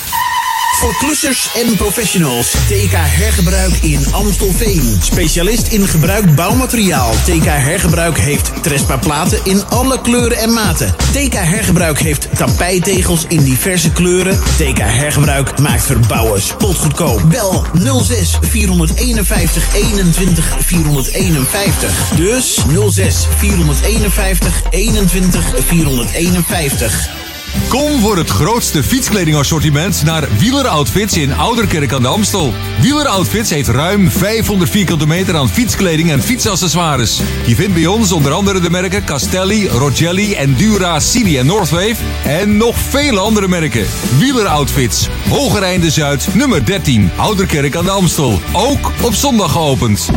Voor 0.81 0.95
klussers 0.97 1.49
en 1.55 1.75
professionals. 1.75 2.51
TK 2.51 2.91
Hergebruik 2.91 3.73
in 3.81 4.05
Amstelveen. 4.11 4.97
Specialist 5.01 5.67
in 5.67 5.87
gebruikt 5.87 6.35
bouwmateriaal. 6.35 7.11
TK 7.11 7.45
Hergebruik 7.45 8.17
heeft 8.17 8.51
Trespa 8.61 8.97
platen 8.97 9.39
in 9.43 9.65
alle 9.65 10.01
kleuren 10.01 10.37
en 10.37 10.53
maten. 10.53 10.95
TK 11.11 11.33
Hergebruik 11.33 11.99
heeft 11.99 12.27
tapijtegels 12.37 13.25
in 13.27 13.43
diverse 13.43 13.91
kleuren. 13.91 14.39
TK 14.57 14.77
Hergebruik 14.77 15.59
maakt 15.59 15.83
verbouwen 15.83 16.41
spotgoedkoop. 16.41 17.29
Bel 17.29 17.65
06 18.03 18.37
451 18.41 19.75
21 19.75 20.55
451. 20.59 22.09
Dus 22.15 22.59
06 22.89 23.27
451 23.37 24.61
21 24.69 25.53
451. 25.65 27.30
Kom 27.67 27.99
voor 27.99 28.17
het 28.17 28.29
grootste 28.29 28.83
fietskledingassortiment 28.83 30.03
naar 30.03 30.27
Wieler 30.37 30.67
Outfits 30.67 31.17
in 31.17 31.33
Ouderkerk 31.33 31.93
aan 31.93 32.01
de 32.01 32.07
Amstel. 32.07 32.53
Wieler 32.81 33.07
Outfits 33.07 33.49
heeft 33.49 33.67
ruim 33.67 34.11
500 34.11 34.69
vierkante 34.69 35.07
meter 35.07 35.35
aan 35.35 35.49
fietskleding 35.49 36.11
en 36.11 36.21
fietsaccessoires. 36.21 37.21
Je 37.45 37.55
vindt 37.55 37.73
bij 37.73 37.85
ons 37.85 38.11
onder 38.11 38.31
andere 38.31 38.59
de 38.59 38.69
merken 38.69 39.05
Castelli, 39.05 39.67
Rogelli, 39.67 40.33
Endura, 40.33 40.99
Cini 40.99 41.37
en 41.37 41.45
Northwave. 41.45 41.95
En 42.23 42.57
nog 42.57 42.75
vele 42.77 43.19
andere 43.19 43.47
merken. 43.47 43.85
Wieler 44.17 44.47
Outfits, 44.47 45.07
Hogereinde 45.29 45.91
Zuid, 45.91 46.27
nummer 46.33 46.65
13, 46.65 47.11
Ouderkerk 47.15 47.75
aan 47.75 47.85
de 47.85 47.91
Amstel. 47.91 48.41
Ook 48.53 48.91
op 49.01 49.13
zondag 49.13 49.51
geopend. 49.51 50.09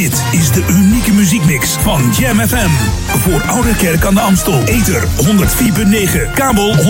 Dit 0.00 0.24
is 0.32 0.50
de 0.50 0.64
unieke 0.70 1.12
muziekmix 1.12 1.70
van 1.70 2.02
Jam 2.18 2.38
FM. 2.38 2.70
Voor 3.18 3.42
Oude 3.42 3.76
Kerk 3.76 4.04
aan 4.04 4.14
de 4.14 4.20
Amstel. 4.20 4.62
Ether 4.64 5.02
104.9, 5.02 6.34
kabel 6.34 6.74
103.3 6.74 6.82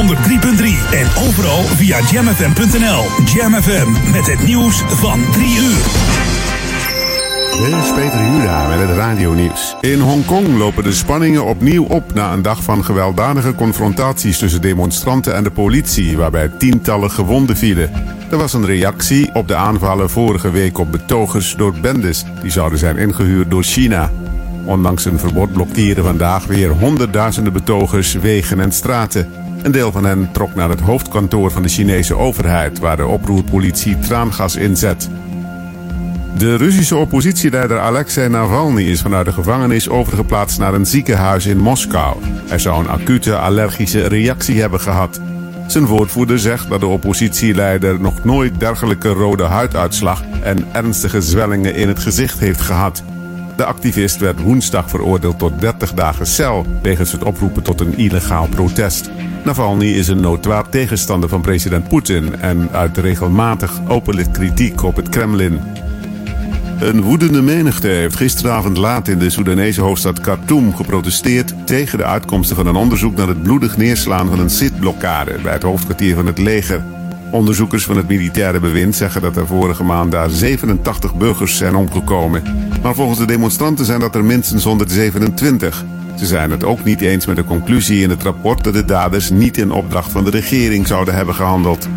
en 0.90 1.06
overal 1.28 1.62
via 1.62 2.00
jamfm.nl. 2.10 3.04
Jam 3.34 3.54
FM 3.62 4.10
met 4.12 4.26
het 4.26 4.46
nieuws 4.46 4.82
van 4.86 5.20
3 5.32 5.56
uur. 5.56 5.82
Dit 7.60 7.84
is 7.84 7.92
Peter 7.94 8.30
Jura 8.32 8.68
met 8.68 8.88
het 8.88 8.96
radionieuws. 8.96 9.76
In 9.80 10.00
Hongkong 10.00 10.58
lopen 10.58 10.84
de 10.84 10.92
spanningen 10.92 11.44
opnieuw 11.44 11.84
op 11.84 12.14
na 12.14 12.32
een 12.32 12.42
dag 12.42 12.62
van 12.62 12.84
gewelddadige 12.84 13.54
confrontaties 13.54 14.38
tussen 14.38 14.60
demonstranten 14.60 15.34
en 15.34 15.44
de 15.44 15.50
politie, 15.50 16.16
waarbij 16.16 16.48
tientallen 16.58 17.10
gewonden 17.10 17.56
vielen. 17.56 18.18
Er 18.30 18.36
was 18.36 18.52
een 18.52 18.66
reactie 18.66 19.34
op 19.34 19.48
de 19.48 19.54
aanvallen 19.54 20.10
vorige 20.10 20.50
week 20.50 20.78
op 20.78 20.92
betogers 20.92 21.54
door 21.56 21.74
bendes 21.80 22.24
die 22.42 22.50
zouden 22.50 22.78
zijn 22.78 22.96
ingehuurd 22.96 23.50
door 23.50 23.62
China. 23.62 24.10
Ondanks 24.64 25.04
een 25.04 25.18
verbod 25.18 25.52
blokkeren 25.52 26.04
vandaag 26.04 26.46
weer 26.46 26.70
honderdduizenden 26.70 27.52
betogers 27.52 28.12
wegen 28.12 28.60
en 28.60 28.72
straten. 28.72 29.28
Een 29.62 29.72
deel 29.72 29.92
van 29.92 30.04
hen 30.04 30.28
trok 30.32 30.54
naar 30.54 30.68
het 30.68 30.80
hoofdkantoor 30.80 31.50
van 31.50 31.62
de 31.62 31.68
Chinese 31.68 32.16
overheid, 32.16 32.78
waar 32.78 32.96
de 32.96 33.06
oproerpolitie 33.06 33.98
traangas 33.98 34.56
inzet. 34.56 35.08
De 36.38 36.56
Russische 36.56 36.96
oppositieleider 36.96 37.78
Alexei 37.78 38.28
Navalny 38.28 38.82
is 38.82 39.00
vanuit 39.00 39.26
de 39.26 39.32
gevangenis 39.32 39.88
overgeplaatst 39.88 40.58
naar 40.58 40.74
een 40.74 40.86
ziekenhuis 40.86 41.46
in 41.46 41.58
Moskou. 41.58 42.16
Hij 42.48 42.58
zou 42.58 42.80
een 42.80 42.90
acute 42.90 43.36
allergische 43.36 44.06
reactie 44.06 44.60
hebben 44.60 44.80
gehad. 44.80 45.20
Zijn 45.70 45.86
woordvoerder 45.86 46.38
zegt 46.38 46.68
dat 46.68 46.80
de 46.80 46.86
oppositieleider 46.86 48.00
nog 48.00 48.24
nooit 48.24 48.60
dergelijke 48.60 49.08
rode 49.08 49.42
huiduitslag 49.42 50.22
en 50.42 50.66
ernstige 50.72 51.20
zwellingen 51.20 51.74
in 51.74 51.88
het 51.88 51.98
gezicht 51.98 52.38
heeft 52.38 52.60
gehad. 52.60 53.02
De 53.56 53.64
activist 53.64 54.16
werd 54.16 54.40
woensdag 54.40 54.90
veroordeeld 54.90 55.38
tot 55.38 55.60
30 55.60 55.94
dagen 55.94 56.26
cel 56.26 56.66
wegens 56.82 57.12
het 57.12 57.24
oproepen 57.24 57.62
tot 57.62 57.80
een 57.80 57.96
illegaal 57.96 58.48
protest. 58.48 59.10
Navalny 59.44 59.86
is 59.86 60.08
een 60.08 60.20
notoir 60.20 60.68
tegenstander 60.68 61.28
van 61.28 61.40
president 61.40 61.88
Poetin 61.88 62.40
en 62.40 62.68
uit 62.72 62.98
regelmatig 62.98 63.80
openlijk 63.88 64.32
kritiek 64.32 64.82
op 64.82 64.96
het 64.96 65.08
Kremlin. 65.08 65.60
Een 66.80 67.02
woedende 67.02 67.42
menigte 67.42 67.88
heeft 67.88 68.16
gisteravond 68.16 68.76
laat 68.76 69.08
in 69.08 69.18
de 69.18 69.30
Soedanese 69.30 69.80
hoofdstad 69.80 70.20
Khartoum 70.20 70.74
geprotesteerd 70.74 71.54
tegen 71.64 71.98
de 71.98 72.04
uitkomsten 72.04 72.56
van 72.56 72.66
een 72.66 72.76
onderzoek 72.76 73.16
naar 73.16 73.28
het 73.28 73.42
bloedig 73.42 73.76
neerslaan 73.76 74.28
van 74.28 74.38
een 74.38 74.50
zitblokkade 74.50 75.38
bij 75.42 75.52
het 75.52 75.62
hoofdkwartier 75.62 76.14
van 76.14 76.26
het 76.26 76.38
leger. 76.38 76.84
Onderzoekers 77.30 77.84
van 77.84 77.96
het 77.96 78.08
militaire 78.08 78.60
bewind 78.60 78.96
zeggen 78.96 79.22
dat 79.22 79.36
er 79.36 79.46
vorige 79.46 79.84
maand 79.84 80.12
daar 80.12 80.30
87 80.30 81.14
burgers 81.14 81.56
zijn 81.56 81.74
omgekomen. 81.74 82.42
Maar 82.82 82.94
volgens 82.94 83.18
de 83.18 83.26
demonstranten 83.26 83.84
zijn 83.84 84.00
dat 84.00 84.14
er 84.14 84.24
minstens 84.24 84.64
127. 84.64 85.84
Ze 86.18 86.26
zijn 86.26 86.50
het 86.50 86.64
ook 86.64 86.84
niet 86.84 87.00
eens 87.00 87.26
met 87.26 87.36
de 87.36 87.44
conclusie 87.44 88.02
in 88.02 88.10
het 88.10 88.22
rapport 88.22 88.64
dat 88.64 88.74
de 88.74 88.84
daders 88.84 89.30
niet 89.30 89.56
in 89.56 89.70
opdracht 89.70 90.10
van 90.10 90.24
de 90.24 90.30
regering 90.30 90.86
zouden 90.86 91.14
hebben 91.14 91.34
gehandeld. 91.34 91.88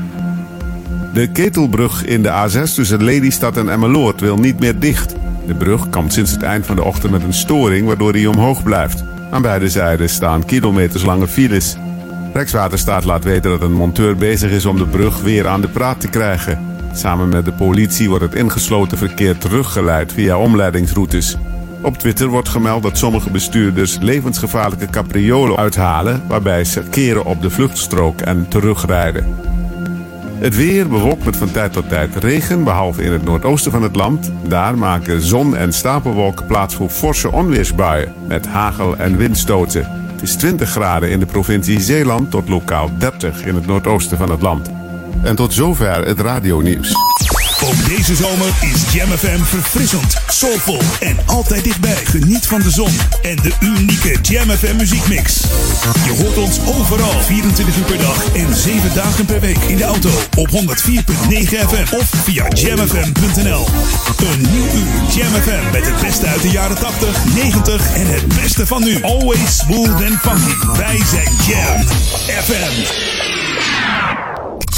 De 1.13 1.27
ketelbrug 1.27 2.05
in 2.05 2.21
de 2.21 2.29
A6 2.29 2.73
tussen 2.73 3.03
Lelystad 3.03 3.57
en 3.57 3.69
Emmeloord 3.69 4.19
wil 4.19 4.37
niet 4.37 4.59
meer 4.59 4.79
dicht. 4.79 5.15
De 5.47 5.53
brug 5.53 5.89
kampt 5.89 6.13
sinds 6.13 6.31
het 6.31 6.43
eind 6.43 6.65
van 6.65 6.75
de 6.75 6.83
ochtend 6.83 7.11
met 7.11 7.23
een 7.23 7.33
storing 7.33 7.87
waardoor 7.87 8.11
hij 8.11 8.25
omhoog 8.25 8.63
blijft. 8.63 9.03
Aan 9.31 9.41
beide 9.41 9.69
zijden 9.69 10.09
staan 10.09 10.45
kilometerslange 10.45 11.27
files. 11.27 11.75
Rijkswaterstaat 12.33 13.03
laat 13.03 13.23
weten 13.23 13.51
dat 13.51 13.61
een 13.61 13.73
monteur 13.73 14.15
bezig 14.15 14.51
is 14.51 14.65
om 14.65 14.77
de 14.77 14.85
brug 14.85 15.21
weer 15.21 15.47
aan 15.47 15.61
de 15.61 15.67
praat 15.67 15.99
te 15.99 16.07
krijgen. 16.07 16.59
Samen 16.93 17.29
met 17.29 17.45
de 17.45 17.53
politie 17.53 18.09
wordt 18.09 18.23
het 18.23 18.35
ingesloten 18.35 18.97
verkeer 18.97 19.37
teruggeleid 19.37 20.13
via 20.13 20.37
omleidingsroutes. 20.37 21.37
Op 21.81 21.97
Twitter 21.97 22.27
wordt 22.27 22.49
gemeld 22.49 22.83
dat 22.83 22.97
sommige 22.97 23.29
bestuurders 23.29 23.97
levensgevaarlijke 24.01 24.87
capriolen 24.89 25.57
uithalen, 25.57 26.21
waarbij 26.27 26.63
ze 26.63 26.83
keren 26.89 27.25
op 27.25 27.41
de 27.41 27.49
vluchtstrook 27.49 28.21
en 28.21 28.47
terugrijden. 28.47 29.52
Het 30.43 30.55
weer 30.55 30.87
bewolkt 30.87 31.25
met 31.25 31.37
van 31.37 31.51
tijd 31.51 31.73
tot 31.73 31.89
tijd 31.89 32.15
regen, 32.15 32.63
behalve 32.63 33.03
in 33.03 33.11
het 33.11 33.23
noordoosten 33.23 33.71
van 33.71 33.83
het 33.83 33.95
land. 33.95 34.31
Daar 34.47 34.77
maken 34.77 35.21
zon 35.21 35.55
en 35.55 35.73
stapelwolken 35.73 36.45
plaats 36.45 36.75
voor 36.75 36.89
forse 36.89 37.31
onweersbuien 37.31 38.13
met 38.27 38.47
hagel 38.47 38.97
en 38.97 39.17
windstoten. 39.17 39.87
Het 40.11 40.21
is 40.21 40.35
20 40.35 40.69
graden 40.69 41.09
in 41.09 41.19
de 41.19 41.25
provincie 41.25 41.79
Zeeland 41.79 42.31
tot 42.31 42.49
lokaal 42.49 42.89
30 42.97 43.45
in 43.45 43.55
het 43.55 43.65
noordoosten 43.65 44.17
van 44.17 44.29
het 44.29 44.41
land. 44.41 44.71
En 45.21 45.35
tot 45.35 45.53
zover 45.53 46.05
het 46.05 46.19
radionieuws. 46.19 46.93
Deze 47.87 48.15
zomer 48.15 48.47
is 48.61 48.93
Jam 48.93 49.09
FM 49.17 49.43
verfrissend, 49.43 50.15
soulvol 50.27 50.81
en 50.99 51.17
altijd 51.25 51.63
dichtbij. 51.63 52.05
Geniet 52.05 52.45
van 52.45 52.61
de 52.61 52.69
zon 52.69 52.91
en 53.21 53.35
de 53.35 53.51
unieke 53.59 54.17
Jam 54.21 54.49
FM 54.49 54.75
muziekmix. 54.75 55.41
Je 56.05 56.11
hoort 56.21 56.37
ons 56.37 56.59
overal, 56.65 57.21
24 57.21 57.77
uur 57.77 57.83
per 57.83 57.97
dag 57.97 58.33
en 58.33 58.55
7 58.55 58.93
dagen 58.93 59.25
per 59.25 59.39
week. 59.39 59.57
In 59.57 59.75
de 59.75 59.83
auto 59.83 60.09
op 60.37 60.49
104.9 60.49 60.55
FM 61.67 61.95
of 61.95 62.09
via 62.23 62.47
jamfm.nl. 62.47 63.67
Een 64.17 64.41
nieuw 64.51 64.73
uur 64.73 65.15
Jam 65.15 65.41
FM 65.41 65.71
met 65.71 65.85
het 65.85 66.01
beste 66.01 66.25
uit 66.25 66.41
de 66.41 66.49
jaren 66.49 66.77
80, 66.79 67.25
90 67.35 67.95
en 67.95 68.07
het 68.07 68.27
beste 68.27 68.67
van 68.67 68.83
nu. 68.83 69.01
Always 69.01 69.57
smooth 69.57 69.89
and 69.89 70.19
funky. 70.21 70.77
Wij 70.77 70.99
zijn 71.05 71.31
Jam 71.47 71.87
FM. 72.43 72.81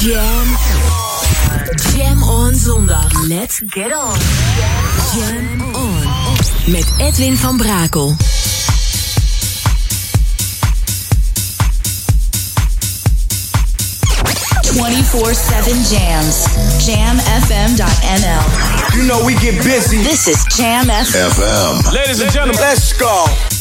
Jam. 0.06 1.05
Jam 1.96 2.24
on 2.24 2.56
zondag. 2.56 3.28
Let's 3.28 3.62
get 3.68 3.94
on. 3.94 4.18
Jam 5.14 5.76
on. 5.76 6.04
Met 6.66 6.86
Edwin 6.98 7.38
van 7.38 7.58
Brakel. 7.58 8.16
24 14.62 15.36
7 15.36 15.84
jams. 15.90 16.46
JamFM.nl. 16.86 18.44
You 18.98 19.08
know 19.08 19.26
we 19.26 19.34
get 19.34 19.64
busy. 19.64 20.04
This 20.04 20.28
is 20.28 20.44
Jam 20.58 20.88
FM. 20.88 21.30
FM. 21.32 21.94
Ladies 21.94 22.22
and 22.22 22.32
gentlemen, 22.32 22.62
let's 22.62 22.94
go. 22.98 23.55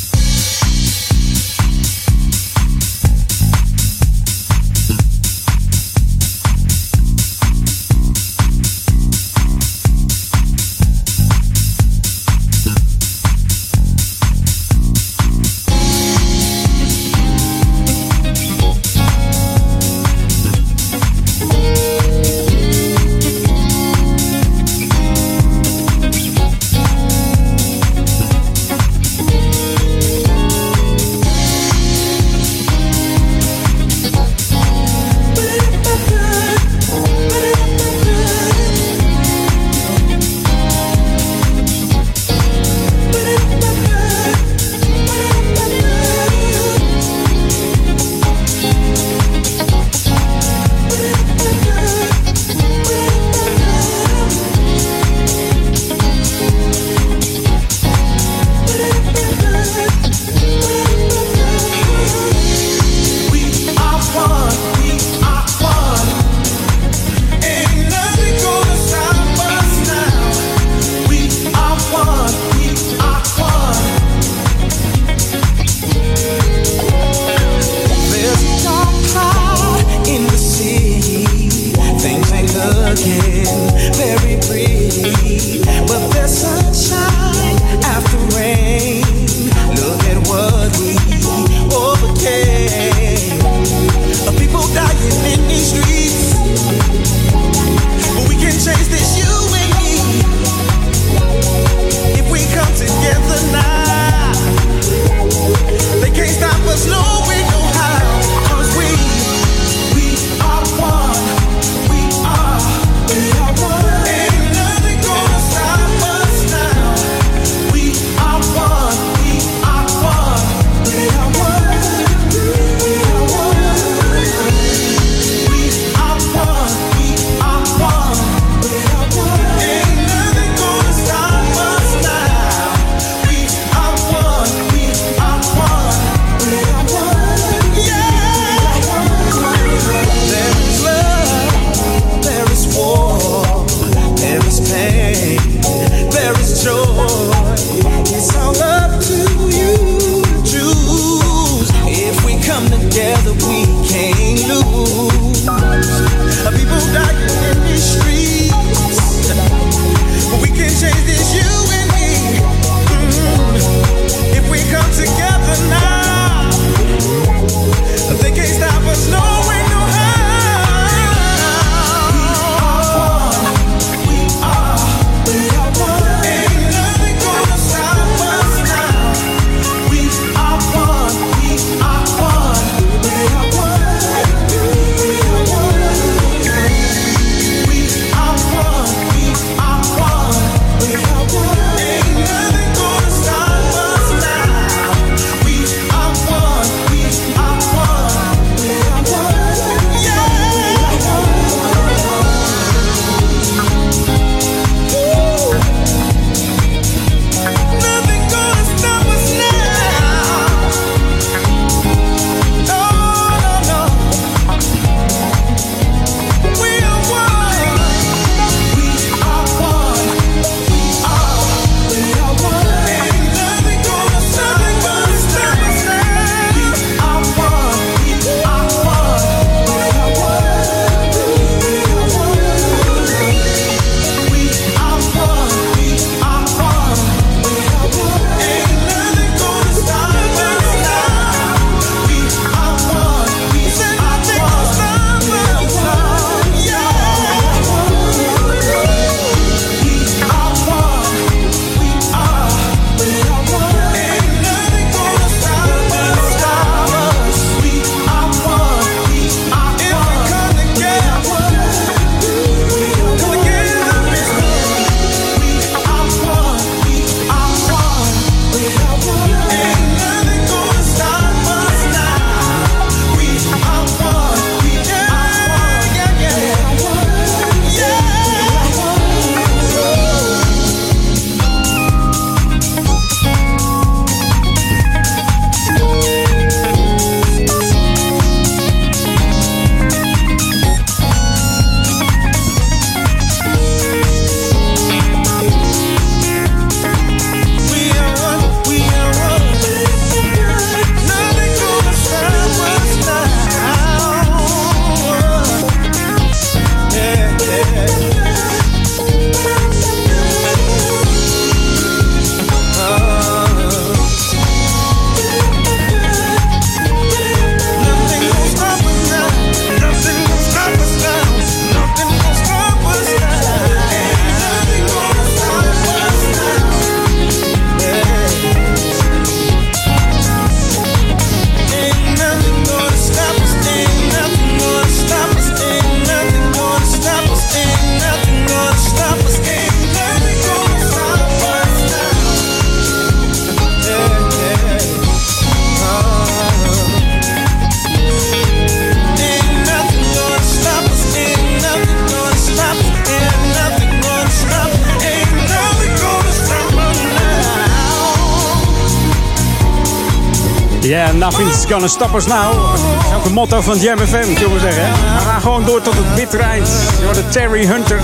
Stop 361.83 362.15
us 362.15 362.27
now. 362.27 362.53
Dat 362.71 362.79
is 362.79 363.15
ook 363.17 363.31
motto 363.31 363.61
van 363.61 363.79
Jam 363.79 363.99
FM, 363.99 364.37
zullen 364.37 364.53
we 364.53 364.61
zeggen. 364.61 364.83
hè? 364.85 365.19
We 365.19 365.25
gaan 365.25 365.41
gewoon 365.41 365.65
door 365.65 365.83
tot 365.83 365.95
het 365.95 366.15
bittere 366.15 366.43
eind. 366.43 366.69
Je 367.15 367.29
Terry 367.29 367.67
Hunter. 367.67 368.01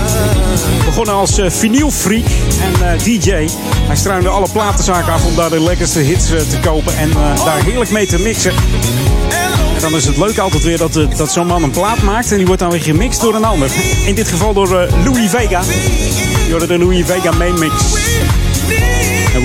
Begonnen 0.85 1.13
als 1.13 1.39
uh, 1.39 1.49
vinylfreak 1.49 2.25
en 2.61 2.87
eh, 2.87 3.03
DJ. 3.03 3.29
Hij 3.87 3.95
struinde 3.95 4.29
alle 4.29 4.47
platenzaken 4.51 5.13
af 5.13 5.25
om 5.25 5.35
daar 5.35 5.49
de 5.49 5.61
lekkerste 5.61 5.99
hits 5.99 6.31
eh, 6.31 6.39
te 6.39 6.59
kopen 6.59 6.97
en 6.97 7.09
daar 7.45 7.63
heerlijk 7.63 7.91
mee 7.91 8.07
te 8.07 8.19
mixen. 8.19 8.53
En 9.75 9.81
dan 9.81 9.93
is 9.93 10.05
het 10.05 10.17
leuk 10.17 10.37
altijd 10.37 10.63
weer 10.63 10.77
dat, 10.77 10.93
dat 11.17 11.31
zo'n 11.31 11.47
man 11.47 11.63
een 11.63 11.71
plaat 11.71 12.01
maakt 12.01 12.31
en 12.31 12.37
die 12.37 12.45
wordt 12.45 12.61
dan 12.61 12.71
weer 12.71 12.81
gemixt 12.81 13.21
door 13.21 13.35
een 13.35 13.45
ander. 13.45 13.71
In 14.05 14.15
dit 14.15 14.27
geval 14.27 14.53
door 14.53 14.87
Louis 15.03 15.29
Vega. 15.29 15.61
Je 16.47 16.65
de 16.67 16.77
Louis 16.77 17.05
Vega 17.05 17.31
main 17.31 17.59
mix. 17.59 17.73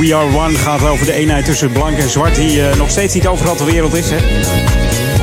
We 0.00 0.14
Are 0.14 0.36
One 0.36 0.54
gaat 0.54 0.86
over 0.86 1.06
de 1.06 1.12
eenheid 1.12 1.44
tussen 1.44 1.72
blank 1.72 1.98
en 1.98 2.10
zwart, 2.10 2.34
die 2.34 2.68
eh, 2.68 2.76
nog 2.76 2.90
steeds 2.90 3.14
niet 3.14 3.26
overal 3.26 3.54
ter 3.54 3.66
wereld 3.66 3.94
is. 3.94 4.10
Hè? 4.10 4.18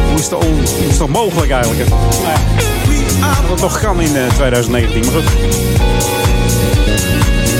Hoe 0.09 0.19
is 0.19 0.29
hoe 0.29 0.87
is 0.89 0.97
mogelijk 1.07 1.51
eigenlijk? 1.51 1.89
Nou 3.19 3.35
dat 3.41 3.49
het 3.49 3.59
nog 3.61 3.79
kan 3.79 4.01
in 4.01 4.15
eh, 4.15 4.27
2019, 4.27 5.05
maar 5.05 5.21
goed. 5.21 5.31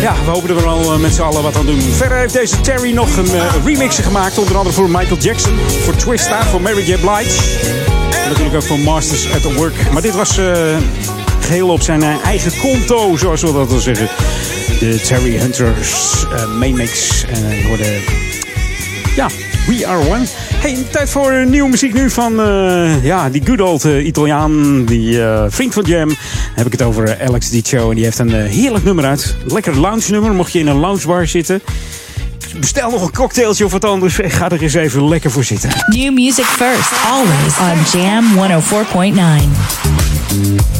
Ja, 0.03 0.15
we 0.25 0.31
hopen 0.31 0.49
er 0.49 0.63
wel 0.63 0.93
eh, 0.93 0.99
met 0.99 1.13
z'n 1.13 1.21
allen 1.21 1.43
wat 1.43 1.55
aan 1.55 1.65
doen. 1.65 1.81
Verder 1.81 2.17
heeft 2.17 2.33
deze 2.33 2.61
Terry 2.61 2.93
nog 2.93 3.17
een 3.17 3.31
eh, 3.31 3.53
remix 3.65 3.97
gemaakt. 3.97 4.37
Onder 4.37 4.57
andere 4.57 4.75
voor 4.75 4.89
Michael 4.89 5.17
Jackson, 5.17 5.57
voor 5.83 5.95
Twista, 5.95 6.43
voor 6.43 6.61
Mary 6.61 6.91
J. 6.91 6.97
Blige. 6.97 7.59
En 8.23 8.29
natuurlijk 8.29 8.55
ook 8.55 8.63
voor 8.63 8.79
Masters 8.79 9.33
at 9.33 9.53
Work. 9.53 9.91
Maar 9.91 10.01
dit 10.01 10.15
was 10.15 10.37
eh, 10.37 10.77
geheel 11.39 11.69
op 11.69 11.81
zijn 11.81 12.03
eh, 12.03 12.25
eigen 12.25 12.51
konto, 12.61 13.17
zoals 13.17 13.41
we 13.41 13.53
dat 13.53 13.69
wel 13.69 13.79
zeggen. 13.79 14.07
De 14.83 15.01
Terry 15.01 15.37
Hunters 15.37 16.25
eh, 16.35 16.57
main 16.57 16.75
mix. 16.75 17.25
En 17.25 17.43
uh, 17.51 17.67
worden... 17.67 17.87
Ja, 19.15 19.27
We 19.67 19.87
Are 19.87 20.09
One. 20.09 20.23
Hey, 20.55 20.77
tijd 20.91 21.09
voor 21.09 21.31
eh, 21.31 21.45
nieuwe 21.45 21.69
muziek 21.69 21.93
nu 21.93 22.09
van 22.09 22.41
eh, 22.41 23.03
ja, 23.03 23.29
die 23.29 23.41
good 23.45 23.61
old 23.61 23.85
eh, 23.85 24.05
Italiaan, 24.05 24.85
die 24.85 25.23
eh, 25.23 25.43
vriend 25.47 25.73
van 25.73 25.83
Jam. 25.83 26.07
Dan 26.07 26.17
heb 26.55 26.65
ik 26.65 26.71
het 26.71 26.81
over 26.81 27.09
eh, 27.09 27.27
Alex 27.27 27.49
Dicho 27.49 27.89
en 27.89 27.95
die 27.95 28.03
heeft 28.03 28.19
een 28.19 28.33
eh, 28.33 28.49
heerlijk 28.49 28.83
nummer 28.83 29.05
uit. 29.05 29.35
Lekker 29.45 29.79
lounge 29.79 30.11
nummer, 30.11 30.33
mocht 30.33 30.51
je 30.51 30.59
in 30.59 30.67
een 30.67 30.79
loungebar 30.79 31.27
zitten. 31.27 31.61
Bestel 32.59 32.91
nog 32.91 33.01
een 33.01 33.13
cocktailtje 33.13 33.65
of 33.65 33.71
wat 33.71 33.85
anders. 33.85 34.19
Ga 34.23 34.49
er 34.49 34.61
eens 34.61 34.73
even 34.73 35.07
lekker 35.07 35.31
voor 35.31 35.43
zitten. 35.43 35.69
New 35.87 36.13
music 36.13 36.45
first, 36.45 36.91
always 37.11 37.57
on 37.59 37.99
Jam 37.99 38.25
104.9. 40.63 40.72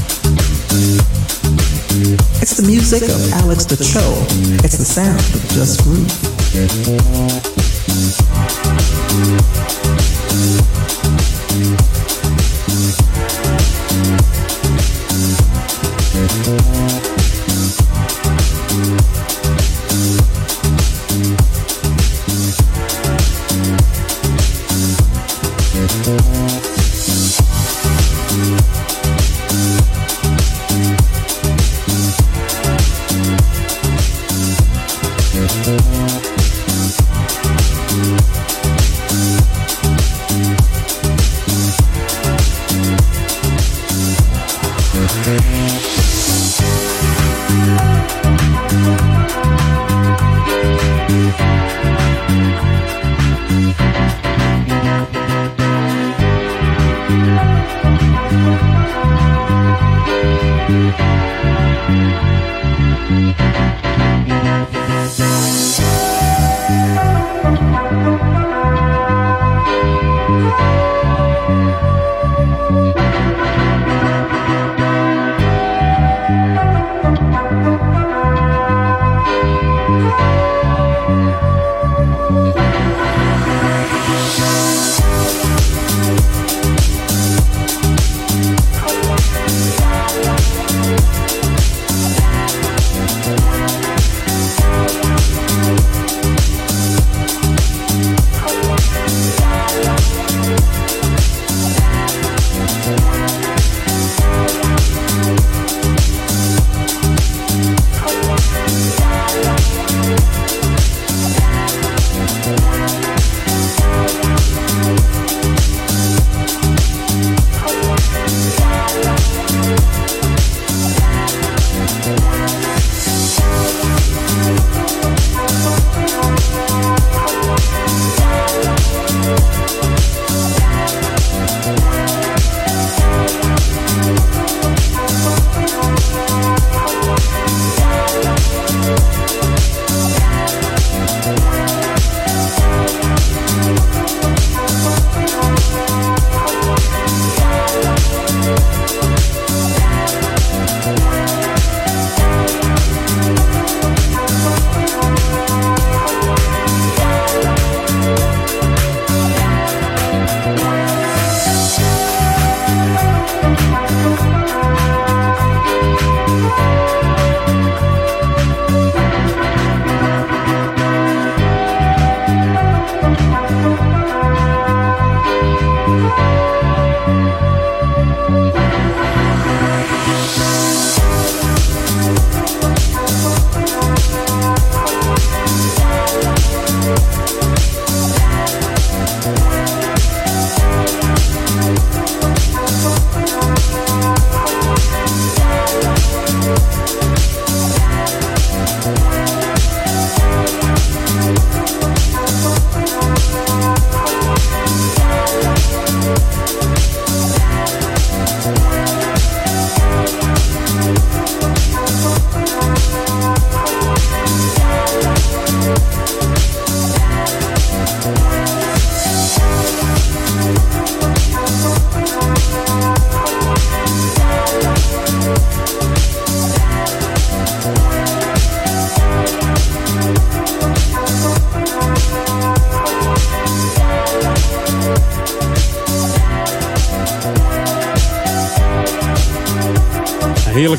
It's 2.43 2.57
the 2.57 2.67
music 2.67 3.03
of 3.03 3.31
Alex 3.31 3.63
the 3.63 3.77
Cho. 3.77 4.01
It's 4.65 4.77
the 4.77 4.83
sound 4.83 5.21
of 5.33 5.41
Just 5.55 5.81
Groove. 5.81 6.11
Thank 45.05 45.73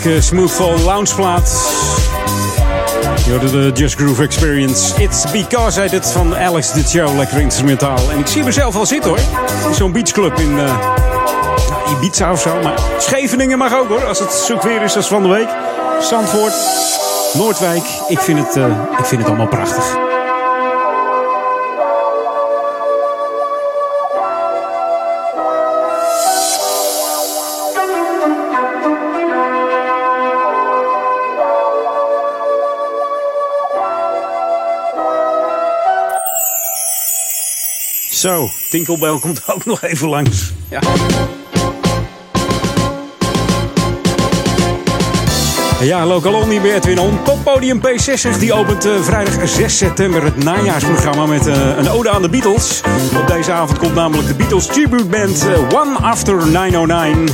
heerlijke 0.04 0.34
smoothful 0.34 0.78
loungeplaat. 0.78 1.72
Je 3.24 3.30
hoorde 3.30 3.50
de 3.50 3.70
Just 3.74 3.94
Groove 3.94 4.22
Experience. 4.22 5.02
It's 5.02 5.30
Because 5.30 5.84
I 5.84 5.88
Did 5.88 6.12
van 6.12 6.36
Alex 6.36 6.72
de 6.72 6.82
Show. 6.88 7.16
Lekker 7.16 7.40
instrumentaal. 7.40 8.10
En 8.10 8.18
ik 8.18 8.26
zie 8.26 8.42
mezelf 8.42 8.76
al 8.76 8.86
zitten 8.86 9.10
hoor. 9.10 9.20
Zo'n 9.74 9.92
beachclub 9.92 10.38
in 10.38 10.58
uh, 10.58 10.92
Ibiza 11.92 12.32
of 12.32 12.40
zo. 12.40 12.60
Maar 12.62 12.78
Scheveningen 12.98 13.58
mag 13.58 13.74
ook 13.78 13.88
hoor. 13.88 14.04
Als 14.04 14.18
het 14.18 14.32
zoek 14.32 14.62
weer 14.62 14.82
is 14.82 14.96
als 14.96 15.08
van 15.08 15.22
de 15.22 15.28
week. 15.28 15.48
Zandvoort, 16.00 16.54
Noordwijk. 17.32 17.84
Ik 18.08 18.18
vind 18.18 18.38
het, 18.38 18.56
uh, 18.56 18.66
ik 18.98 19.04
vind 19.04 19.20
het 19.20 19.28
allemaal 19.28 19.48
prachtig. 19.48 20.03
Zo, 38.24 38.50
Tinkelbel 38.70 39.18
komt 39.18 39.42
ook 39.46 39.64
nog 39.64 39.82
even 39.82 40.08
langs. 40.08 40.52
Ja. 40.70 40.80
Ja, 45.80 46.06
Local 46.06 46.34
Only 46.34 46.60
bij 46.60 46.74
Edwin 46.74 46.98
On. 46.98 47.22
Poppodium 47.22 47.80
P60 47.80 48.38
die 48.38 48.52
opent 48.52 48.86
uh, 48.86 48.92
vrijdag 49.00 49.48
6 49.48 49.76
september 49.76 50.24
het 50.24 50.44
najaarsprogramma 50.44 51.26
met 51.26 51.46
uh, 51.46 51.76
een 51.76 51.88
ode 51.88 52.10
aan 52.10 52.22
de 52.22 52.28
Beatles. 52.28 52.82
Op 53.20 53.26
deze 53.26 53.52
avond 53.52 53.78
komt 53.78 53.94
namelijk 53.94 54.28
de 54.28 54.34
Beatles 54.34 54.66
tribute 54.66 55.04
band 55.04 55.46
uh, 55.46 55.80
One 55.80 55.98
After 55.98 56.46
909. 56.46 57.28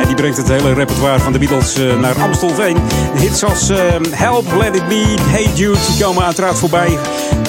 En 0.00 0.06
die 0.06 0.14
brengt 0.14 0.36
het 0.36 0.48
hele 0.48 0.72
repertoire 0.72 1.20
van 1.20 1.32
de 1.32 1.38
Beatles 1.38 1.76
naar 2.00 2.14
Amstelveen. 2.22 2.76
Hits 3.14 3.44
als 3.44 3.70
Help, 4.10 4.52
Let 4.58 4.76
It 4.76 4.88
Be, 4.88 5.14
Hey 5.20 5.50
Jude, 5.54 5.78
die 5.86 6.04
komen 6.04 6.24
uiteraard 6.24 6.58
voorbij. 6.58 6.98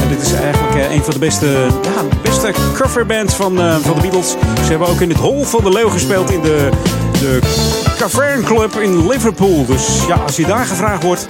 En 0.01 0.07
dit 0.09 0.21
is 0.21 0.33
eigenlijk 0.33 0.91
een 0.91 1.03
van 1.03 1.13
de 1.13 1.19
beste, 1.19 1.47
ja, 1.81 2.17
beste 2.21 2.53
coverbands 2.73 3.33
van, 3.33 3.57
van 3.81 3.95
de 3.95 4.01
Beatles. 4.01 4.29
Ze 4.63 4.69
hebben 4.69 4.87
ook 4.87 5.01
in 5.01 5.09
het 5.09 5.17
Hol 5.17 5.43
van 5.43 5.63
de 5.63 5.69
Leeuw 5.69 5.89
gespeeld 5.89 6.31
in 6.31 6.41
de, 6.41 6.69
de 7.23 7.39
Cavern 7.97 8.43
Club 8.43 8.75
in 8.75 9.07
Liverpool. 9.07 9.65
Dus 9.65 10.05
ja, 10.07 10.15
als 10.15 10.35
je 10.35 10.45
daar 10.45 10.65
gevraagd 10.65 11.03
wordt, 11.03 11.25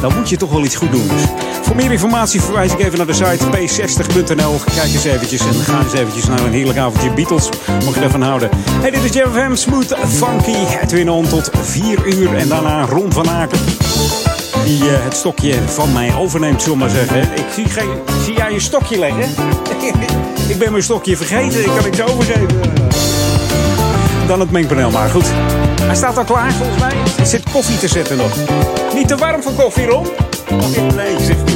dan 0.00 0.14
moet 0.14 0.28
je 0.28 0.36
toch 0.36 0.50
wel 0.50 0.64
iets 0.64 0.76
goed 0.76 0.90
doen. 0.90 1.08
Dus 1.08 1.22
voor 1.62 1.76
meer 1.76 1.92
informatie 1.92 2.40
verwijs 2.40 2.72
ik 2.72 2.78
even 2.78 2.96
naar 2.96 3.06
de 3.06 3.12
site 3.12 3.44
p60.nl. 3.44 4.60
Kijk 4.74 4.92
eens 4.92 5.04
eventjes 5.04 5.40
en 5.40 5.54
ga 5.54 5.82
eens 5.82 5.92
eventjes 5.92 6.26
naar 6.26 6.40
een 6.40 6.52
heerlijk 6.52 6.78
avondje 6.78 7.10
Beatles. 7.10 7.48
Mocht 7.84 7.94
je 7.94 8.00
ervan 8.00 8.22
houden. 8.22 8.48
Hey, 8.80 8.90
dit 8.90 9.04
is 9.04 9.12
Jam 9.12 9.32
FM 9.32 9.54
Smooth 9.54 9.96
Funky. 10.06 10.76
Edwin 10.82 11.10
On 11.10 11.28
tot 11.28 11.50
4 11.62 12.06
uur 12.06 12.34
en 12.34 12.48
daarna 12.48 12.84
Ron 12.84 13.12
van 13.12 13.30
Aken. 13.30 13.58
Die 14.64 14.84
uh, 14.84 14.90
het 14.90 15.14
stokje 15.14 15.54
van 15.66 15.92
mij 15.92 16.14
overneemt, 16.14 16.62
zullen 16.62 16.78
maar 16.78 16.90
zeggen. 16.90 17.20
Ik 17.20 17.46
zie, 17.54 17.68
geen, 17.68 17.90
zie 18.24 18.36
jij 18.36 18.52
je 18.52 18.60
stokje 18.60 18.98
leggen? 18.98 19.30
ik 20.52 20.58
ben 20.58 20.70
mijn 20.70 20.84
stokje 20.84 21.16
vergeten. 21.16 21.60
Ik 21.60 21.66
kan 21.66 21.82
niks 21.82 22.02
overgeven. 22.02 23.21
Dan 24.32 24.40
het 24.40 24.50
mengpaneel, 24.50 24.90
maar 24.90 25.08
goed. 25.08 25.26
Hij 25.82 25.94
staat 25.94 26.18
al 26.18 26.24
klaar 26.24 26.52
volgens 26.52 26.78
mij. 26.78 26.92
Er 27.18 27.26
zit 27.26 27.50
koffie 27.50 27.78
te 27.78 27.88
zetten 27.88 28.16
nog. 28.16 28.36
Niet 28.94 29.08
te 29.08 29.16
warm 29.16 29.42
voor 29.42 29.52
koffie, 29.52 29.86
Ron? 29.86 30.06
Nee, 30.96 31.16
zegt. 31.20 31.50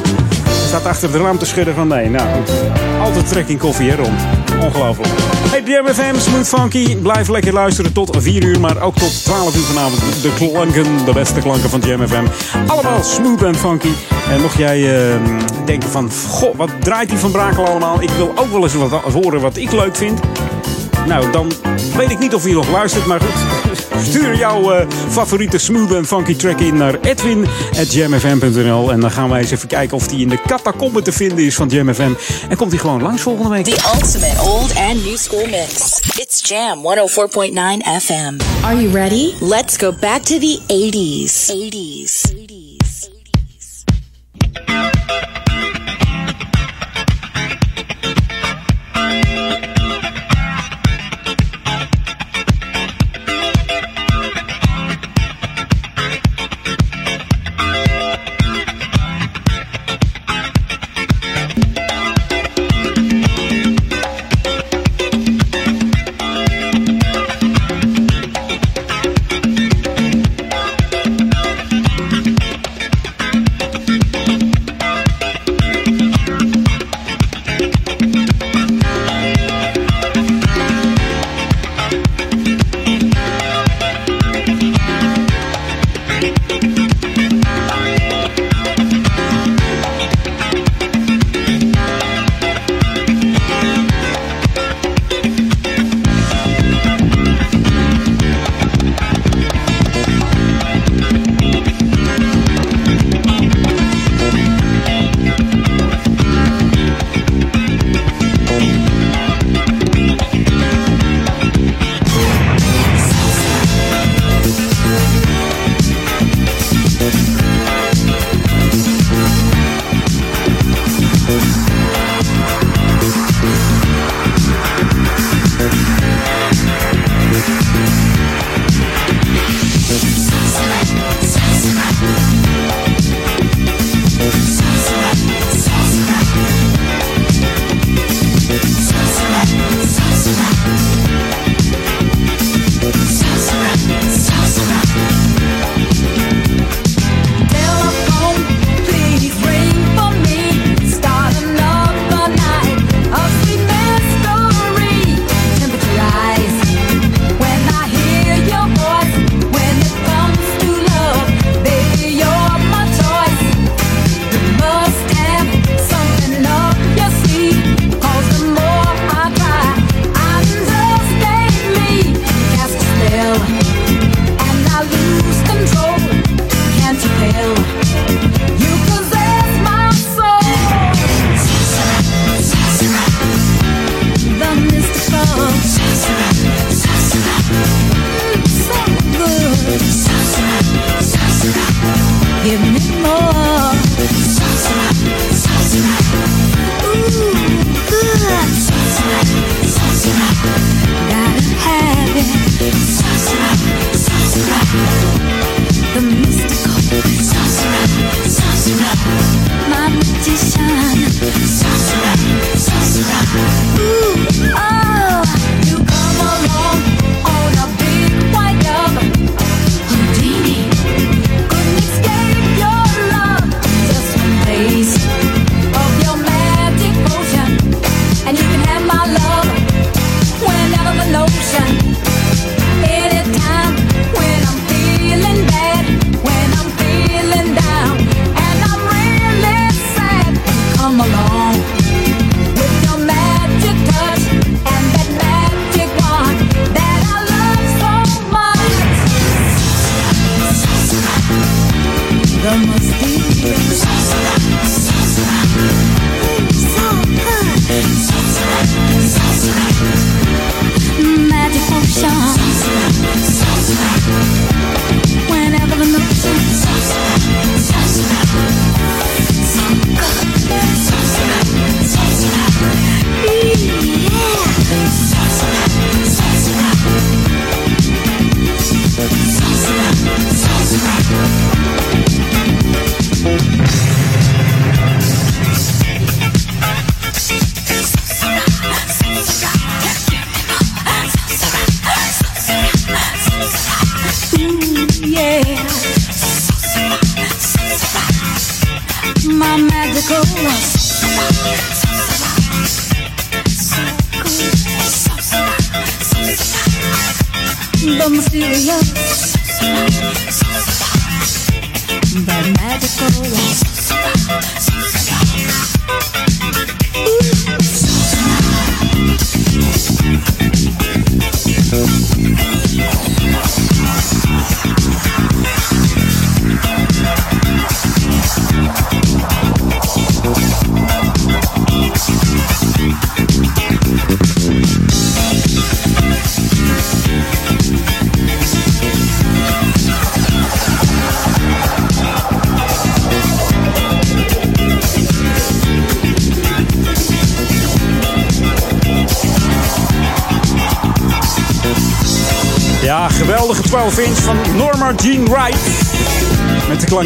Hij 0.45 0.67
staat 0.67 0.85
achter 0.85 1.13
de 1.13 1.19
raam 1.19 1.39
te 1.39 1.45
schudden 1.45 1.75
van 1.75 1.89
nee. 1.89 2.11
Nou 2.11 2.29
goed. 2.35 2.51
Altijd 3.01 3.29
trek 3.29 3.49
in 3.49 3.59
koffie, 3.59 3.91
hè, 3.91 3.97
Ron? 3.97 4.15
Ongelooflijk. 4.63 5.09
Hey, 5.51 5.63
DMFM, 5.63 6.19
Smooth 6.19 6.49
Funky. 6.49 6.97
Blijf 6.97 7.29
lekker 7.29 7.53
luisteren 7.53 7.93
tot 7.93 8.17
4 8.19 8.45
uur, 8.45 8.61
maar 8.61 8.83
ook 8.83 8.95
tot 8.95 9.25
12 9.25 9.57
uur 9.57 9.63
vanavond. 9.63 10.01
De 10.23 10.35
klanken, 10.35 11.05
de 11.05 11.13
beste 11.13 11.41
klanken 11.41 11.71
van 11.71 11.81
JMFM. 11.81 12.25
Allemaal 12.67 13.03
smooth 13.03 13.43
en 13.43 13.55
funky. 13.55 13.93
En 14.31 14.41
mocht 14.41 14.57
jij 14.57 14.79
uh, 14.79 15.15
denken 15.65 15.91
van, 15.91 16.11
goh, 16.29 16.57
wat 16.57 16.71
draait 16.81 17.09
die 17.09 17.19
van 17.19 17.31
Brakel 17.31 17.67
allemaal? 17.67 18.03
Ik 18.03 18.11
wil 18.11 18.33
ook 18.35 18.51
wel 18.51 18.63
eens 18.63 18.75
wat 18.75 18.91
horen 18.91 19.41
wat 19.41 19.57
ik 19.57 19.73
leuk 19.73 19.97
vind. 19.97 20.21
Nou, 21.07 21.31
dan 21.31 21.53
weet 21.97 22.11
ik 22.11 22.19
niet 22.19 22.35
of 22.35 22.47
je 22.47 22.53
nog 22.53 22.71
luistert, 22.71 23.07
maar 23.07 23.21
goed. 23.21 23.75
Stuur 24.09 24.37
jouw 24.37 24.73
uh, 24.73 24.87
favoriete 25.11 25.59
smooth 25.59 25.93
en 25.95 26.07
funky 26.07 26.35
track 26.35 26.61
in 26.61 26.77
naar 26.77 27.01
edwin.jamfm.nl. 27.01 28.93
En 28.93 29.01
dan 29.01 29.11
gaan 29.11 29.29
wij 29.29 29.41
eens 29.41 29.51
even 29.51 29.69
kijken 29.69 29.97
of 29.97 30.09
die 30.09 30.21
in 30.21 30.29
de 30.29 30.39
catacombe 30.47 31.03
te 31.03 31.13
vinden 31.13 31.45
is 31.45 31.55
van 31.55 31.69
Jam 31.69 31.95
FM. 31.95 32.13
En 32.49 32.57
komt 32.57 32.71
hij 32.71 32.81
gewoon 32.81 33.03
langs 33.03 33.23
volgende 33.23 33.51
week. 33.51 33.65
The 33.65 33.91
ultimate 33.95 34.43
old 34.43 34.77
and 34.77 35.05
new 35.05 35.17
school 35.17 35.47
mix. 35.47 36.01
It's 36.17 36.49
Jam 36.49 36.79
104.9 36.79 38.05
FM. 38.05 38.65
Are 38.65 38.83
you 38.83 38.93
ready? 38.93 39.33
Let's 39.41 39.77
go 39.77 39.93
back 40.01 40.23
to 40.23 40.39
the 40.39 40.59
80s. 40.67 41.51
80s. 41.51 42.33
80s. 42.33 42.46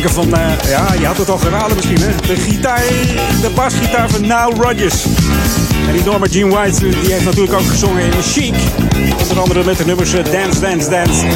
Van, 0.09 0.35
eh, 0.35 0.71
ja, 0.71 0.93
je 0.99 1.07
had 1.07 1.17
het 1.17 1.29
al 1.31 1.39
geraden 1.39 1.77
misschien, 1.77 2.01
hè? 2.01 2.15
De 2.27 2.37
gitaar, 2.37 2.83
de 3.41 3.51
basgitaar 3.55 4.11
van 4.11 4.21
Nile 4.21 4.53
Rodgers. 4.59 5.05
En 5.87 5.93
die 5.93 6.05
Norma 6.05 6.27
Jean 6.27 6.51
White, 6.51 6.89
die 6.89 7.13
heeft 7.13 7.25
natuurlijk 7.25 7.53
ook 7.53 7.67
gezongen 7.67 8.03
in 8.03 8.23
Chic. 8.23 8.55
Onder 9.21 9.41
andere 9.41 9.65
met 9.65 9.77
de 9.79 9.85
nummers 9.85 10.13
eh, 10.13 10.25
Dance, 10.25 10.61
Dance, 10.61 10.91
Dance. 10.91 11.27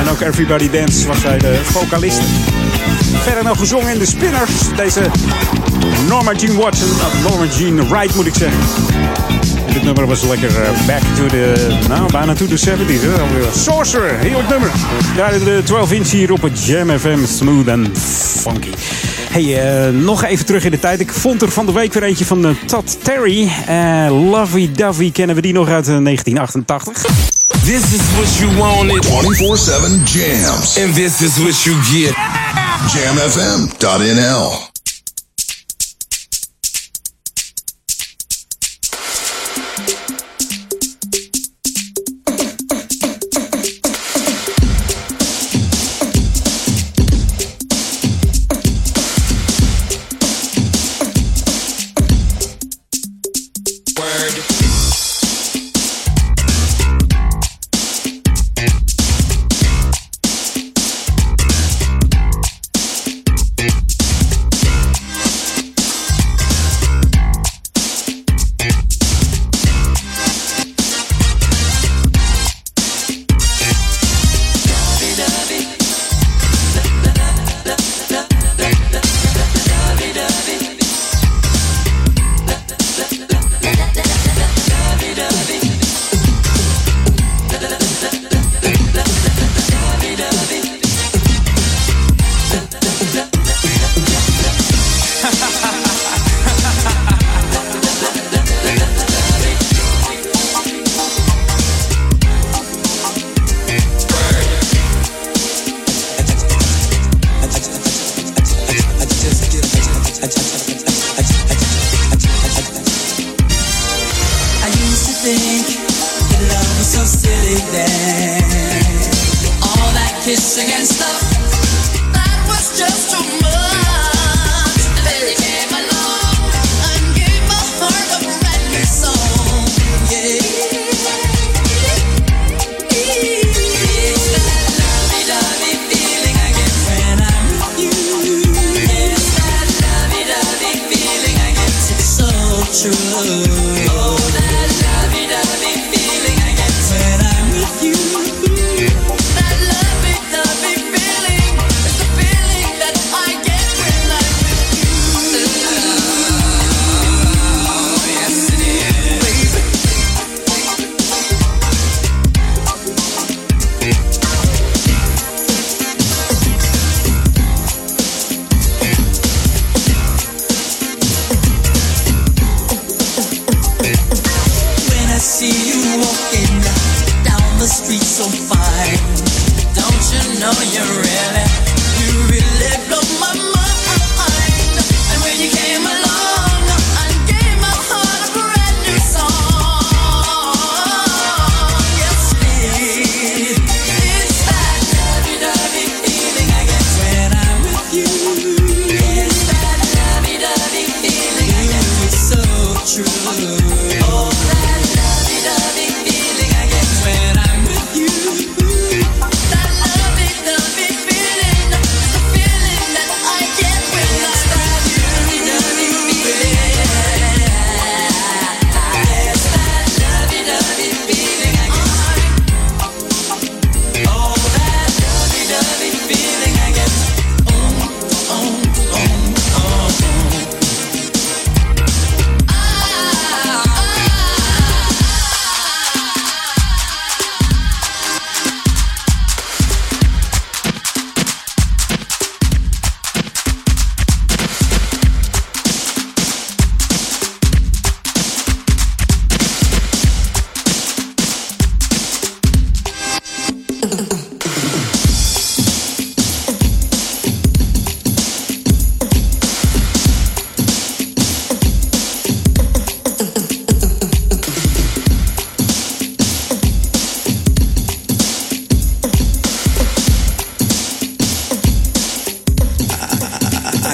En 0.00 0.10
ook 0.10 0.20
Everybody 0.20 0.70
Dance 0.70 1.06
was 1.06 1.20
zij 1.20 1.38
de 1.38 1.60
vocalist. 1.64 2.20
Verder 3.22 3.44
nog 3.44 3.58
gezongen 3.58 3.92
in 3.92 3.98
de 3.98 4.06
Spinners. 4.06 4.52
Deze 4.76 5.10
Norma 6.08 6.32
Jean 6.32 6.56
Watson, 6.56 6.88
Norma 7.28 7.44
Jean 7.58 7.88
Wright 7.88 8.14
moet 8.14 8.26
ik 8.26 8.34
zeggen. 8.34 8.95
Dit 9.76 9.84
nummer 9.84 10.06
was 10.06 10.22
lekker 10.22 10.62
eh, 10.62 10.86
back 10.86 11.02
to 11.16 11.26
the, 11.26 11.76
nou 11.88 12.10
bijna 12.10 12.34
to 12.34 12.46
the 12.46 12.58
70s. 12.58 13.00
Hè? 13.00 13.10
Sorcerer, 13.60 14.18
heerlijk 14.18 14.48
nummer. 14.48 14.70
Ja, 15.16 15.30
de 15.30 15.60
12 15.64 15.92
inch 15.92 16.10
hier 16.10 16.32
op 16.32 16.42
het 16.42 16.64
Jam 16.64 16.98
FM, 16.98 17.26
smooth 17.26 17.66
en 17.66 17.96
funky. 18.42 18.70
Hey, 19.30 19.86
eh, 19.86 19.92
nog 19.92 20.24
even 20.24 20.46
terug 20.46 20.64
in 20.64 20.70
de 20.70 20.78
tijd. 20.78 21.00
Ik 21.00 21.12
vond 21.12 21.42
er 21.42 21.50
van 21.50 21.66
de 21.66 21.72
week 21.72 21.92
weer 21.92 22.02
eentje 22.02 22.24
van 22.24 22.46
eh, 22.46 22.50
Todd 22.66 22.98
Terry. 23.02 23.52
Eh 23.66 24.30
Lovey 24.30 24.70
Dovey 24.72 25.10
kennen 25.10 25.36
we 25.36 25.42
die 25.42 25.52
nog 25.52 25.68
uit 25.68 25.88
eh, 25.88 25.96
1988. 26.02 27.02
This 27.64 27.82
is 27.82 28.00
what 28.16 28.36
you 28.38 28.56
wanted. 28.56 29.06
24-7 29.06 29.10
jams. 30.04 30.78
And 30.84 30.94
this 30.94 31.20
is 31.20 31.38
what 31.38 31.62
you 31.62 31.76
get. 31.82 32.14
Jamfm.nl 32.92 34.65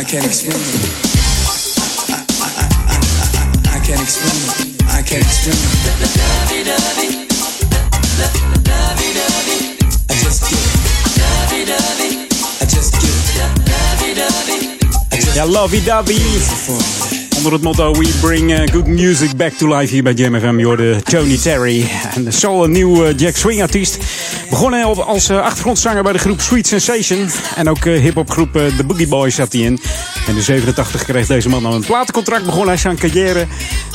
can't 0.00 0.24
explain 0.24 0.56
it. 0.56 0.88
I, 2.08 2.08
I, 2.08 2.16
I, 2.88 2.90
I, 2.92 2.96
I 3.76 3.78
can't 3.84 4.00
explain. 4.00 4.40
I 4.88 5.02
can't 5.02 5.20
explain 5.20 5.52
it. 5.52 5.68
I 10.08 10.14
just 10.16 10.48
get 10.48 11.52
it. 11.52 11.68
I 12.60 12.64
just 12.66 12.92
get 12.92 13.04
it. 13.08 13.12
Ja, 15.34 15.46
lovey-dovey. 15.46 16.20
Onder 17.36 17.52
het 17.52 17.62
motto 17.62 17.92
We 17.92 18.08
Bring 18.20 18.52
eh, 18.52 18.72
Good 18.72 18.86
Music 18.86 19.36
Back 19.36 19.52
to 19.52 19.76
Life 19.76 19.92
hier 19.92 20.02
bij 20.02 20.12
Jam 20.12 20.40
FM. 20.40 20.58
Je 20.58 20.64
hoorde 20.64 21.02
Tony 21.02 21.38
Terry. 21.38 21.88
En 22.14 22.32
zo 22.32 22.64
een 22.64 22.70
nieuw 22.70 23.04
eh, 23.04 23.18
Jack 23.18 23.36
Swing 23.36 23.62
artiest. 23.62 23.98
Begonnen 24.52 24.86
op- 24.86 24.98
als 24.98 25.28
eh, 25.28 25.40
achtergrondzanger 25.40 26.02
bij 26.02 26.12
de 26.12 26.18
groep 26.18 26.40
Sweet 26.40 26.66
Sensation. 26.66 27.30
En 27.54 27.68
ook 27.68 27.84
eh, 27.84 28.00
hip-hop 28.00 28.30
groep 28.30 28.56
eh, 28.56 28.76
The 28.76 28.84
Boogie 28.84 29.08
Boys 29.08 29.34
zat 29.34 29.52
hij 29.52 29.62
in. 29.62 29.80
En 30.26 30.36
in 30.36 30.42
87 30.42 31.04
kreeg 31.04 31.26
deze 31.26 31.48
man 31.48 31.62
dan 31.62 31.72
een 31.72 31.84
platencontract. 31.84 32.44
Begon 32.44 32.66
hij 32.66 32.76
zijn 32.76 32.96
carrière 32.96 33.46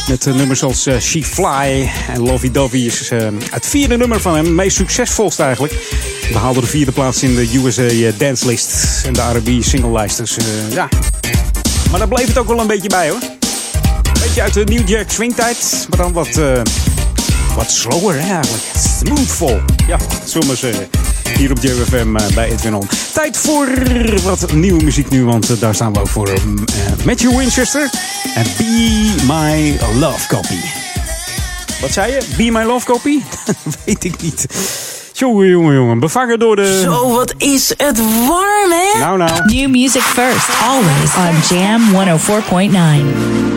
met 0.07 0.25
nummers 0.25 0.63
als 0.63 0.87
She 0.99 1.23
Fly. 1.23 1.89
En 2.13 2.19
Lovey 2.21 2.51
Dovey 2.51 2.79
is 2.79 3.09
het 3.51 3.65
vierde 3.65 3.97
nummer 3.97 4.21
van 4.21 4.35
hem. 4.35 4.55
Meest 4.55 4.75
succesvolste 4.77 5.43
eigenlijk. 5.43 5.73
Behaalde 6.31 6.59
de 6.59 6.67
vierde 6.67 6.91
plaats 6.91 7.23
in 7.23 7.35
de 7.35 7.61
USA 7.63 8.11
Dance 8.17 8.47
List. 8.47 9.03
En 9.05 9.13
de 9.13 9.21
R&B 9.21 9.63
singlelijst. 9.63 10.17
Dus 10.17 10.37
ja, 10.69 10.89
maar 11.89 11.99
daar 11.99 12.07
bleef 12.07 12.27
het 12.27 12.37
ook 12.37 12.47
wel 12.47 12.59
een 12.59 12.67
beetje 12.67 12.89
bij 12.89 13.09
hoor. 13.09 13.19
Beetje 14.21 14.41
uit 14.41 14.53
de 14.53 14.63
New 14.63 14.89
Jack 14.89 15.09
Swingtijd, 15.09 15.87
maar 15.89 15.99
dan 15.99 16.13
wat, 16.13 16.39
wat 17.57 17.71
slower 17.71 18.13
hè, 18.13 18.33
eigenlijk. 18.33 18.63
Smoothful. 18.99 19.59
Ja, 19.87 19.97
zullen 20.25 20.39
we 20.41 20.45
maar 20.47 20.55
zeggen. 20.55 20.87
Hier 21.37 21.51
op 21.51 21.57
JFM 21.61 22.15
eh, 22.15 22.27
bij 22.35 22.51
Edwin 22.51 22.75
On. 22.75 22.87
Tijd 23.13 23.37
voor 23.37 23.67
wat 24.23 24.53
nieuwe 24.53 24.83
muziek 24.83 25.09
nu, 25.09 25.23
want 25.25 25.49
eh, 25.49 25.59
daar 25.59 25.75
staan 25.75 25.93
we 25.93 25.99
ook 25.99 26.07
voor. 26.07 26.27
eh, 26.27 26.41
Matthew 27.05 27.37
Winchester 27.37 27.89
en 28.35 28.43
Be 28.57 29.15
My 29.27 29.77
Love 29.99 30.27
Copy. 30.27 30.57
Wat 31.81 31.91
zei 31.91 32.11
je? 32.11 32.21
Be 32.37 32.51
My 32.51 32.63
Love 32.63 32.85
Copy? 32.85 33.19
Weet 33.85 34.03
ik 34.03 34.21
niet. 34.21 34.45
Jongen, 35.13 35.47
jongen, 35.49 35.73
jongen. 35.75 35.99
Bevangen 35.99 36.39
door 36.39 36.55
de... 36.55 36.79
Zo, 36.83 37.11
wat 37.13 37.33
is 37.37 37.73
het 37.77 37.97
warm, 38.27 38.71
hè? 38.71 38.99
Nou, 38.99 39.17
nou. 39.17 39.31
New 39.45 39.69
music 39.69 40.01
first, 40.01 40.49
always 40.67 41.15
on 41.51 41.57
Jam 41.57 41.81
104.9. 43.51 43.56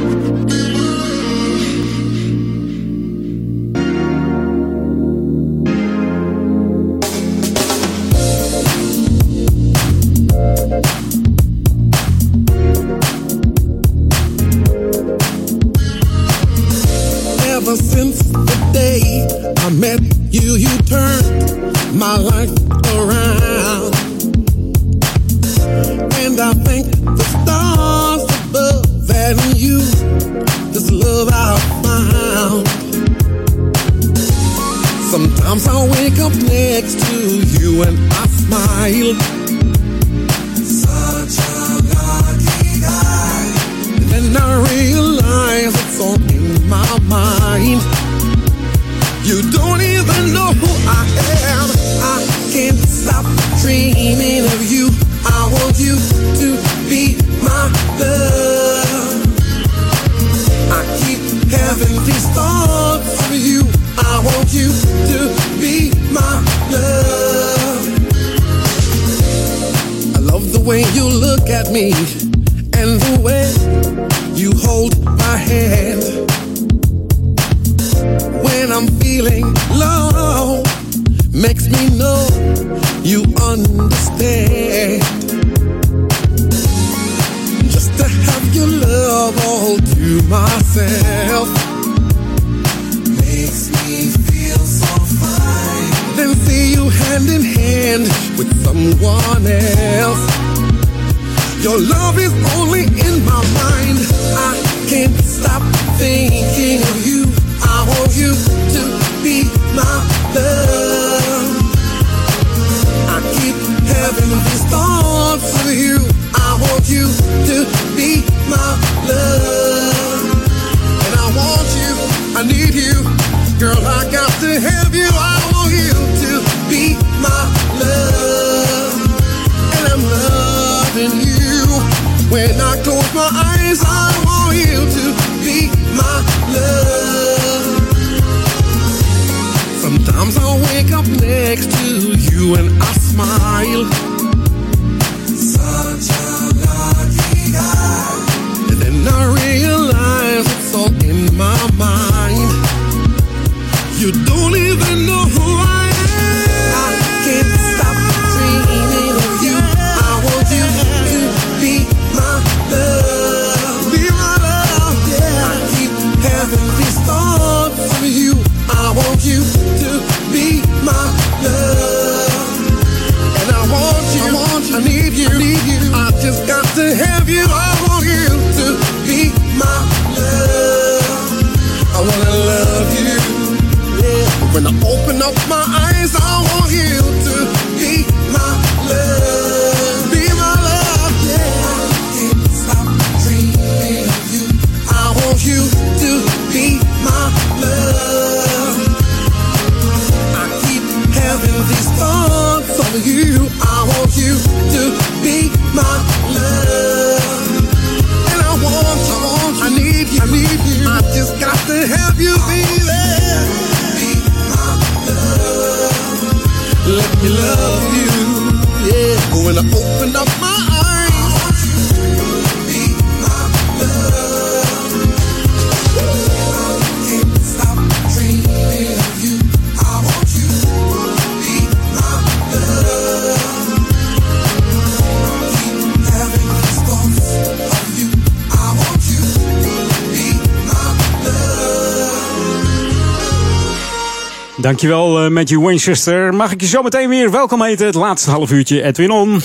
Dankjewel, 244.71 245.25
uh, 245.25 245.31
Matthew 245.31 245.67
Winchester. 245.67 246.35
Mag 246.35 246.53
ik 246.53 246.61
je 246.61 246.67
zo 246.67 246.83
meteen 246.83 247.09
weer 247.09 247.31
welkom 247.31 247.63
heten? 247.63 247.87
Het 247.87 247.95
laatste 247.95 248.31
half 248.31 248.51
uurtje, 248.51 248.83
Edwin 248.83 249.11
On. 249.11 249.43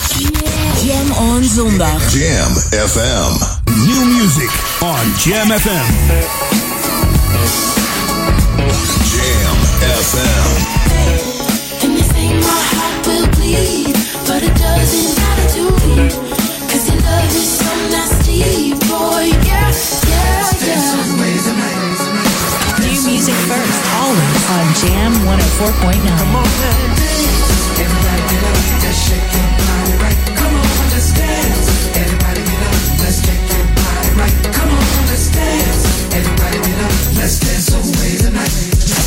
Jam 0.83 1.11
on 1.11 1.43
zondag. 1.43 2.13
Jam 2.13 2.53
FM. 2.89 3.43
New 3.87 4.03
music 4.05 4.49
on 4.79 5.13
Jam 5.23 5.47
FM. 5.47 5.85
Jam 9.13 9.57
FM. 10.03 10.49
And 11.83 11.97
you 11.97 12.03
think 12.13 12.33
my 12.33 12.61
heart 12.75 13.05
will 13.05 13.27
bleed, 13.29 13.95
but 14.25 14.41
it 14.43 14.55
doesn't 14.57 14.84
104.9. 25.55 26.03
Come 26.19 26.35
on, 26.35 26.43
let's 28.83 28.99
shake 29.07 29.23
your 29.23 29.47
body 29.55 29.95
right. 30.03 30.19
Come 30.35 30.51
on, 30.51 30.67
let's 30.91 31.15
dance. 31.15 31.95
Everybody 31.95 32.43
get 32.43 32.59
up, 32.59 32.75
let's 32.99 33.23
shake 33.23 33.39
your 33.55 33.63
body 33.71 34.11
right. 34.19 34.35
Come 34.51 34.69
on, 34.69 35.07
let's 35.07 35.31
dance. 35.31 36.13
Everybody 36.13 36.57
get 36.59 36.79
up, 36.83 36.91
let's 37.15 37.39
dance 37.39 37.71
away 37.71 38.19
the 38.19 38.31
night. 38.35 38.51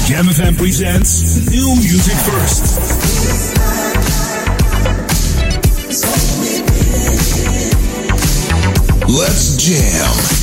Jam 0.08 0.24
FM 0.24 0.56
presents 0.56 1.36
New 1.50 1.76
Music 1.76 2.16
First. 2.24 2.64
Let's 9.06 9.56
jam. 9.58 10.37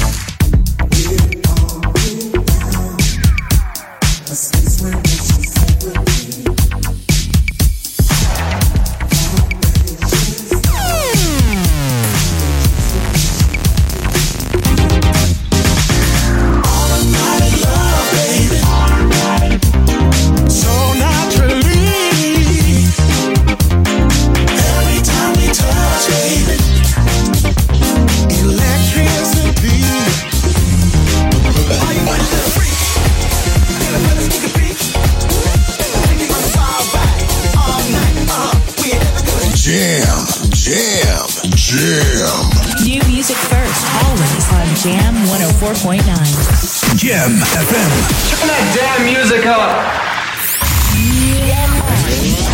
104.9. 45.65 46.95
Jam 46.95 47.31
FM. 47.41 47.91
Turn 48.29 48.45
that 48.45 48.63
damn 48.77 49.01
music 49.01 49.49
up. 49.49 49.81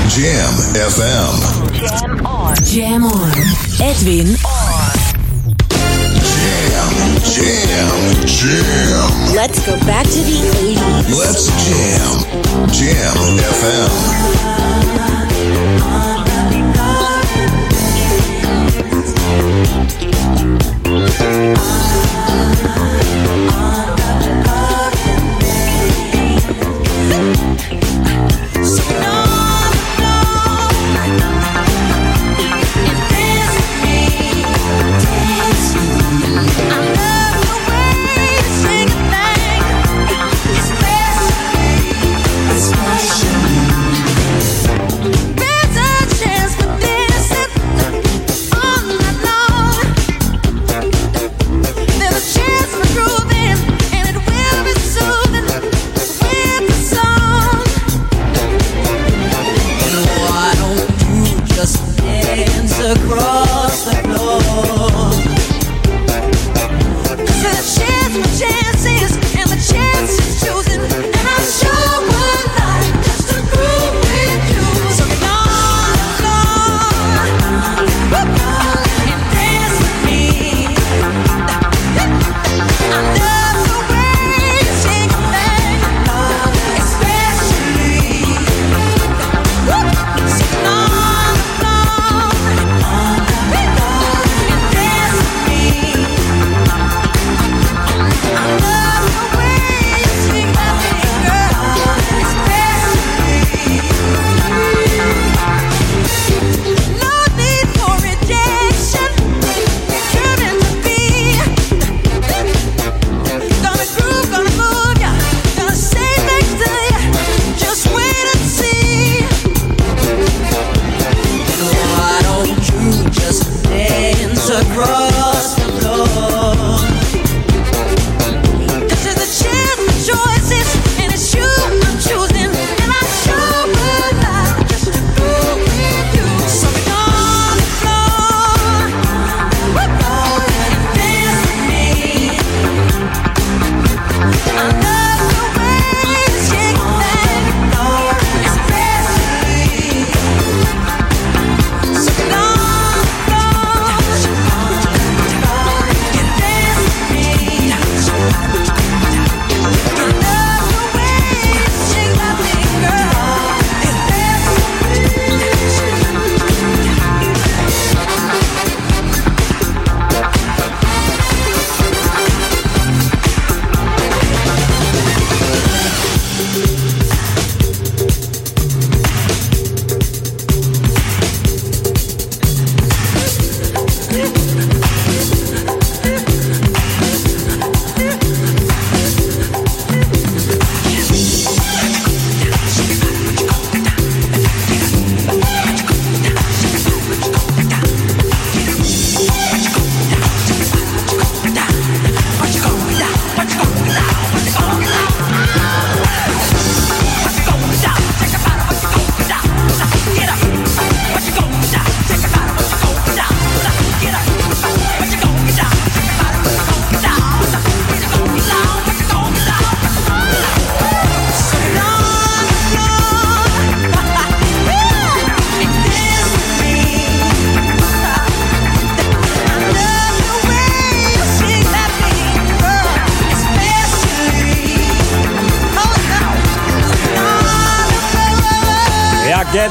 Jam 0.08 0.56
FM. 0.80 1.36
Jam 1.76 2.26
on. 2.26 2.56
Jam 2.64 3.04
on. 3.04 3.36
Edwin 3.84 4.28
Jam. 6.24 6.88
Jam. 7.36 7.92
Jam. 8.24 9.36
Let's 9.36 9.60
go 9.66 9.76
back 9.86 10.06
to 10.06 10.22
the 10.24 10.40
80s. 10.80 11.12
Let's 11.20 11.52
jam. 11.68 12.24
Jam 12.72 13.18
FM. 13.60 14.71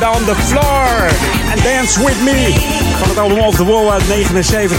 Get 0.01 0.09
on 0.09 0.25
the 0.25 0.35
floor 0.35 1.09
and 1.51 1.63
dance 1.63 2.05
with 2.05 2.23
me. 2.23 2.55
Van 2.99 3.09
het 3.09 3.19
album 3.19 3.39
Off 3.39 3.57
the 3.57 3.65
Wall 3.65 3.91
uit 3.91 4.09
79. 4.09 4.79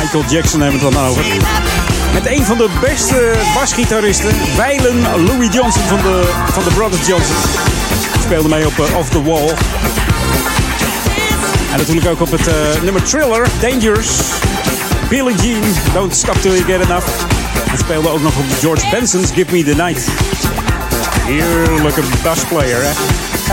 Michael 0.00 0.24
Jackson 0.28 0.60
hebben 0.60 0.80
we 0.80 0.86
het 0.86 0.94
dan 0.94 1.04
over. 1.04 1.24
Met 2.12 2.26
een 2.26 2.44
van 2.44 2.58
de 2.58 2.68
beste 2.80 3.34
basgitaristen, 3.54 4.30
Weilen 4.56 5.24
Louis 5.24 5.54
Johnson 5.54 5.82
van 5.82 5.98
de, 5.98 6.30
van 6.52 6.64
de 6.64 6.70
Brothers 6.74 7.06
Johnson. 7.06 7.36
Speelde 8.22 8.48
mee 8.48 8.66
op 8.66 8.78
eh, 8.78 8.96
Off 8.96 9.10
the 9.10 9.22
Wall. 9.22 9.48
En 11.72 11.78
natuurlijk 11.78 12.06
ook 12.06 12.20
op 12.20 12.30
het 12.30 12.46
eh, 12.46 12.54
nummer 12.82 13.02
Thriller, 13.02 13.46
Dangerous. 13.60 14.08
Billie 15.08 15.36
Jean, 15.36 15.62
Don't 15.92 16.16
Stop 16.16 16.36
Till 16.40 16.52
You 16.52 16.64
Get 16.64 16.80
Enough. 16.88 17.06
En 17.70 17.78
speelde 17.78 18.08
ook 18.08 18.22
nog 18.22 18.36
op 18.36 18.44
George 18.60 18.86
Benson's 18.90 19.30
Give 19.34 19.54
Me 19.54 19.64
The 19.64 19.74
Night. 19.74 20.08
Heerlijke 21.26 22.02
bassplayer, 22.22 22.82
hè? 22.82 22.90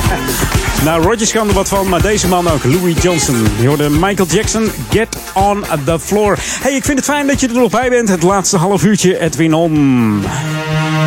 nou, 0.86 1.04
Rogers 1.04 1.32
kan 1.32 1.48
er 1.48 1.54
wat 1.54 1.68
van, 1.68 1.90
maar 1.90 2.02
deze 2.02 2.28
man 2.28 2.50
ook, 2.50 2.64
Louis 2.64 3.02
Johnson. 3.02 3.48
Je 3.60 3.68
hoorde 3.68 3.90
Michael 3.90 4.28
Jackson, 4.30 4.72
Get 4.90 5.18
On 5.34 5.64
The 5.86 6.00
Floor. 6.00 6.38
hey, 6.62 6.76
ik 6.76 6.86
vind 6.86 6.98
het 6.98 7.08
fijn 7.08 7.28
dat 7.28 7.40
je 7.40 7.48
er 7.48 7.54
nog 7.54 7.72
bij 7.72 7.90
bent. 7.90 8.10
Het 8.10 8.24
laatste 8.24 8.58
half 8.58 8.84
uurtje, 8.84 9.20
Edwin 9.20 9.54
On. 9.54 9.72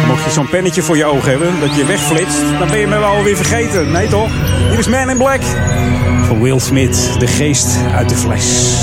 Mocht 0.07 0.25
je 0.25 0.31
zo'n 0.31 0.49
pennetje 0.49 0.83
voor 0.83 0.97
je 0.97 1.05
ogen 1.05 1.31
hebben, 1.31 1.61
dat 1.61 1.77
je 1.77 1.85
wegflitst, 1.85 2.41
dan 2.59 2.69
ben 2.69 2.79
je 2.79 2.87
me 2.87 2.99
wel 2.99 3.23
weer 3.23 3.37
vergeten. 3.37 3.93
Nee 3.93 4.09
toch? 4.09 4.31
Hier 4.71 4.79
is 4.79 4.89
Man 4.89 5.11
in 5.11 5.17
Black. 5.17 5.41
Van 6.27 6.41
Will 6.43 6.59
Smith, 6.59 7.17
de 7.19 7.27
geest 7.27 7.77
uit 7.95 8.09
de 8.09 8.17
fles. 8.17 8.77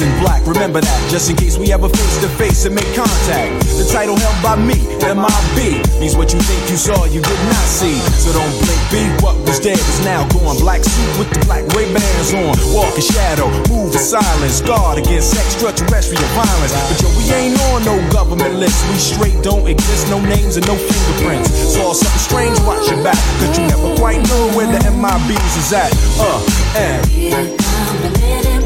In 0.00 0.12
black, 0.20 0.40
remember 0.46 0.80
that, 0.80 1.00
just 1.10 1.28
in 1.28 1.36
case 1.36 1.58
we 1.58 1.72
ever 1.72 1.88
face 1.88 2.16
to 2.20 2.28
face 2.40 2.64
and 2.64 2.74
make 2.74 2.88
contact. 2.96 3.52
The 3.76 3.84
title 3.92 4.16
held 4.16 4.38
by 4.40 4.56
me, 4.56 4.80
MIB, 5.04 5.84
means 6.00 6.16
what 6.16 6.32
you 6.32 6.40
think 6.40 6.60
you 6.72 6.76
saw, 6.76 7.04
you 7.04 7.20
did 7.20 7.40
not 7.52 7.66
see. 7.68 7.96
So 8.16 8.32
don't 8.32 8.54
blink, 8.64 8.80
be 8.88 9.04
what 9.20 9.36
was 9.44 9.60
dead 9.60 9.78
is 9.78 10.00
now 10.04 10.24
gone. 10.32 10.56
Black 10.60 10.84
suit 10.84 11.12
with 11.20 11.28
the 11.30 11.40
black 11.44 11.64
Ray 11.76 11.88
Bans 11.92 12.32
on, 12.32 12.56
walk 12.72 12.96
in 12.96 13.04
shadow, 13.04 13.48
move 13.68 13.92
in 13.92 14.00
silence, 14.00 14.60
guard 14.60 14.98
against 14.98 15.36
extraterrestrial 15.36 16.24
violence. 16.32 16.72
But 16.72 16.98
yo, 17.04 17.08
we 17.20 17.24
ain't 17.36 17.60
on 17.72 17.84
no 17.84 17.96
government 18.08 18.56
list, 18.56 18.80
we 18.88 18.96
straight 18.96 19.36
don't 19.44 19.68
exist, 19.68 20.08
no 20.08 20.20
names 20.20 20.56
and 20.56 20.66
no 20.66 20.76
fingerprints. 20.76 21.52
Saw 21.76 21.92
something 21.92 22.24
strange, 22.24 22.56
watch 22.64 22.88
your 22.88 23.02
back, 23.04 23.20
cause 23.40 23.52
you 23.58 23.68
never 23.68 23.92
quite 24.00 24.24
know 24.28 24.48
where 24.56 24.68
the 24.68 24.80
MIBs 24.88 25.54
is 25.60 25.72
at. 25.72 25.92
Uh, 26.16 26.40
and. 26.78 28.59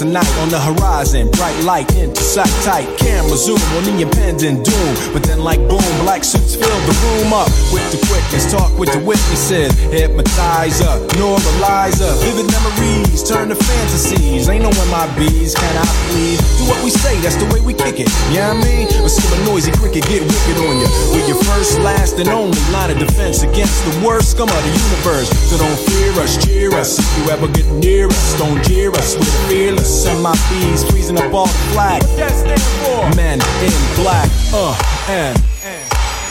Of 0.00 0.06
the 0.06 0.12
night 0.12 0.30
on 0.38 0.48
the 0.48 0.58
horizon 0.58 1.30
bright 1.32 1.56
light 1.64 1.88
into 1.96 2.22
sight 2.22 2.50
tight. 2.62 2.86
Camera 2.98 3.36
zoom 3.36 3.58
on 3.74 3.82
the 3.84 3.94
impending 4.02 4.62
doom. 4.62 4.92
But 5.12 5.22
then 5.22 5.40
like 5.42 5.58
boom 5.66 5.82
black 6.02 6.24
suits 6.24 6.54
fill 6.54 6.80
the 6.86 6.94
room 7.02 7.32
up 7.32 7.48
with 7.72 7.84
the 7.90 7.98
quickness. 8.06 8.50
Talk 8.50 8.70
with 8.78 8.92
the 8.92 9.00
witnesses 9.02 9.74
hypnotizer 9.90 10.94
normalizer 11.18 12.12
vivid 12.22 12.46
memories 12.52 13.22
turn 13.26 13.48
to 13.48 13.56
fantasies. 13.56 14.48
Ain't 14.48 14.62
no 14.62 14.70
my 14.90 15.06
bees 15.18 15.54
can 15.54 15.74
I 15.76 15.86
please? 16.10 16.38
Do 16.58 16.70
what 16.70 16.78
we 16.84 16.90
say 16.90 17.18
that's 17.20 17.36
the 17.36 17.48
way 17.50 17.60
we 17.60 17.74
kick 17.74 17.98
it. 17.98 18.08
Yeah 18.30 18.54
you 18.54 18.60
know 18.60 18.60
I 18.60 18.64
mean? 18.64 18.86
Or 19.02 19.08
see 19.08 19.26
a 19.34 19.38
noisy 19.46 19.72
cricket 19.72 20.04
get 20.06 20.22
wicked 20.22 20.58
on 20.62 20.78
you 20.78 20.88
with 21.14 21.26
your 21.26 21.40
first 21.48 21.78
last 21.80 22.18
and 22.18 22.28
only 22.28 22.60
line 22.70 22.90
of 22.90 22.98
defense 22.98 23.42
against 23.42 23.82
the 23.88 23.94
worst 24.06 24.32
scum 24.32 24.48
of 24.48 24.62
the 24.62 24.72
universe. 24.72 25.28
So 25.50 25.58
don't 25.58 25.80
fear 25.90 26.12
us 26.22 26.38
cheer 26.44 26.70
us. 26.74 26.98
If 26.98 27.08
you 27.18 27.24
ever 27.32 27.48
get 27.48 27.66
near 27.82 28.06
us 28.06 28.38
don't 28.38 28.62
jeer 28.64 28.92
us. 28.92 29.16
We're 29.16 29.48
fearless 29.48 29.87
and 29.88 30.22
my 30.22 30.36
bees 30.50 30.84
freezing 30.90 31.16
up 31.16 31.32
all 31.32 31.46
the 31.46 31.52
flag 31.72 32.02
what 32.02 32.18
that 32.18 33.16
men 33.16 33.40
in 33.64 33.72
black 33.96 34.28
uh 34.52 34.76
and. 35.08 35.36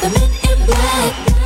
The 0.01 0.09
men 0.13 0.59
in 0.59 0.65
black 0.67 1.36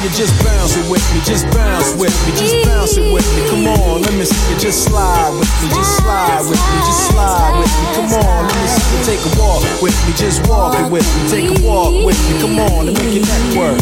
see 0.00 0.08
you 0.08 0.14
just 0.14 0.44
bounce 0.44 0.76
it 0.76 0.90
with 0.90 1.14
me, 1.14 1.20
just 1.24 1.46
bounce 1.52 1.94
with 1.94 2.14
me, 2.26 2.32
just 2.36 2.66
bounce 2.66 2.96
it 2.96 3.12
with 3.12 3.26
me. 3.36 3.48
Come 3.48 3.66
on, 3.66 4.02
let 4.02 4.14
me 4.14 4.24
see 4.24 4.52
you 4.52 4.58
just 4.58 4.84
slide 4.84 5.32
with 5.38 5.50
me, 5.62 5.68
just 5.68 5.96
slide 5.98 6.42
with 6.42 6.58
me, 6.58 6.78
just 6.86 7.10
slide 7.10 7.58
with 7.58 7.68
me. 7.68 7.86
Come 7.96 8.12
on, 8.24 8.46
let 8.46 8.56
me 8.56 8.68
see 8.68 8.96
you 8.96 9.04
take 9.04 9.20
a 9.20 9.40
walk 9.40 9.82
with 9.82 10.06
me, 10.06 10.12
just 10.14 10.46
walk 10.48 10.78
it 10.78 10.90
with 10.90 11.06
me, 11.16 11.28
take 11.28 11.58
a 11.58 11.66
walk 11.66 11.92
with 12.04 12.18
me. 12.28 12.40
Come 12.40 12.58
on, 12.58 12.88
and 12.88 12.96
make 12.98 13.14
your 13.14 13.26
neck 13.26 13.56
work. 13.56 13.80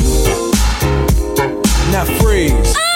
Now 1.93 2.05
freeze. 2.21 2.88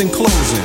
In 0.00 0.08
closing. 0.08 0.64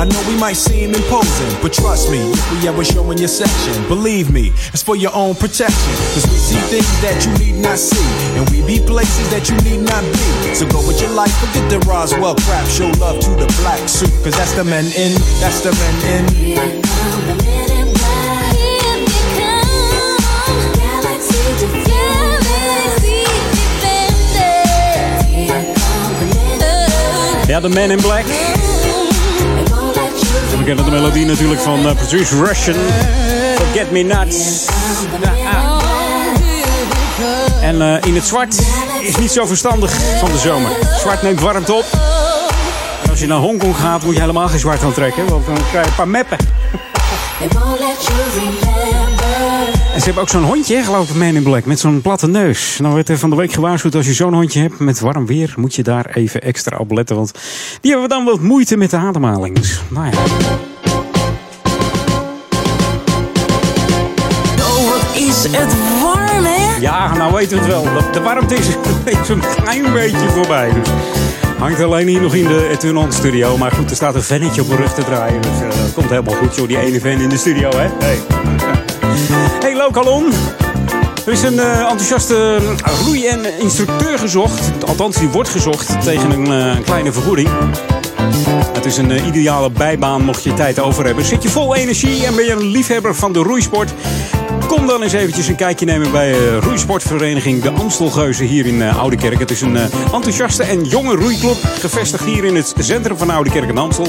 I 0.00 0.04
know 0.06 0.22
we 0.26 0.36
might 0.40 0.56
seem 0.56 0.94
imposing, 0.94 1.60
but 1.60 1.72
trust 1.72 2.10
me, 2.10 2.18
if 2.18 2.52
we 2.52 2.66
ever 2.66 2.82
show 2.82 3.10
in 3.10 3.18
your 3.18 3.28
section, 3.28 3.86
believe 3.86 4.32
me, 4.32 4.48
it's 4.72 4.82
for 4.82 4.96
your 4.96 5.14
own 5.14 5.34
protection. 5.34 5.92
Cause 6.16 6.24
we 6.24 6.38
see 6.40 6.60
things 6.72 6.88
that 7.04 7.20
you 7.24 7.32
need 7.44 7.60
not 7.60 7.78
see, 7.78 8.00
and 8.38 8.48
we 8.48 8.64
be 8.66 8.84
places 8.84 9.28
that 9.30 9.50
you 9.50 9.56
need 9.68 9.84
not 9.84 10.02
be. 10.02 10.54
So 10.54 10.66
go 10.68 10.80
with 10.88 11.00
your 11.02 11.10
life, 11.10 11.32
forget 11.38 11.68
the 11.68 11.78
Roswell 11.80 12.34
crap, 12.46 12.66
show 12.66 12.88
love 12.98 13.20
to 13.20 13.30
the 13.36 13.46
black 13.60 13.86
suit, 13.88 14.10
cause 14.24 14.34
that's 14.34 14.52
the 14.52 14.64
men 14.64 14.86
in, 14.96 15.12
that's 15.40 15.60
the 15.60 15.72
men 15.76 15.94
in. 16.08 16.82
Ja, 27.52 27.60
de 27.60 27.68
Man 27.68 27.90
in 27.90 28.00
Black. 28.00 28.24
We 30.62 30.68
kennen 30.68 30.84
de 30.84 30.90
melodie 30.90 31.26
natuurlijk 31.26 31.60
van 31.60 31.86
uh, 31.86 31.94
Produce 31.94 32.44
Russian. 32.44 32.76
Forget 33.56 33.90
Me 33.90 34.02
Nuts. 34.02 34.66
En 37.60 37.82
eh, 37.82 38.04
in 38.04 38.14
het 38.14 38.24
zwart 38.24 38.62
is 39.00 39.16
niet 39.16 39.30
zo 39.30 39.46
verstandig 39.46 39.92
van 40.18 40.32
de 40.32 40.38
zomer. 40.38 40.70
Zwart 40.98 41.22
neemt 41.22 41.40
warmte 41.40 41.72
op. 41.72 41.84
Als 43.10 43.20
je 43.20 43.26
naar 43.26 43.38
Hongkong 43.38 43.76
gaat, 43.76 44.04
moet 44.04 44.14
je 44.14 44.20
helemaal 44.20 44.48
geen 44.48 44.58
zwart 44.58 44.82
aantrekken. 44.82 45.28
Want 45.28 45.46
dan 45.46 45.54
krijg 45.54 45.84
je 45.84 45.90
een 45.90 45.96
paar 45.96 46.08
meppen. 46.08 46.38
En 49.92 49.98
ze 49.98 50.04
hebben 50.04 50.22
ook 50.22 50.28
zo'n 50.28 50.44
hondje, 50.44 50.82
geloof 50.82 51.10
ik, 51.10 51.14
Man 51.14 51.34
in 51.34 51.42
Black, 51.42 51.64
met 51.64 51.80
zo'n 51.80 52.00
platte 52.00 52.26
neus. 52.26 52.78
Nou 52.78 52.94
werd 52.94 53.08
er 53.08 53.18
van 53.18 53.30
de 53.30 53.36
week 53.36 53.52
gewaarschuwd, 53.52 53.94
als 53.94 54.06
je 54.06 54.12
zo'n 54.12 54.34
hondje 54.34 54.60
hebt 54.60 54.78
met 54.78 55.00
warm 55.00 55.26
weer, 55.26 55.54
moet 55.56 55.74
je 55.74 55.82
daar 55.82 56.06
even 56.14 56.42
extra 56.42 56.76
op 56.76 56.92
letten. 56.92 57.16
Want 57.16 57.32
die 57.80 57.90
hebben 57.90 58.08
dan 58.08 58.24
wat 58.24 58.40
moeite 58.40 58.76
met 58.76 58.90
de 58.90 58.96
ademhaling. 58.96 59.56
Dus, 59.56 59.80
nou 59.88 60.06
ja. 60.06 60.12
Oh, 64.60 64.90
wat 64.90 65.16
is 65.16 65.42
het 65.42 65.74
warm, 66.02 66.44
hè? 66.44 66.80
Ja, 66.80 67.16
nou 67.16 67.32
weten 67.32 67.58
we 67.58 67.64
het 67.64 67.72
wel. 67.72 67.82
De, 67.82 68.10
de 68.12 68.20
warmte 68.20 68.54
is, 68.54 68.66
is 69.20 69.28
een 69.28 69.42
klein 69.56 69.92
beetje 69.92 70.28
voorbij. 70.28 70.72
Dus 70.72 70.88
hangt 71.58 71.80
alleen 71.80 72.08
hier 72.08 72.20
nog 72.20 72.34
in 72.34 72.46
de 72.46 72.68
Etunon 72.68 73.12
studio. 73.12 73.56
Maar 73.58 73.72
goed, 73.72 73.90
er 73.90 73.96
staat 73.96 74.14
een 74.14 74.22
vennetje 74.22 74.60
op 74.60 74.68
mijn 74.68 74.80
rug 74.80 74.94
te 74.94 75.04
draaien. 75.04 75.40
Dus 75.40 75.60
eh, 75.60 75.82
dat 75.82 75.92
komt 75.94 76.08
helemaal 76.10 76.34
goed, 76.34 76.56
joh. 76.56 76.68
Die 76.68 76.78
ene 76.78 77.00
fan 77.00 77.20
in 77.20 77.28
de 77.28 77.36
studio, 77.36 77.70
hè? 77.70 77.88
Hey, 77.98 78.18
hey 79.82 79.90
Lokalon. 79.90 80.32
Er 81.26 81.32
is 81.32 81.42
een 81.42 81.58
eh, 81.58 81.78
enthousiaste 81.78 82.58
uh, 82.60 83.00
roei- 83.04 83.26
en 83.26 83.58
instructeur 83.60 84.18
gezocht. 84.18 84.84
Althans, 84.86 85.16
die 85.16 85.28
wordt 85.28 85.48
gezocht 85.48 86.02
tegen 86.02 86.30
een, 86.30 86.52
eh, 86.52 86.84
kleine 86.84 87.12
vergoeding. 87.12 87.48
het 88.72 88.84
is 88.84 88.96
een 88.96 89.10
eh, 89.10 89.26
ideale 89.26 89.70
bijbaan 89.70 90.24
mocht 90.24 90.42
je 90.42 90.54
tijd 90.54 90.78
over 90.78 91.04
hebben. 91.04 91.24
Zit 91.24 91.42
je 91.42 91.48
vol 91.48 91.74
energie 91.74 92.26
en 92.26 92.34
ben 92.34 92.44
je 92.44 92.52
een 92.52 92.66
liefhebber 92.66 93.14
van 93.14 93.32
de 93.32 93.38
roeisport? 93.38 93.94
Kom 94.72 94.86
dan 94.86 95.02
eens 95.02 95.12
eventjes 95.12 95.48
een 95.48 95.56
kijkje 95.56 95.86
nemen 95.86 96.10
bij 96.10 96.32
eh, 96.32 96.58
roeisportvereniging 96.58 97.62
De 97.62 97.70
Amstelgeuzen 97.70 98.46
hier 98.46 98.66
in 98.66 98.74
uh, 98.74 98.98
Oudekerk. 98.98 99.38
Het 99.38 99.50
is 99.50 99.60
een 99.60 99.74
uh, 99.74 99.82
enthousiaste 100.12 100.62
en 100.62 100.84
jonge 100.84 101.14
roeiclub, 101.14 101.56
gevestigd 101.62 102.24
hier 102.24 102.44
in 102.44 102.56
het 102.56 102.74
centrum 102.78 103.16
van 103.16 103.30
Oudekerk 103.30 103.68
en 103.68 103.78
Amstel. 103.78 104.06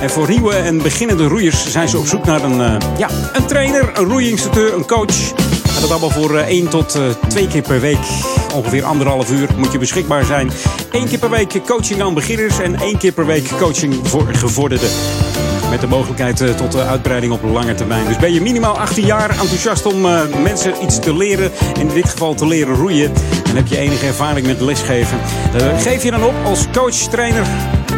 En 0.00 0.10
voor 0.10 0.28
nieuwe 0.28 0.54
en 0.54 0.82
beginnende 0.82 1.26
roeiers 1.26 1.70
zijn 1.70 1.88
ze 1.88 1.98
op 1.98 2.06
zoek 2.06 2.24
naar 2.24 2.42
een, 2.42 2.80
ja, 2.98 3.08
een 3.32 3.46
trainer, 3.46 3.98
een 3.98 4.04
roeiinstructeur, 4.04 4.74
een 4.74 4.86
coach. 4.86 5.32
En 5.74 5.80
dat 5.80 5.90
allemaal 5.90 6.10
voor 6.10 6.36
één 6.36 6.68
tot 6.68 6.98
twee 7.28 7.46
keer 7.46 7.62
per 7.62 7.80
week. 7.80 8.06
Ongeveer 8.54 8.84
anderhalf 8.84 9.30
uur 9.30 9.48
moet 9.56 9.72
je 9.72 9.78
beschikbaar 9.78 10.24
zijn. 10.24 10.50
Eén 10.92 11.08
keer 11.08 11.18
per 11.18 11.30
week 11.30 11.60
coaching 11.66 12.02
aan 12.02 12.14
beginners 12.14 12.58
en 12.58 12.80
één 12.80 12.98
keer 12.98 13.12
per 13.12 13.26
week 13.26 13.48
coaching 13.58 13.94
voor 14.02 14.26
gevorderden. 14.32 14.88
Met 15.74 15.82
de 15.82 15.88
mogelijkheid 15.88 16.40
uh, 16.40 16.50
tot 16.50 16.74
uh, 16.74 16.90
uitbreiding 16.90 17.32
op 17.32 17.42
lange 17.42 17.74
termijn. 17.74 18.06
Dus 18.06 18.16
ben 18.16 18.32
je 18.32 18.40
minimaal 18.40 18.78
18 18.78 19.06
jaar 19.06 19.30
enthousiast 19.30 19.86
om 19.86 20.04
uh, 20.04 20.20
mensen 20.42 20.82
iets 20.82 20.98
te 20.98 21.16
leren. 21.16 21.50
In 21.78 21.88
dit 21.88 22.08
geval 22.08 22.34
te 22.34 22.46
leren 22.46 22.74
roeien. 22.74 23.12
En 23.48 23.56
heb 23.56 23.66
je 23.66 23.76
enige 23.76 24.06
ervaring 24.06 24.46
met 24.46 24.60
lesgeven. 24.60 25.18
geef 25.78 26.02
je 26.02 26.10
dan 26.10 26.24
op 26.24 26.34
als 26.44 26.66
coach, 26.72 26.94
trainer. 26.94 27.46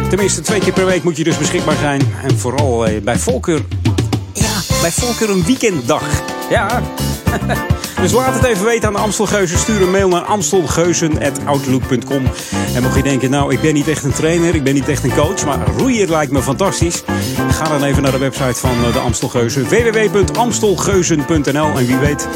Tenminste, 0.09 0.41
twee 0.41 0.59
keer 0.59 0.73
per 0.73 0.85
week 0.85 1.03
moet 1.03 1.17
je 1.17 1.23
dus 1.23 1.37
beschikbaar 1.37 1.77
zijn. 1.77 2.01
En 2.23 2.37
vooral 2.37 2.85
bij 3.03 3.17
voorkeur. 3.17 3.61
Ja, 4.33 4.61
bij 4.81 4.91
voorkeur 4.91 5.29
een 5.29 5.43
weekenddag. 5.45 6.03
Ja. 6.49 6.81
Dus 8.01 8.11
laat 8.11 8.33
het 8.33 8.43
even 8.43 8.65
weten 8.65 8.87
aan 8.87 8.93
de 8.93 8.99
Amstelgeuzen. 8.99 9.57
Stuur 9.57 9.81
een 9.81 9.91
mail 9.91 10.09
naar 10.09 10.21
amstelgeuzen.outlook.com. 10.21 12.23
En 12.75 12.83
mocht 12.83 12.95
je 12.95 13.03
denken, 13.03 13.29
nou, 13.29 13.53
ik 13.53 13.61
ben 13.61 13.73
niet 13.73 13.87
echt 13.87 14.03
een 14.03 14.13
trainer, 14.13 14.55
ik 14.55 14.63
ben 14.63 14.73
niet 14.73 14.89
echt 14.89 15.03
een 15.03 15.15
coach, 15.15 15.45
maar 15.45 15.59
roeien 15.77 16.09
lijkt 16.09 16.31
me 16.31 16.41
fantastisch. 16.41 17.03
Ga 17.49 17.67
dan 17.67 17.83
even 17.83 18.03
naar 18.03 18.11
de 18.11 18.17
website 18.17 18.59
van 18.59 18.75
de 18.93 18.99
Amstelgeuzen. 18.99 19.69
www.amstelgeuzen.nl 19.69 21.77
En 21.77 21.85
wie 21.85 21.97
weet 21.97 22.27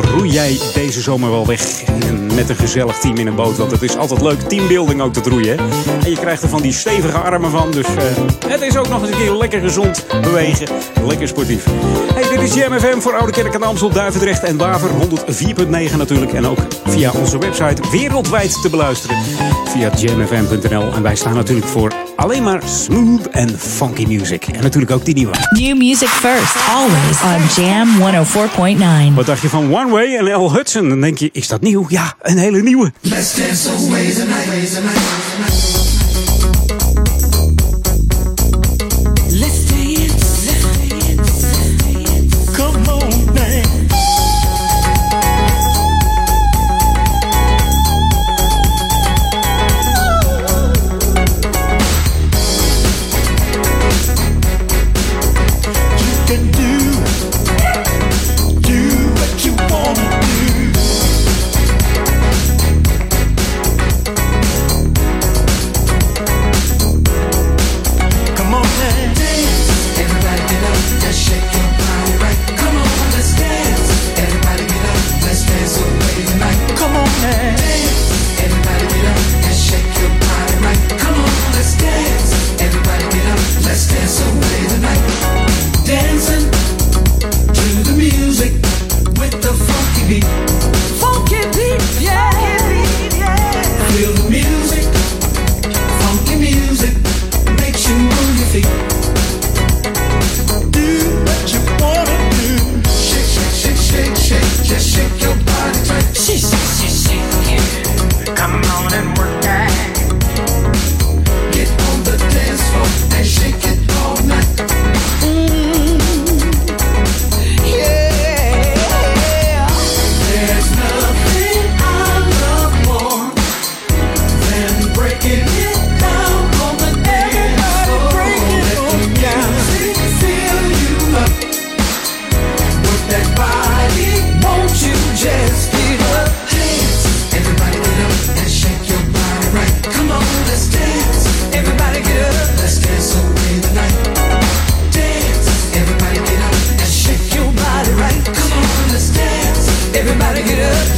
roei 0.00 0.30
jij 0.30 0.58
deze 0.74 1.00
zomer 1.00 1.30
wel 1.30 1.46
weg 1.46 1.82
met 2.34 2.48
een 2.48 2.56
gezellig 2.56 2.98
team 2.98 3.16
in 3.16 3.26
een 3.26 3.34
boot. 3.34 3.56
Want 3.56 3.70
het 3.70 3.82
is 3.82 3.96
altijd 3.96 4.20
leuk 4.20 4.40
teambuilding 4.40 5.00
ook 5.00 5.12
te 5.12 5.30
roeien. 5.30 5.58
En 6.04 6.10
je 6.10 6.16
krijgt 6.16 6.42
er 6.42 6.48
van 6.48 6.62
die 6.62 6.72
stevige 6.72 7.18
armen 7.18 7.50
van. 7.50 7.70
Dus 7.70 7.86
uh, 7.88 8.02
het 8.48 8.60
is 8.60 8.76
ook 8.76 8.88
nog 8.88 9.00
eens 9.00 9.10
een 9.10 9.16
keer 9.16 9.34
lekker 9.34 9.60
gezond 9.60 10.06
bewegen. 10.22 10.68
Lekker 11.06 11.28
sportief. 11.28 11.64
Hey, 12.14 12.28
dit 12.28 12.40
is 12.40 12.54
Jam 12.54 12.78
FM 12.78 12.98
voor 12.98 13.14
Oude 13.14 13.32
Kerk 13.32 13.54
en 13.54 13.62
Amstel, 13.62 13.90
Duivendrecht 13.90 14.42
en 14.42 14.56
Waver. 14.56 14.90
104.9 14.90 15.96
natuurlijk. 15.96 16.32
En 16.32 16.46
ook 16.46 16.58
via 16.84 17.10
onze 17.10 17.38
website 17.38 17.82
wereldwijd 17.90 18.62
te 18.62 18.70
beluisteren. 18.70 19.16
Via 19.64 19.90
jamfm.nl. 19.96 20.92
En 20.92 21.02
wij 21.02 21.16
staan 21.16 21.34
natuurlijk 21.34 21.66
voor 21.66 22.11
alleen 22.22 22.42
maar 22.42 22.62
smooth 22.64 23.26
en 23.26 23.58
funky 23.58 24.04
music. 24.06 24.46
En 24.46 24.62
natuurlijk 24.62 24.92
ook 24.92 25.04
die 25.04 25.14
nieuwe. 25.14 25.32
New 25.50 25.76
music 25.76 26.08
first, 26.08 26.56
always 26.68 27.22
on 27.22 27.64
Jam 27.64 27.88
104.9. 29.10 29.14
Wat 29.14 29.26
dacht 29.26 29.42
je 29.42 29.48
van 29.48 29.74
One 29.74 29.90
Way 29.90 30.16
en 30.16 30.32
L. 30.32 30.52
Hudson? 30.52 30.88
Dan 30.88 31.00
denk 31.00 31.18
je, 31.18 31.28
is 31.32 31.48
dat 31.48 31.60
nieuw? 31.60 31.86
Ja, 31.88 32.14
een 32.22 32.38
hele 32.38 32.62
nieuwe. 32.62 32.92
Let's 33.00 33.34
dance 33.34 33.70
away 33.70 34.10
the 34.10 34.24
night. 34.24 35.91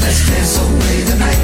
Let's 0.01 0.29
dance 0.29 0.59
away 0.59 1.01
the 1.03 1.17
night. 1.17 1.44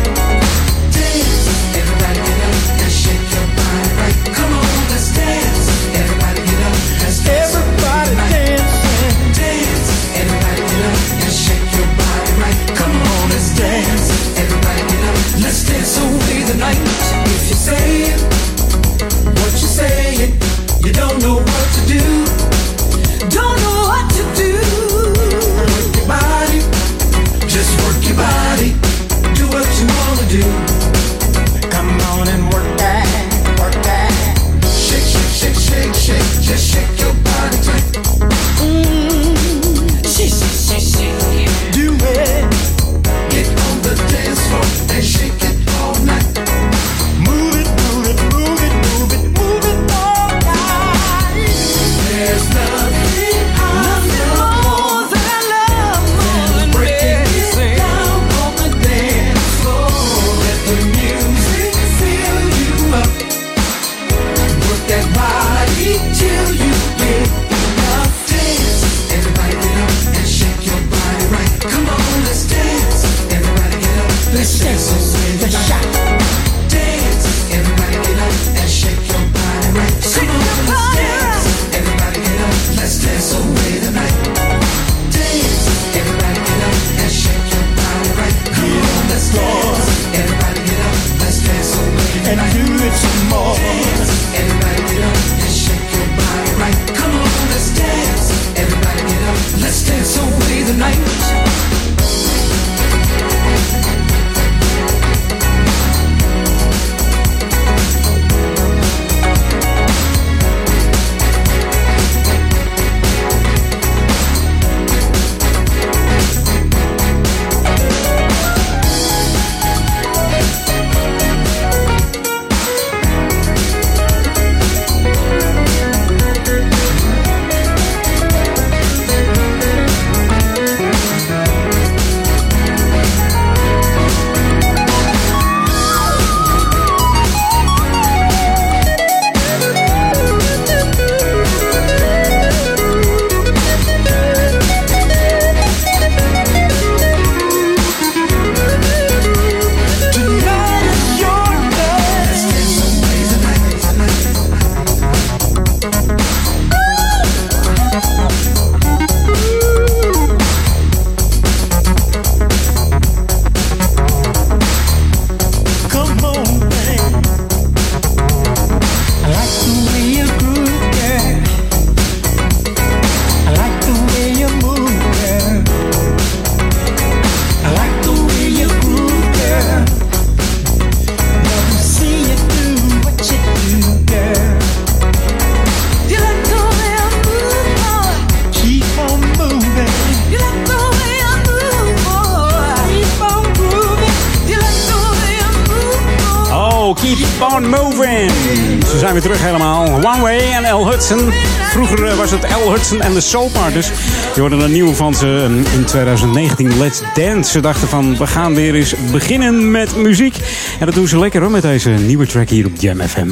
De 203.20 203.26
Soul 203.26 203.50
Partners. 203.50 203.90
Je 204.34 204.40
hoorde 204.40 204.56
een 204.56 204.72
nieuwe 204.72 204.94
van 204.94 205.14
ze 205.14 205.48
eh, 205.66 205.74
in 205.74 205.84
2019, 205.84 206.78
Let's 206.78 207.02
Dance. 207.14 207.50
Ze 207.50 207.60
dachten 207.60 207.88
van, 207.88 208.16
we 208.16 208.26
gaan 208.26 208.54
weer 208.54 208.74
eens 208.74 208.94
beginnen 209.12 209.70
met 209.70 209.96
muziek. 209.96 210.36
En 210.78 210.86
dat 210.86 210.94
doen 210.94 211.08
ze 211.08 211.18
lekker 211.18 211.40
hoor, 211.40 211.50
met 211.50 211.62
deze 211.62 211.90
nieuwe 211.90 212.26
track 212.26 212.48
hier 212.48 212.66
op 212.66 212.72
Jam 212.78 213.00
FM. 213.00 213.28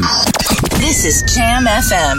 This 0.80 1.04
is 1.04 1.34
Jam 1.34 1.66
FM 1.66 2.16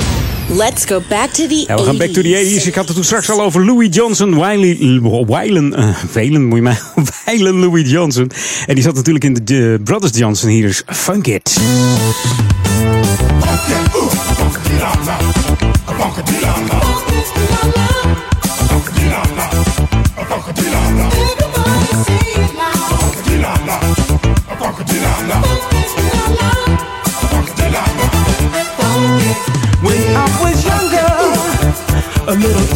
104.9. 0.00 0.56
Let's 0.56 0.84
go 0.84 1.02
back 1.08 1.30
to 1.30 1.46
the 1.46 1.64
Ja, 1.66 1.76
we 1.76 1.82
gaan 1.82 1.98
back 1.98 2.08
to 2.08 2.22
the 2.22 2.58
80s. 2.60 2.66
Ik 2.66 2.74
had 2.74 2.86
het 2.86 2.94
toen 2.94 3.04
straks 3.04 3.30
al 3.30 3.42
over 3.42 3.64
Louis 3.64 3.88
Johnson. 3.90 4.34
Wiley, 4.34 5.00
Weilen, 5.26 5.74
eh, 5.74 5.88
Velen, 6.10 6.44
moet 6.44 6.56
je 6.56 6.62
mij. 6.62 6.78
Weilen 7.24 7.58
Louis 7.58 7.90
Johnson. 7.90 8.30
En 8.66 8.74
die 8.74 8.84
zat 8.84 8.94
natuurlijk 8.94 9.24
in 9.24 9.38
de 9.44 9.76
eh, 9.78 9.84
Brothers 9.84 10.18
Johnson. 10.18 10.50
Hier 10.50 10.68
is 10.68 10.82
Funk 10.86 11.26
It. 11.26 11.60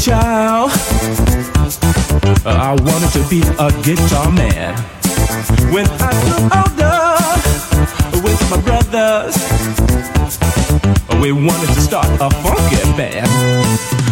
Child, 0.04 0.70
uh, 2.44 2.52
I 2.60 2.76
wanted 2.84 3.10
to 3.16 3.24
be 3.30 3.40
a 3.40 3.72
guitar 3.80 4.30
man. 4.30 4.76
When 5.72 5.86
I 5.96 6.12
grew 6.20 6.44
older, 6.60 7.16
with 8.20 8.40
my 8.50 8.60
brothers, 8.60 9.34
we 11.22 11.32
wanted 11.32 11.72
to 11.72 11.80
start 11.80 12.06
a 12.20 12.28
funky 12.44 12.76
band. 12.98 13.30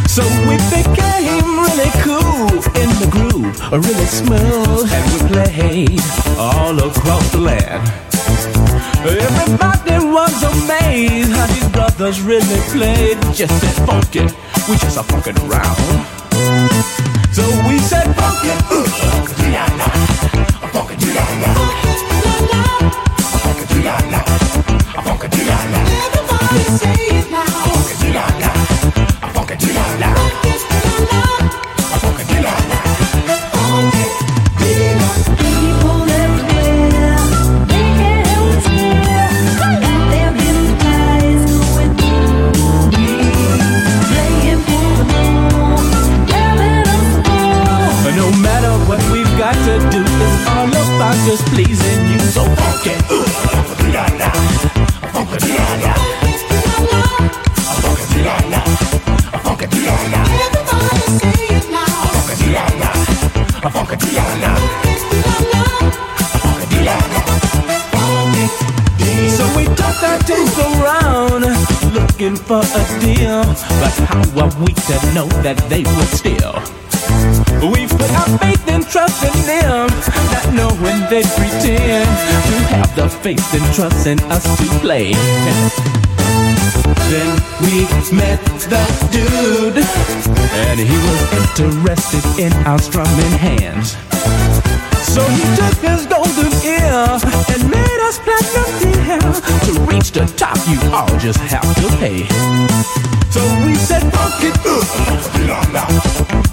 So 0.09 0.23
we 0.49 0.57
became 0.73 1.61
really 1.61 1.91
cool 2.01 2.49
in 2.81 2.89
the 3.03 3.09
groove, 3.11 3.61
really 3.71 4.07
smooth, 4.07 4.91
and 4.91 5.05
we 5.13 5.19
played 5.29 6.01
all 6.39 6.79
across 6.89 7.33
the 7.33 7.39
land. 7.39 8.12
Everybody 9.05 9.99
was 9.99 10.43
amazed 10.45 11.33
how 11.33 11.47
these 11.47 11.69
brothers 11.71 12.21
really 12.21 12.61
played 12.71 13.19
just 13.35 13.61
that 13.61 13.75
funky. 13.85 14.21
We 14.71 14.77
just 14.79 14.97
a 14.97 15.03
funkin' 15.03 15.37
around. 15.43 15.77
So 17.35 17.43
we 17.69 17.79
said 17.81 18.15
funky, 18.15 18.51
uh, 18.51 18.85
funky-dee-la-la, 19.11 19.89
funky-dee-la-la, 20.71 21.53
funky-dee-la-la, 23.43 24.21
funky-dee-la-la. 25.03 25.81
Everybody 26.07 26.63
say 26.79 26.93
it 26.93 26.97
now. 26.97 27.02
For 72.53 72.61
a 72.61 73.01
deal, 73.01 73.41
but 73.81 73.97
how 74.13 74.21
are 74.37 74.53
we 74.61 74.75
to 74.75 74.97
know 75.15 75.27
that 75.41 75.57
they 75.73 75.83
would 75.97 76.13
steal? 76.13 76.53
We 77.65 77.87
put 77.89 78.11
our 78.21 78.29
faith 78.45 78.69
and 78.69 78.85
trust 78.87 79.25
in 79.25 79.33
them, 79.49 79.89
not 80.29 80.47
knowing 80.53 81.01
they 81.09 81.25
pretend 81.33 82.05
to 82.49 82.57
have 82.75 82.95
the 82.95 83.09
faith 83.09 83.55
and 83.55 83.65
trust 83.75 84.07
in 84.07 84.21
us 84.29 84.45
to 84.59 84.67
play. 84.85 85.15
Then 87.09 87.31
we 87.65 87.89
met 88.13 88.43
the 88.69 88.85
dude, 89.09 89.81
and 90.69 90.79
he 90.79 90.99
was 91.09 91.21
interested 91.57 92.25
in 92.39 92.53
our 92.67 92.79
strumming 92.79 93.37
hands. 93.41 93.97
So 95.09 95.25
he 95.25 95.45
took 95.57 95.79
his 95.81 96.05
and 96.93 97.71
made 97.71 98.01
us 98.03 98.19
platinum 98.19 98.69
deal. 98.79 99.33
To 99.65 99.73
reach 99.91 100.13
the 100.13 100.27
top, 100.37 100.59
you 100.69 100.79
all 100.93 101.09
just 101.19 101.39
have 101.39 101.75
to 101.77 101.89
pay. 101.97 102.27
So 103.31 103.41
we 103.65 103.75
said, 103.75 104.03
funk 104.13 104.45
it, 104.45 104.55
uh, 104.67 104.85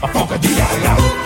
funk-a-dee-la-la, 0.08 1.19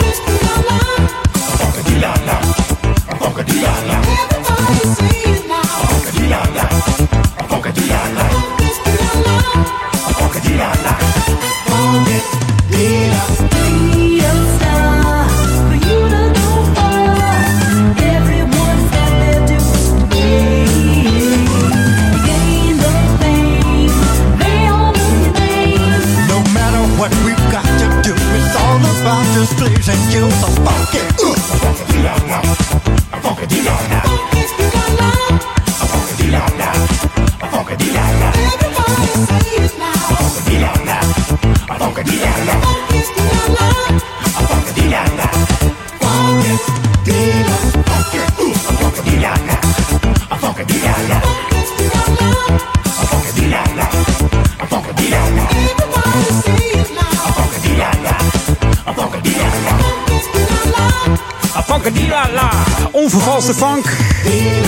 onvervalste 63.35 63.65
funk 63.65 63.85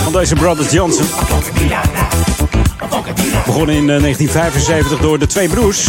van 0.04 0.14
deze 0.14 0.36
Brothers 0.36 0.72
Johnson. 0.72 1.06
Begonnen 3.46 3.76
in 3.76 3.90
eh, 3.90 4.00
1975 4.00 5.00
door 5.00 5.20
de 5.20 5.28
twee 5.28 5.50
broers, 5.50 5.88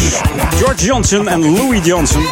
George 0.57 0.85
Johnson 0.85 1.29
en 1.29 1.57
Louis 1.57 1.85
Johnson. 1.85 2.23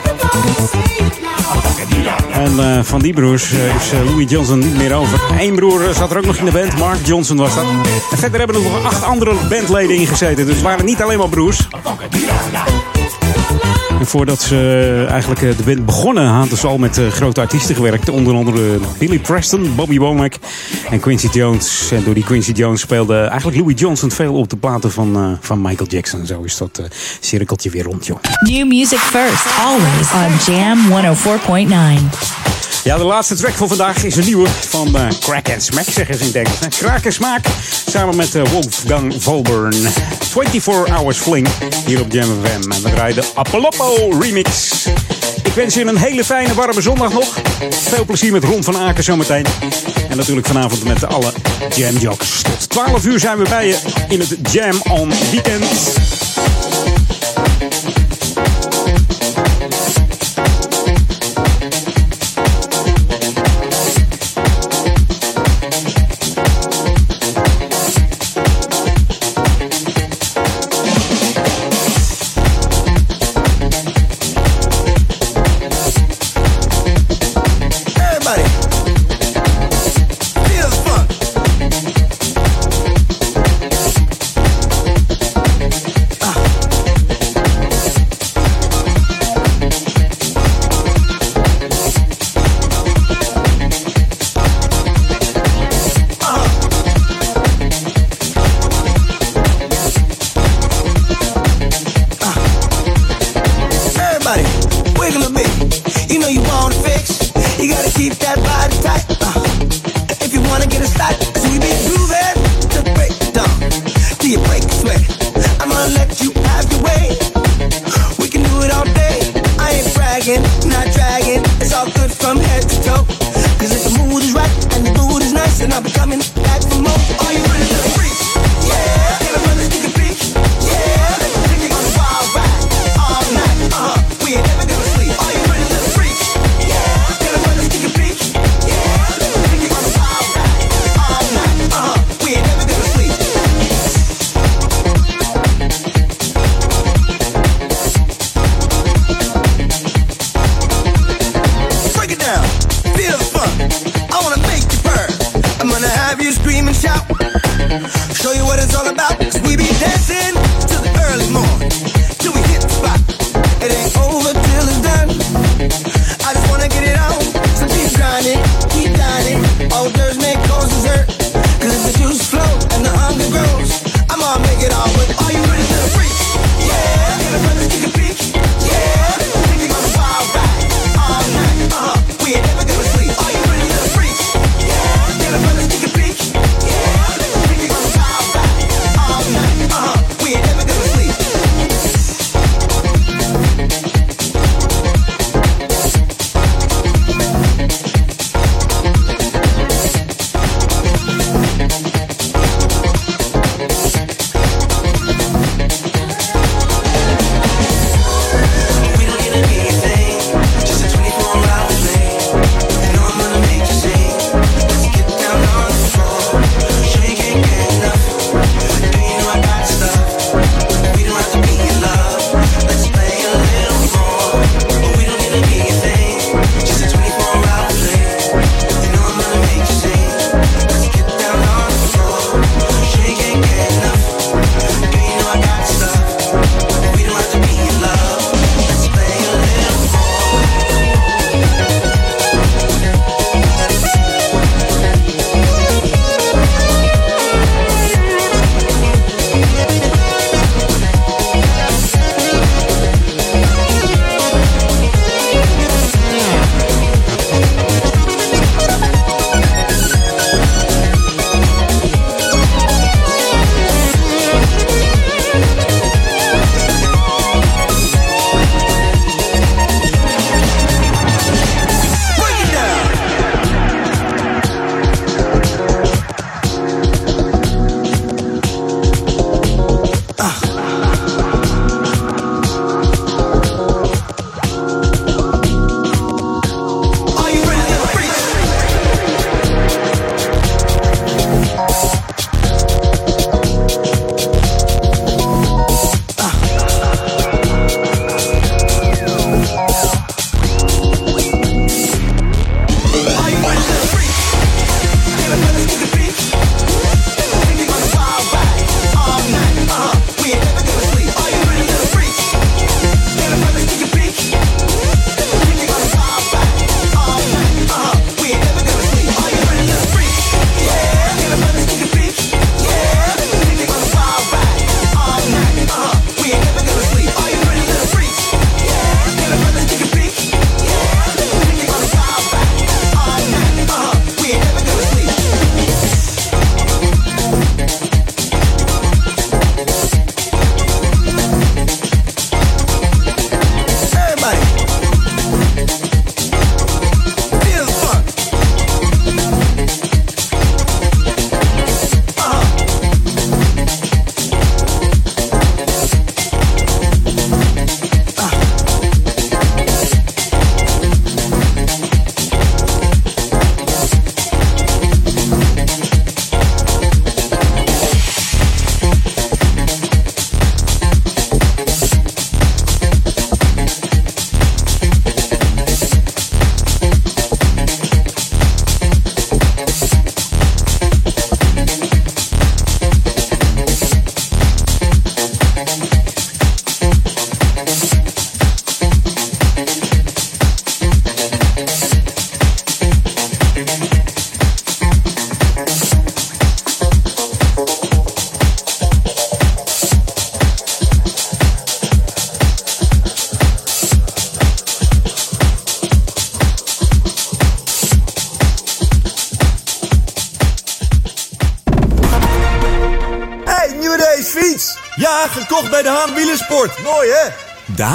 En 2.33 2.59
eh, 2.59 2.83
van 2.83 3.01
die 3.01 3.12
broers 3.12 3.53
eh, 3.53 3.77
is 3.77 3.93
eh, 3.93 4.05
Louis 4.05 4.31
Johnson 4.31 4.59
niet 4.59 4.77
meer 4.77 4.95
over. 4.95 5.21
Eén 5.39 5.55
broer 5.55 5.89
eh, 5.89 5.95
zat 5.95 6.11
er 6.11 6.16
ook 6.16 6.27
nog 6.27 6.37
in 6.37 6.45
de 6.45 6.51
band, 6.51 6.79
Mark 6.79 7.07
Johnson 7.07 7.37
was 7.37 7.55
dat. 7.55 7.65
En 8.11 8.19
verder 8.19 8.39
hebben 8.39 8.57
er 8.57 8.62
nog 8.62 8.85
acht 8.85 9.03
andere 9.03 9.35
bandleden 9.49 9.97
ingezeten, 9.97 10.47
dus 10.47 10.55
het 10.55 10.65
waren 10.65 10.85
niet 10.85 11.03
alleen 11.03 11.19
maar 11.19 11.29
broers. 11.29 11.69
Voordat 14.06 14.43
ze 14.43 14.56
eh, 14.56 15.10
eigenlijk 15.10 15.43
eh, 15.43 15.56
de 15.56 15.62
band 15.62 15.86
begonnen, 15.86 16.26
hadden 16.26 16.59
ze 16.59 16.66
al 16.66 16.78
met 16.78 16.98
eh, 16.98 17.06
grote 17.06 17.40
artiesten 17.40 17.74
gewerkt. 17.74 18.09
Onder 18.09 18.35
andere 18.35 18.78
Billy 18.98 19.18
Preston, 19.18 19.74
Bobby 19.74 19.98
Womack 19.98 20.35
en 20.90 21.01
Quincy 21.01 21.28
Jones. 21.32 21.90
En 21.93 22.05
door 22.05 22.14
die 22.14 22.24
Quincy 22.24 22.52
Jones 22.52 22.81
speelde 22.81 23.16
eigenlijk 23.16 23.59
Louis 23.59 23.81
Johnson 23.81 24.10
veel 24.10 24.35
op 24.35 24.51
de 24.51 24.56
platen 24.56 24.93
van, 24.93 25.39
van 25.40 25.62
Michael 25.62 25.89
Jackson. 25.89 26.26
Zo 26.26 26.43
is 26.43 26.56
dat 26.56 26.82
cirkeltje 27.20 27.70
weer 27.70 27.85
rond, 27.85 28.06
joh. 28.06 28.18
New 28.40 28.66
music 28.66 28.98
first, 28.98 29.47
always 29.64 30.12
on 30.12 30.55
Jam 30.55 30.78
104.9. 32.48 32.53
Ja, 32.85 32.97
de 32.97 33.05
laatste 33.05 33.35
track 33.35 33.52
voor 33.52 33.69
vandaag 33.69 34.05
is 34.05 34.16
een 34.16 34.24
nieuwe 34.24 34.48
van 34.48 34.97
eh 34.97 35.06
Crack 35.20 35.51
and 35.51 35.62
Smack, 35.62 35.85
zeggen 35.85 36.15
ze 36.15 36.20
in 36.20 36.27
het 36.27 36.36
Engels. 36.36 36.78
Crack 36.78 37.05
en 37.05 37.12
Smaak, 37.12 37.47
samen 37.89 38.16
met 38.16 38.35
eh, 38.35 38.43
Wolfgang 38.52 39.15
Volburn. 39.19 39.74
24 40.20 40.94
Hours 40.94 41.19
Fling, 41.19 41.48
hier 41.86 42.01
op 42.01 42.12
Jam 42.12 42.28
FM. 42.44 42.70
En 42.70 42.82
we 42.82 42.90
draaien 42.90 43.15
de 43.15 43.31
Apoloppo 43.35 44.19
remix. 44.20 44.73
Ik 45.43 45.52
wens 45.52 45.74
je 45.74 45.85
een 45.85 45.97
hele 45.97 46.24
fijne, 46.24 46.55
warme 46.55 46.81
zondag 46.81 47.12
nog. 47.12 47.39
Veel 47.70 48.05
plezier 48.05 48.32
met 48.32 48.44
Ron 48.44 48.65
van 48.65 48.77
Aken 48.78 49.05
zometeen. 49.05 49.47
En 50.09 50.16
natuurlijk 50.16 50.47
vanavond 50.47 50.85
met 50.85 51.05
alle 51.05 51.32
Jam 51.77 51.97
Jocks. 51.97 52.43
Tot 52.43 52.69
12 52.69 53.05
uur 53.05 53.20
zijn 53.20 53.39
we 53.39 53.48
bij 53.48 53.66
je 53.66 53.78
in 54.09 54.20
het 54.20 54.36
Jam 54.52 54.82
on 54.90 55.12
Weekend. 55.31 55.65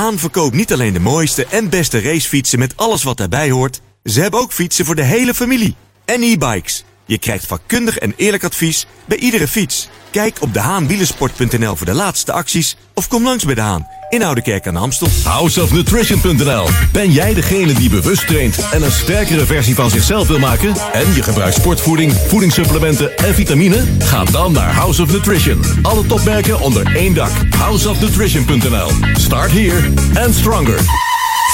Haan 0.09 0.19
verkoopt 0.19 0.55
niet 0.55 0.73
alleen 0.73 0.93
de 0.93 0.99
mooiste 0.99 1.45
en 1.45 1.69
beste 1.69 2.01
racefietsen 2.01 2.59
met 2.59 2.73
alles 2.75 3.03
wat 3.03 3.17
daarbij 3.17 3.49
hoort. 3.49 3.81
Ze 4.03 4.21
hebben 4.21 4.39
ook 4.39 4.53
fietsen 4.53 4.85
voor 4.85 4.95
de 4.95 5.03
hele 5.03 5.33
familie. 5.33 5.75
En 6.05 6.21
e-bikes. 6.21 6.83
Je 7.05 7.17
krijgt 7.17 7.45
vakkundig 7.45 7.97
en 7.97 8.13
eerlijk 8.17 8.43
advies 8.43 8.85
bij 9.05 9.17
iedere 9.17 9.47
fiets. 9.47 9.89
Kijk 10.11 10.37
op 10.41 10.53
dehaanwielersport.nl 10.53 11.75
voor 11.75 11.85
de 11.85 11.93
laatste 11.93 12.31
acties 12.31 12.77
of 12.93 13.07
kom 13.07 13.23
langs 13.23 13.45
bij 13.45 13.55
De 13.55 13.61
Haan 13.61 13.87
in 14.09 14.23
Oudekerk 14.23 14.67
aan 14.67 14.73
de 14.73 14.79
Amstel. 14.79 15.07
Houseofnutrition.nl 15.23 16.67
Ben 16.91 17.11
jij 17.11 17.33
degene 17.33 17.73
die 17.73 17.89
bewust 17.89 18.27
traint 18.27 18.69
en 18.71 18.81
een 18.81 18.91
sterkere 18.91 19.45
versie 19.45 19.75
van 19.75 19.89
zichzelf 19.89 20.27
wil 20.27 20.39
maken? 20.39 20.73
En 20.93 21.13
je 21.13 21.23
gebruikt 21.23 21.55
sportvoeding, 21.55 22.13
voedingssupplementen 22.13 23.17
en 23.17 23.33
vitamine? 23.33 23.83
Ga 23.99 24.23
dan 24.23 24.51
naar 24.51 24.73
House 24.73 25.01
of 25.01 25.11
Nutrition. 25.11 25.61
Alle 25.81 26.05
topmerken 26.05 26.59
onder 26.59 26.95
één 26.95 27.13
dak. 27.13 27.31
Houseofnutrition.nl 27.59 29.17
Start 29.17 29.51
here 29.51 29.79
and 30.17 30.33
stronger. 30.33 30.77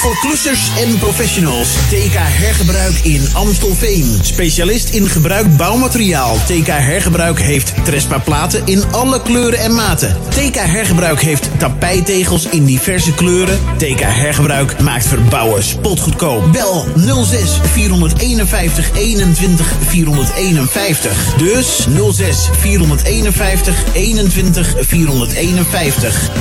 Voor 0.06 0.52
en 0.78 0.98
professionals. 0.98 1.74
TK 1.74 2.14
Hergebruik 2.14 2.94
in 3.04 3.28
Amstelveen. 3.34 4.20
Specialist 4.22 4.90
in 4.90 5.08
gebruik 5.10 5.58
bouwmateriaal. 5.58 6.36
TK 6.36 6.68
Hergebruik 6.68 7.40
heeft 7.40 7.74
Trespa 7.84 8.18
platen 8.18 8.62
in 8.66 8.84
alle 8.92 9.22
kleuren 9.22 9.60
en 9.60 9.74
maten. 9.74 10.18
TK 10.30 10.56
Hergebruik 10.56 11.22
heeft 11.22 11.50
tapijtegels 11.58 12.46
in 12.46 12.66
diverse 12.66 13.14
kleuren. 13.14 13.60
TK 13.78 14.00
Hergebruik 14.00 14.80
maakt 14.80 15.08
verbouwen 15.08 15.64
spotgoedkoop. 15.64 16.52
Bel 16.52 16.88
06 17.24 17.60
451 17.72 18.92
21 18.94 19.74
451. 19.88 21.34
Dus 21.38 21.88
06 22.12 22.50
451 22.60 23.84
21 23.94 24.76
451. 24.80 26.32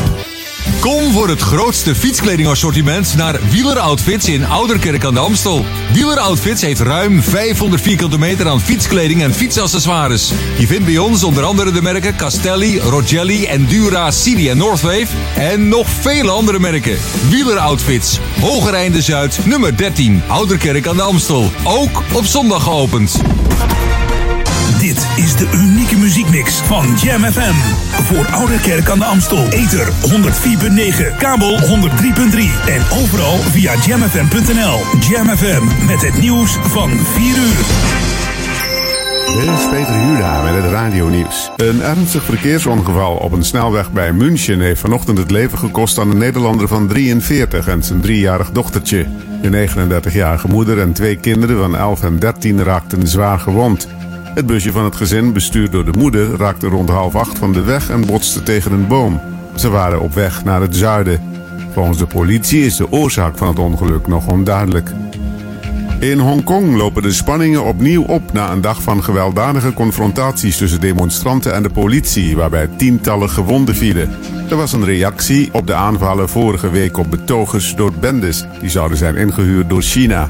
Kom 0.84 1.12
voor 1.12 1.28
het 1.28 1.40
grootste 1.40 1.94
fietskledingassortiment 1.94 3.14
naar 3.16 3.40
Wieler 3.54 3.78
Outfits 3.78 4.28
in 4.28 4.44
Ouderkerk 4.44 5.04
aan 5.04 5.14
de 5.14 5.20
Amstel. 5.20 5.64
Wieler 5.92 6.18
Outfits 6.18 6.62
heeft 6.62 6.80
ruim 6.80 7.22
500 7.22 7.82
vierkante 7.82 8.18
meter 8.18 8.48
aan 8.48 8.60
fietskleding 8.60 9.22
en 9.22 9.34
fietsaccessoires. 9.34 10.32
Je 10.58 10.66
vindt 10.66 10.84
bij 10.84 10.98
ons 10.98 11.24
onder 11.24 11.44
andere 11.44 11.72
de 11.72 11.82
merken 11.82 12.16
Castelli, 12.16 12.78
Rogelli, 12.78 13.44
Endura, 13.44 14.10
Cidi 14.10 14.48
en 14.48 14.56
Northwave. 14.56 15.06
En 15.36 15.68
nog 15.68 15.88
vele 15.88 16.30
andere 16.30 16.58
merken. 16.58 16.98
Wieler 17.28 17.58
Outfits, 17.58 18.18
Hogereinde 18.40 19.02
Zuid, 19.02 19.38
nummer 19.46 19.76
13, 19.76 20.22
Ouderkerk 20.26 20.86
aan 20.86 20.96
de 20.96 21.02
Amstel. 21.02 21.50
Ook 21.64 22.02
op 22.12 22.24
zondag 22.24 22.62
geopend. 22.62 23.20
Dit 24.78 25.06
is 25.16 25.36
de 25.36 25.48
unieke 25.52 25.96
muziekmix 25.96 26.23
van 26.80 26.94
Jam 26.96 27.24
FM. 27.24 27.54
Voor 28.02 28.26
Oude 28.26 28.60
Kerk 28.60 28.90
aan 28.90 28.98
de 28.98 29.04
Amstel. 29.04 29.48
Ether 29.48 29.92
104.9, 29.92 31.16
kabel 31.18 31.58
103.3 31.58 31.66
en 32.66 32.82
overal 33.02 33.36
via 33.38 33.74
jamfm.nl. 33.86 34.78
Jam 35.00 35.36
FM 35.36 35.86
met 35.86 36.02
het 36.02 36.20
nieuws 36.20 36.50
van 36.50 36.90
4 36.90 37.36
uur. 37.36 37.64
Dit 39.34 39.58
is 39.58 39.68
Peter 39.70 40.06
Juda 40.06 40.42
met 40.42 40.62
het 40.62 40.72
radionieuws. 40.72 41.50
Een 41.56 41.82
ernstig 41.82 42.24
verkeersongeval 42.24 43.16
op 43.16 43.32
een 43.32 43.44
snelweg 43.44 43.92
bij 43.92 44.12
München 44.12 44.60
heeft 44.60 44.80
vanochtend 44.80 45.18
het 45.18 45.30
leven 45.30 45.58
gekost 45.58 45.98
aan 45.98 46.10
een 46.10 46.18
Nederlander 46.18 46.68
van 46.68 46.88
43 46.88 47.68
en 47.68 47.82
zijn 47.82 48.00
driejarig 48.00 48.50
dochtertje. 48.50 49.06
De 49.42 49.68
39-jarige 49.68 50.48
moeder 50.48 50.80
en 50.80 50.92
twee 50.92 51.16
kinderen 51.16 51.58
van 51.58 51.76
11 51.76 52.02
en 52.02 52.18
13 52.18 52.62
raakten 52.62 53.08
zwaar 53.08 53.38
gewond. 53.38 53.88
Het 54.34 54.46
busje 54.46 54.72
van 54.72 54.84
het 54.84 54.96
gezin, 54.96 55.32
bestuurd 55.32 55.72
door 55.72 55.84
de 55.84 55.98
moeder, 55.98 56.36
raakte 56.36 56.66
rond 56.66 56.88
half 56.88 57.14
acht 57.14 57.38
van 57.38 57.52
de 57.52 57.62
weg 57.62 57.90
en 57.90 58.06
botste 58.06 58.42
tegen 58.42 58.72
een 58.72 58.86
boom. 58.86 59.20
Ze 59.54 59.68
waren 59.68 60.00
op 60.00 60.14
weg 60.14 60.44
naar 60.44 60.60
het 60.60 60.76
zuiden. 60.76 61.20
Volgens 61.72 61.98
de 61.98 62.06
politie 62.06 62.64
is 62.64 62.76
de 62.76 62.92
oorzaak 62.92 63.38
van 63.38 63.48
het 63.48 63.58
ongeluk 63.58 64.06
nog 64.06 64.26
onduidelijk. 64.26 64.90
In 66.00 66.18
Hongkong 66.18 66.76
lopen 66.76 67.02
de 67.02 67.12
spanningen 67.12 67.64
opnieuw 67.64 68.02
op 68.02 68.32
na 68.32 68.52
een 68.52 68.60
dag 68.60 68.82
van 68.82 69.04
gewelddadige 69.04 69.72
confrontaties 69.72 70.56
tussen 70.56 70.80
demonstranten 70.80 71.54
en 71.54 71.62
de 71.62 71.70
politie, 71.70 72.36
waarbij 72.36 72.68
tientallen 72.76 73.30
gewonden 73.30 73.74
vielen. 73.74 74.10
Er 74.50 74.56
was 74.56 74.72
een 74.72 74.84
reactie 74.84 75.48
op 75.52 75.66
de 75.66 75.74
aanvallen 75.74 76.28
vorige 76.28 76.70
week 76.70 76.96
op 76.96 77.10
betogers 77.10 77.74
door 77.74 77.92
bendes 78.00 78.44
die 78.60 78.70
zouden 78.70 78.98
zijn 78.98 79.16
ingehuurd 79.16 79.68
door 79.68 79.82
China. 79.82 80.28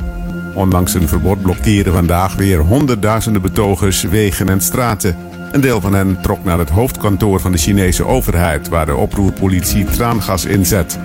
Ondanks 0.55 0.95
een 0.95 1.09
verbod 1.09 1.43
blokkeren 1.43 1.93
vandaag 1.93 2.35
weer 2.35 2.59
honderdduizenden 2.59 3.43
betogers 3.43 4.03
wegen 4.03 4.49
en 4.49 4.61
straten. 4.61 5.17
Een 5.53 5.61
deel 5.61 5.81
van 5.81 5.95
hen 5.95 6.21
trok 6.21 6.45
naar 6.45 6.59
het 6.59 6.71
hoofdkantoor 6.71 7.41
van 7.41 7.53
de 7.53 7.59
Chinese 7.59 8.07
overheid, 8.07 8.69
waar 8.69 8.87
de 8.87 8.95
oproerpolitie 8.95 9.85
traangas 9.85 10.45
inzet. 10.45 10.99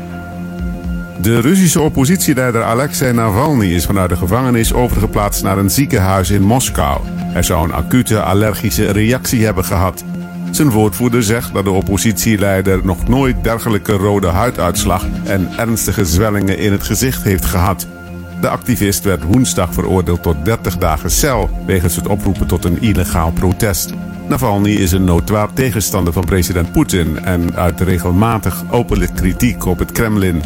De 1.22 1.40
Russische 1.40 1.82
oppositieleider 1.82 2.64
Alexei 2.64 3.14
Navalny 3.14 3.66
is 3.66 3.86
vanuit 3.86 4.10
de 4.10 4.16
gevangenis 4.16 4.74
overgeplaatst 4.74 5.44
naar 5.44 5.58
een 5.58 5.70
ziekenhuis 5.70 6.30
in 6.30 6.42
Moskou. 6.42 7.02
Hij 7.06 7.44
zou 7.44 7.64
een 7.64 7.74
acute 7.74 8.22
allergische 8.22 8.92
reactie 8.92 9.46
hebben 9.46 9.66
gehad. 9.66 10.04
Zijn 10.52 10.70
woordvoerder 10.70 11.24
zegt 11.24 11.54
dat 11.54 11.64
de 11.64 11.72
oppositieleider 11.72 12.80
nog 12.84 13.08
nooit 13.08 13.44
dergelijke 13.44 13.94
rode 13.94 14.28
huiduitslag 14.28 15.06
en 15.24 15.50
ernstige 15.58 16.06
zwellingen 16.06 16.58
in 16.58 16.72
het 16.72 16.84
gezicht 16.84 17.24
heeft 17.24 17.46
gehad. 17.46 17.88
De 18.42 18.50
activist 18.50 19.04
werd 19.04 19.24
woensdag 19.24 19.74
veroordeeld 19.74 20.24
tot 20.24 20.46
30 20.46 20.78
dagen 20.78 21.12
cel 21.12 21.50
wegens 21.66 21.96
het 21.96 22.08
oproepen 22.08 22.48
tot 22.48 22.66
een 22.66 22.82
illegaal 22.82 23.32
protest. 23.32 23.94
Navalny 24.28 24.70
is 24.70 24.92
een 24.92 25.04
notoir 25.04 25.54
tegenstander 25.54 26.14
van 26.14 26.26
president 26.26 26.72
Poetin 26.72 27.20
en 27.24 27.56
uit 27.56 27.82
regelmatig 27.82 28.64
openlijk 28.70 29.16
kritiek 29.16 29.66
op 29.66 29.80
het 29.80 29.92
Kremlin. 29.92 30.42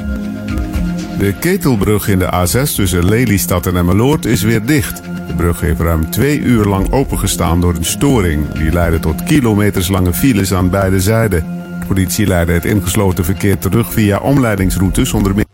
De 1.17 1.33
ketelbrug 1.39 2.07
in 2.07 2.19
de 2.19 2.31
A6 2.33 2.75
tussen 2.75 3.05
Lelystad 3.05 3.65
en 3.65 3.77
Emmeloord 3.77 4.25
is 4.25 4.41
weer 4.41 4.65
dicht. 4.65 5.01
De 5.27 5.33
brug 5.35 5.59
heeft 5.59 5.79
ruim 5.79 6.09
twee 6.09 6.39
uur 6.39 6.65
lang 6.65 6.91
opengestaan 6.91 7.61
door 7.61 7.75
een 7.75 7.85
storing. 7.85 8.51
Die 8.51 8.71
leidde 8.71 8.99
tot 8.99 9.23
kilometerslange 9.23 10.13
files 10.13 10.53
aan 10.53 10.69
beide 10.69 10.99
zijden. 10.99 11.45
De 11.79 11.85
politie 11.85 12.27
leidde 12.27 12.53
het 12.53 12.65
ingesloten 12.65 13.25
verkeer 13.25 13.57
terug 13.57 13.93
via 13.93 14.17
omleidingsroutes 14.17 15.13
onder 15.13 15.35
meer 15.35 15.45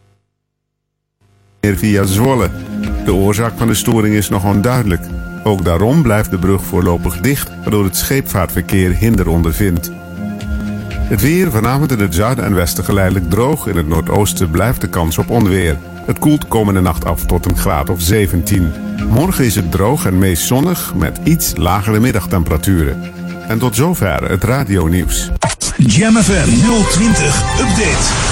via 1.62 2.04
Zwolle. 2.06 2.50
De 3.06 3.14
oorzaak 3.14 3.54
van 3.58 3.68
de 3.68 3.74
storing 3.74 4.16
is 4.16 4.30
nog 4.30 4.46
onduidelijk. 4.46 5.02
Ook 5.44 5.66
daarom 5.66 6.02
blijft 6.02 6.32
de 6.32 6.38
brug 6.38 6.64
voorlopig 6.64 7.18
dicht, 7.18 7.50
waardoor 7.62 7.84
het 7.84 7.96
scheepvaartverkeer 7.96 8.96
hinder 8.96 9.28
ondervindt. 9.28 9.92
Het 10.90 11.22
weer 11.22 11.52
vanavond 11.52 11.92
in 11.92 12.00
het 12.00 12.16
zuiden 12.16 12.46
en 12.46 12.56
westen 12.56 12.84
geleidelijk 12.84 13.30
droog. 13.30 13.68
In 13.68 13.78
het 13.78 13.88
noordoosten 13.88 14.52
blijft 14.52 14.82
de 14.82 14.90
kans 14.90 15.18
op 15.18 15.30
onweer. 15.30 15.78
Het 16.06 16.20
koelt 16.20 16.48
komende 16.48 16.82
nacht 16.82 17.06
af 17.06 17.26
tot 17.26 17.46
een 17.46 17.58
graad 17.58 17.90
of 17.90 18.02
17. 18.02 18.72
Morgen 19.10 19.46
is 19.46 19.56
het 19.56 19.72
droog 19.72 20.06
en 20.06 20.18
meest 20.18 20.46
zonnig 20.46 20.94
met 20.96 21.20
iets 21.24 21.54
lagere 21.56 22.00
middagtemperaturen. 22.00 23.02
En 23.48 23.60
tot 23.60 23.76
zover 23.76 24.30
het 24.30 24.44
radionieuws. 24.44 25.30
Jam 25.78 26.16
FM 26.16 26.50
020 26.90 27.60
Update. 27.60 28.29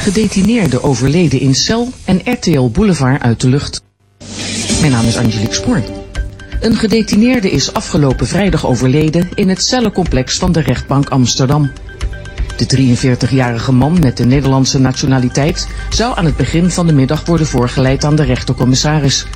Gedetineerde 0.00 0.82
overleden 0.82 1.40
in 1.40 1.54
cel 1.54 1.88
en 2.04 2.20
RTL 2.24 2.68
Boulevard 2.68 3.22
uit 3.22 3.40
de 3.40 3.48
lucht. 3.48 3.82
Mijn 4.80 4.92
naam 4.92 5.06
is 5.06 5.16
Angelique 5.16 5.54
Spoor. 5.54 5.82
Een 6.60 6.76
gedetineerde 6.76 7.50
is 7.50 7.72
afgelopen 7.72 8.26
vrijdag 8.26 8.66
overleden 8.66 9.28
in 9.34 9.48
het 9.48 9.62
cellencomplex 9.62 10.38
van 10.38 10.52
de 10.52 10.60
rechtbank 10.60 11.08
Amsterdam. 11.08 11.70
De 12.56 12.96
43-jarige 13.28 13.72
man 13.72 13.98
met 14.00 14.16
de 14.16 14.24
Nederlandse 14.24 14.78
nationaliteit 14.78 15.68
zou 15.90 16.16
aan 16.16 16.24
het 16.24 16.36
begin 16.36 16.70
van 16.70 16.86
de 16.86 16.92
middag 16.92 17.24
worden 17.24 17.46
voorgeleid 17.46 18.04
aan 18.04 18.16
de 18.16 18.24
rechtercommissaris. 18.24 19.26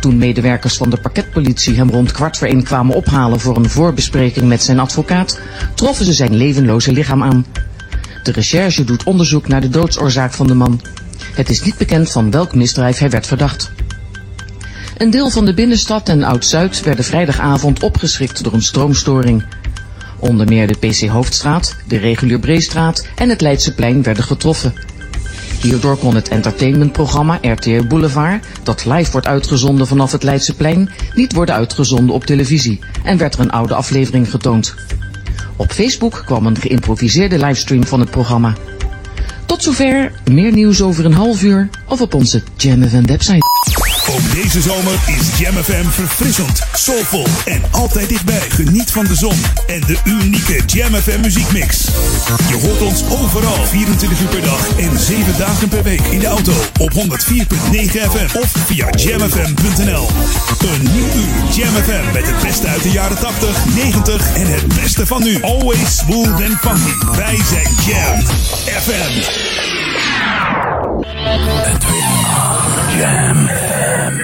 Toen 0.00 0.18
medewerkers 0.18 0.76
van 0.76 0.90
de 0.90 1.00
parketpolitie 1.00 1.76
hem 1.76 1.90
rond 1.90 2.12
kwart 2.12 2.36
voor 2.36 2.48
één 2.48 2.62
kwamen 2.62 2.96
ophalen 2.96 3.40
voor 3.40 3.56
een 3.56 3.70
voorbespreking 3.70 4.48
met 4.48 4.62
zijn 4.62 4.78
advocaat, 4.78 5.40
troffen 5.74 6.04
ze 6.04 6.12
zijn 6.12 6.34
levenloze 6.34 6.92
lichaam 6.92 7.22
aan. 7.22 7.44
De 8.22 8.32
recherche 8.32 8.84
doet 8.84 9.04
onderzoek 9.04 9.48
naar 9.48 9.60
de 9.60 9.68
doodsoorzaak 9.68 10.32
van 10.32 10.46
de 10.46 10.54
man. 10.54 10.80
Het 11.34 11.50
is 11.50 11.62
niet 11.62 11.76
bekend 11.76 12.10
van 12.10 12.30
welk 12.30 12.54
misdrijf 12.54 12.98
hij 12.98 13.10
werd 13.10 13.26
verdacht. 13.26 13.72
Een 14.96 15.10
deel 15.10 15.30
van 15.30 15.44
de 15.44 15.54
binnenstad 15.54 16.08
en 16.08 16.22
Oud-Zuid 16.22 16.82
werden 16.82 17.04
vrijdagavond 17.04 17.82
opgeschrikt 17.82 18.44
door 18.44 18.52
een 18.52 18.62
stroomstoring. 18.62 19.44
Onder 20.18 20.46
meer 20.46 20.66
de 20.66 20.88
PC 20.88 21.08
Hoofdstraat, 21.08 21.76
de 21.86 21.96
Regulier 21.96 22.38
Breestraat 22.38 23.06
en 23.14 23.28
het 23.28 23.40
Leidseplein 23.40 24.02
werden 24.02 24.24
getroffen. 24.24 24.74
Hierdoor 25.62 25.96
kon 25.96 26.14
het 26.14 26.28
entertainmentprogramma 26.28 27.38
RTL 27.42 27.86
Boulevard, 27.86 28.44
dat 28.62 28.84
live 28.84 29.10
wordt 29.10 29.26
uitgezonden 29.26 29.86
vanaf 29.86 30.12
het 30.12 30.22
Leidseplein, 30.22 30.90
niet 31.14 31.32
worden 31.32 31.54
uitgezonden 31.54 32.14
op 32.14 32.24
televisie 32.24 32.80
en 33.04 33.18
werd 33.18 33.34
er 33.34 33.40
een 33.40 33.50
oude 33.50 33.74
aflevering 33.74 34.30
getoond. 34.30 34.74
Op 35.56 35.72
Facebook 35.72 36.22
kwam 36.26 36.46
een 36.46 36.58
geïmproviseerde 36.58 37.38
livestream 37.38 37.86
van 37.86 38.00
het 38.00 38.10
programma. 38.10 38.54
Tot 39.46 39.62
zover, 39.62 40.12
meer 40.30 40.52
nieuws 40.52 40.82
over 40.82 41.04
een 41.04 41.14
half 41.14 41.42
uur 41.42 41.68
of 41.88 42.00
op 42.00 42.14
onze 42.14 42.42
Jam 42.56 42.88
FM 42.88 43.06
website. 43.06 43.81
Deze 44.34 44.60
zomer 44.60 44.94
is 45.06 45.38
Jam 45.38 45.54
FM 45.54 45.88
verfrissend, 45.88 46.66
soulvol 46.74 47.26
en 47.44 47.62
altijd 47.70 48.08
dichtbij. 48.08 48.40
Geniet 48.48 48.90
van 48.90 49.04
de 49.04 49.14
zon 49.14 49.36
en 49.66 49.80
de 49.80 49.98
unieke 50.04 50.60
Jam 50.66 50.94
FM 50.94 51.20
muziekmix. 51.20 51.84
Je 52.48 52.58
hoort 52.62 52.82
ons 52.82 53.02
overal 53.10 53.64
24 53.64 54.20
uur 54.20 54.28
per 54.28 54.42
dag 54.42 54.78
en 54.78 54.98
7 54.98 55.38
dagen 55.38 55.68
per 55.68 55.82
week 55.82 56.00
in 56.00 56.18
de 56.18 56.26
auto 56.26 56.52
op 56.78 56.92
104.9 56.92 56.96
FM 58.10 58.38
of 58.38 58.52
via 58.66 58.90
jamfm.nl. 58.90 60.08
Een 60.58 60.82
nieuw 60.92 61.08
uur 61.14 61.54
Jam 61.54 61.74
FM 61.82 62.12
met 62.12 62.26
het 62.26 62.42
beste 62.42 62.66
uit 62.66 62.82
de 62.82 62.90
jaren 62.90 63.18
80, 63.18 63.64
90 63.74 64.34
en 64.36 64.46
het 64.46 64.66
beste 64.80 65.06
van 65.06 65.22
nu. 65.22 65.42
Always 65.42 65.96
smooth 65.96 66.42
and 66.42 66.58
funky. 66.60 67.16
Wij 67.16 67.38
zijn 67.50 67.68
Jam 67.86 68.22
FM. 68.80 69.20
Jam 72.98 73.46
FM. 73.46 74.21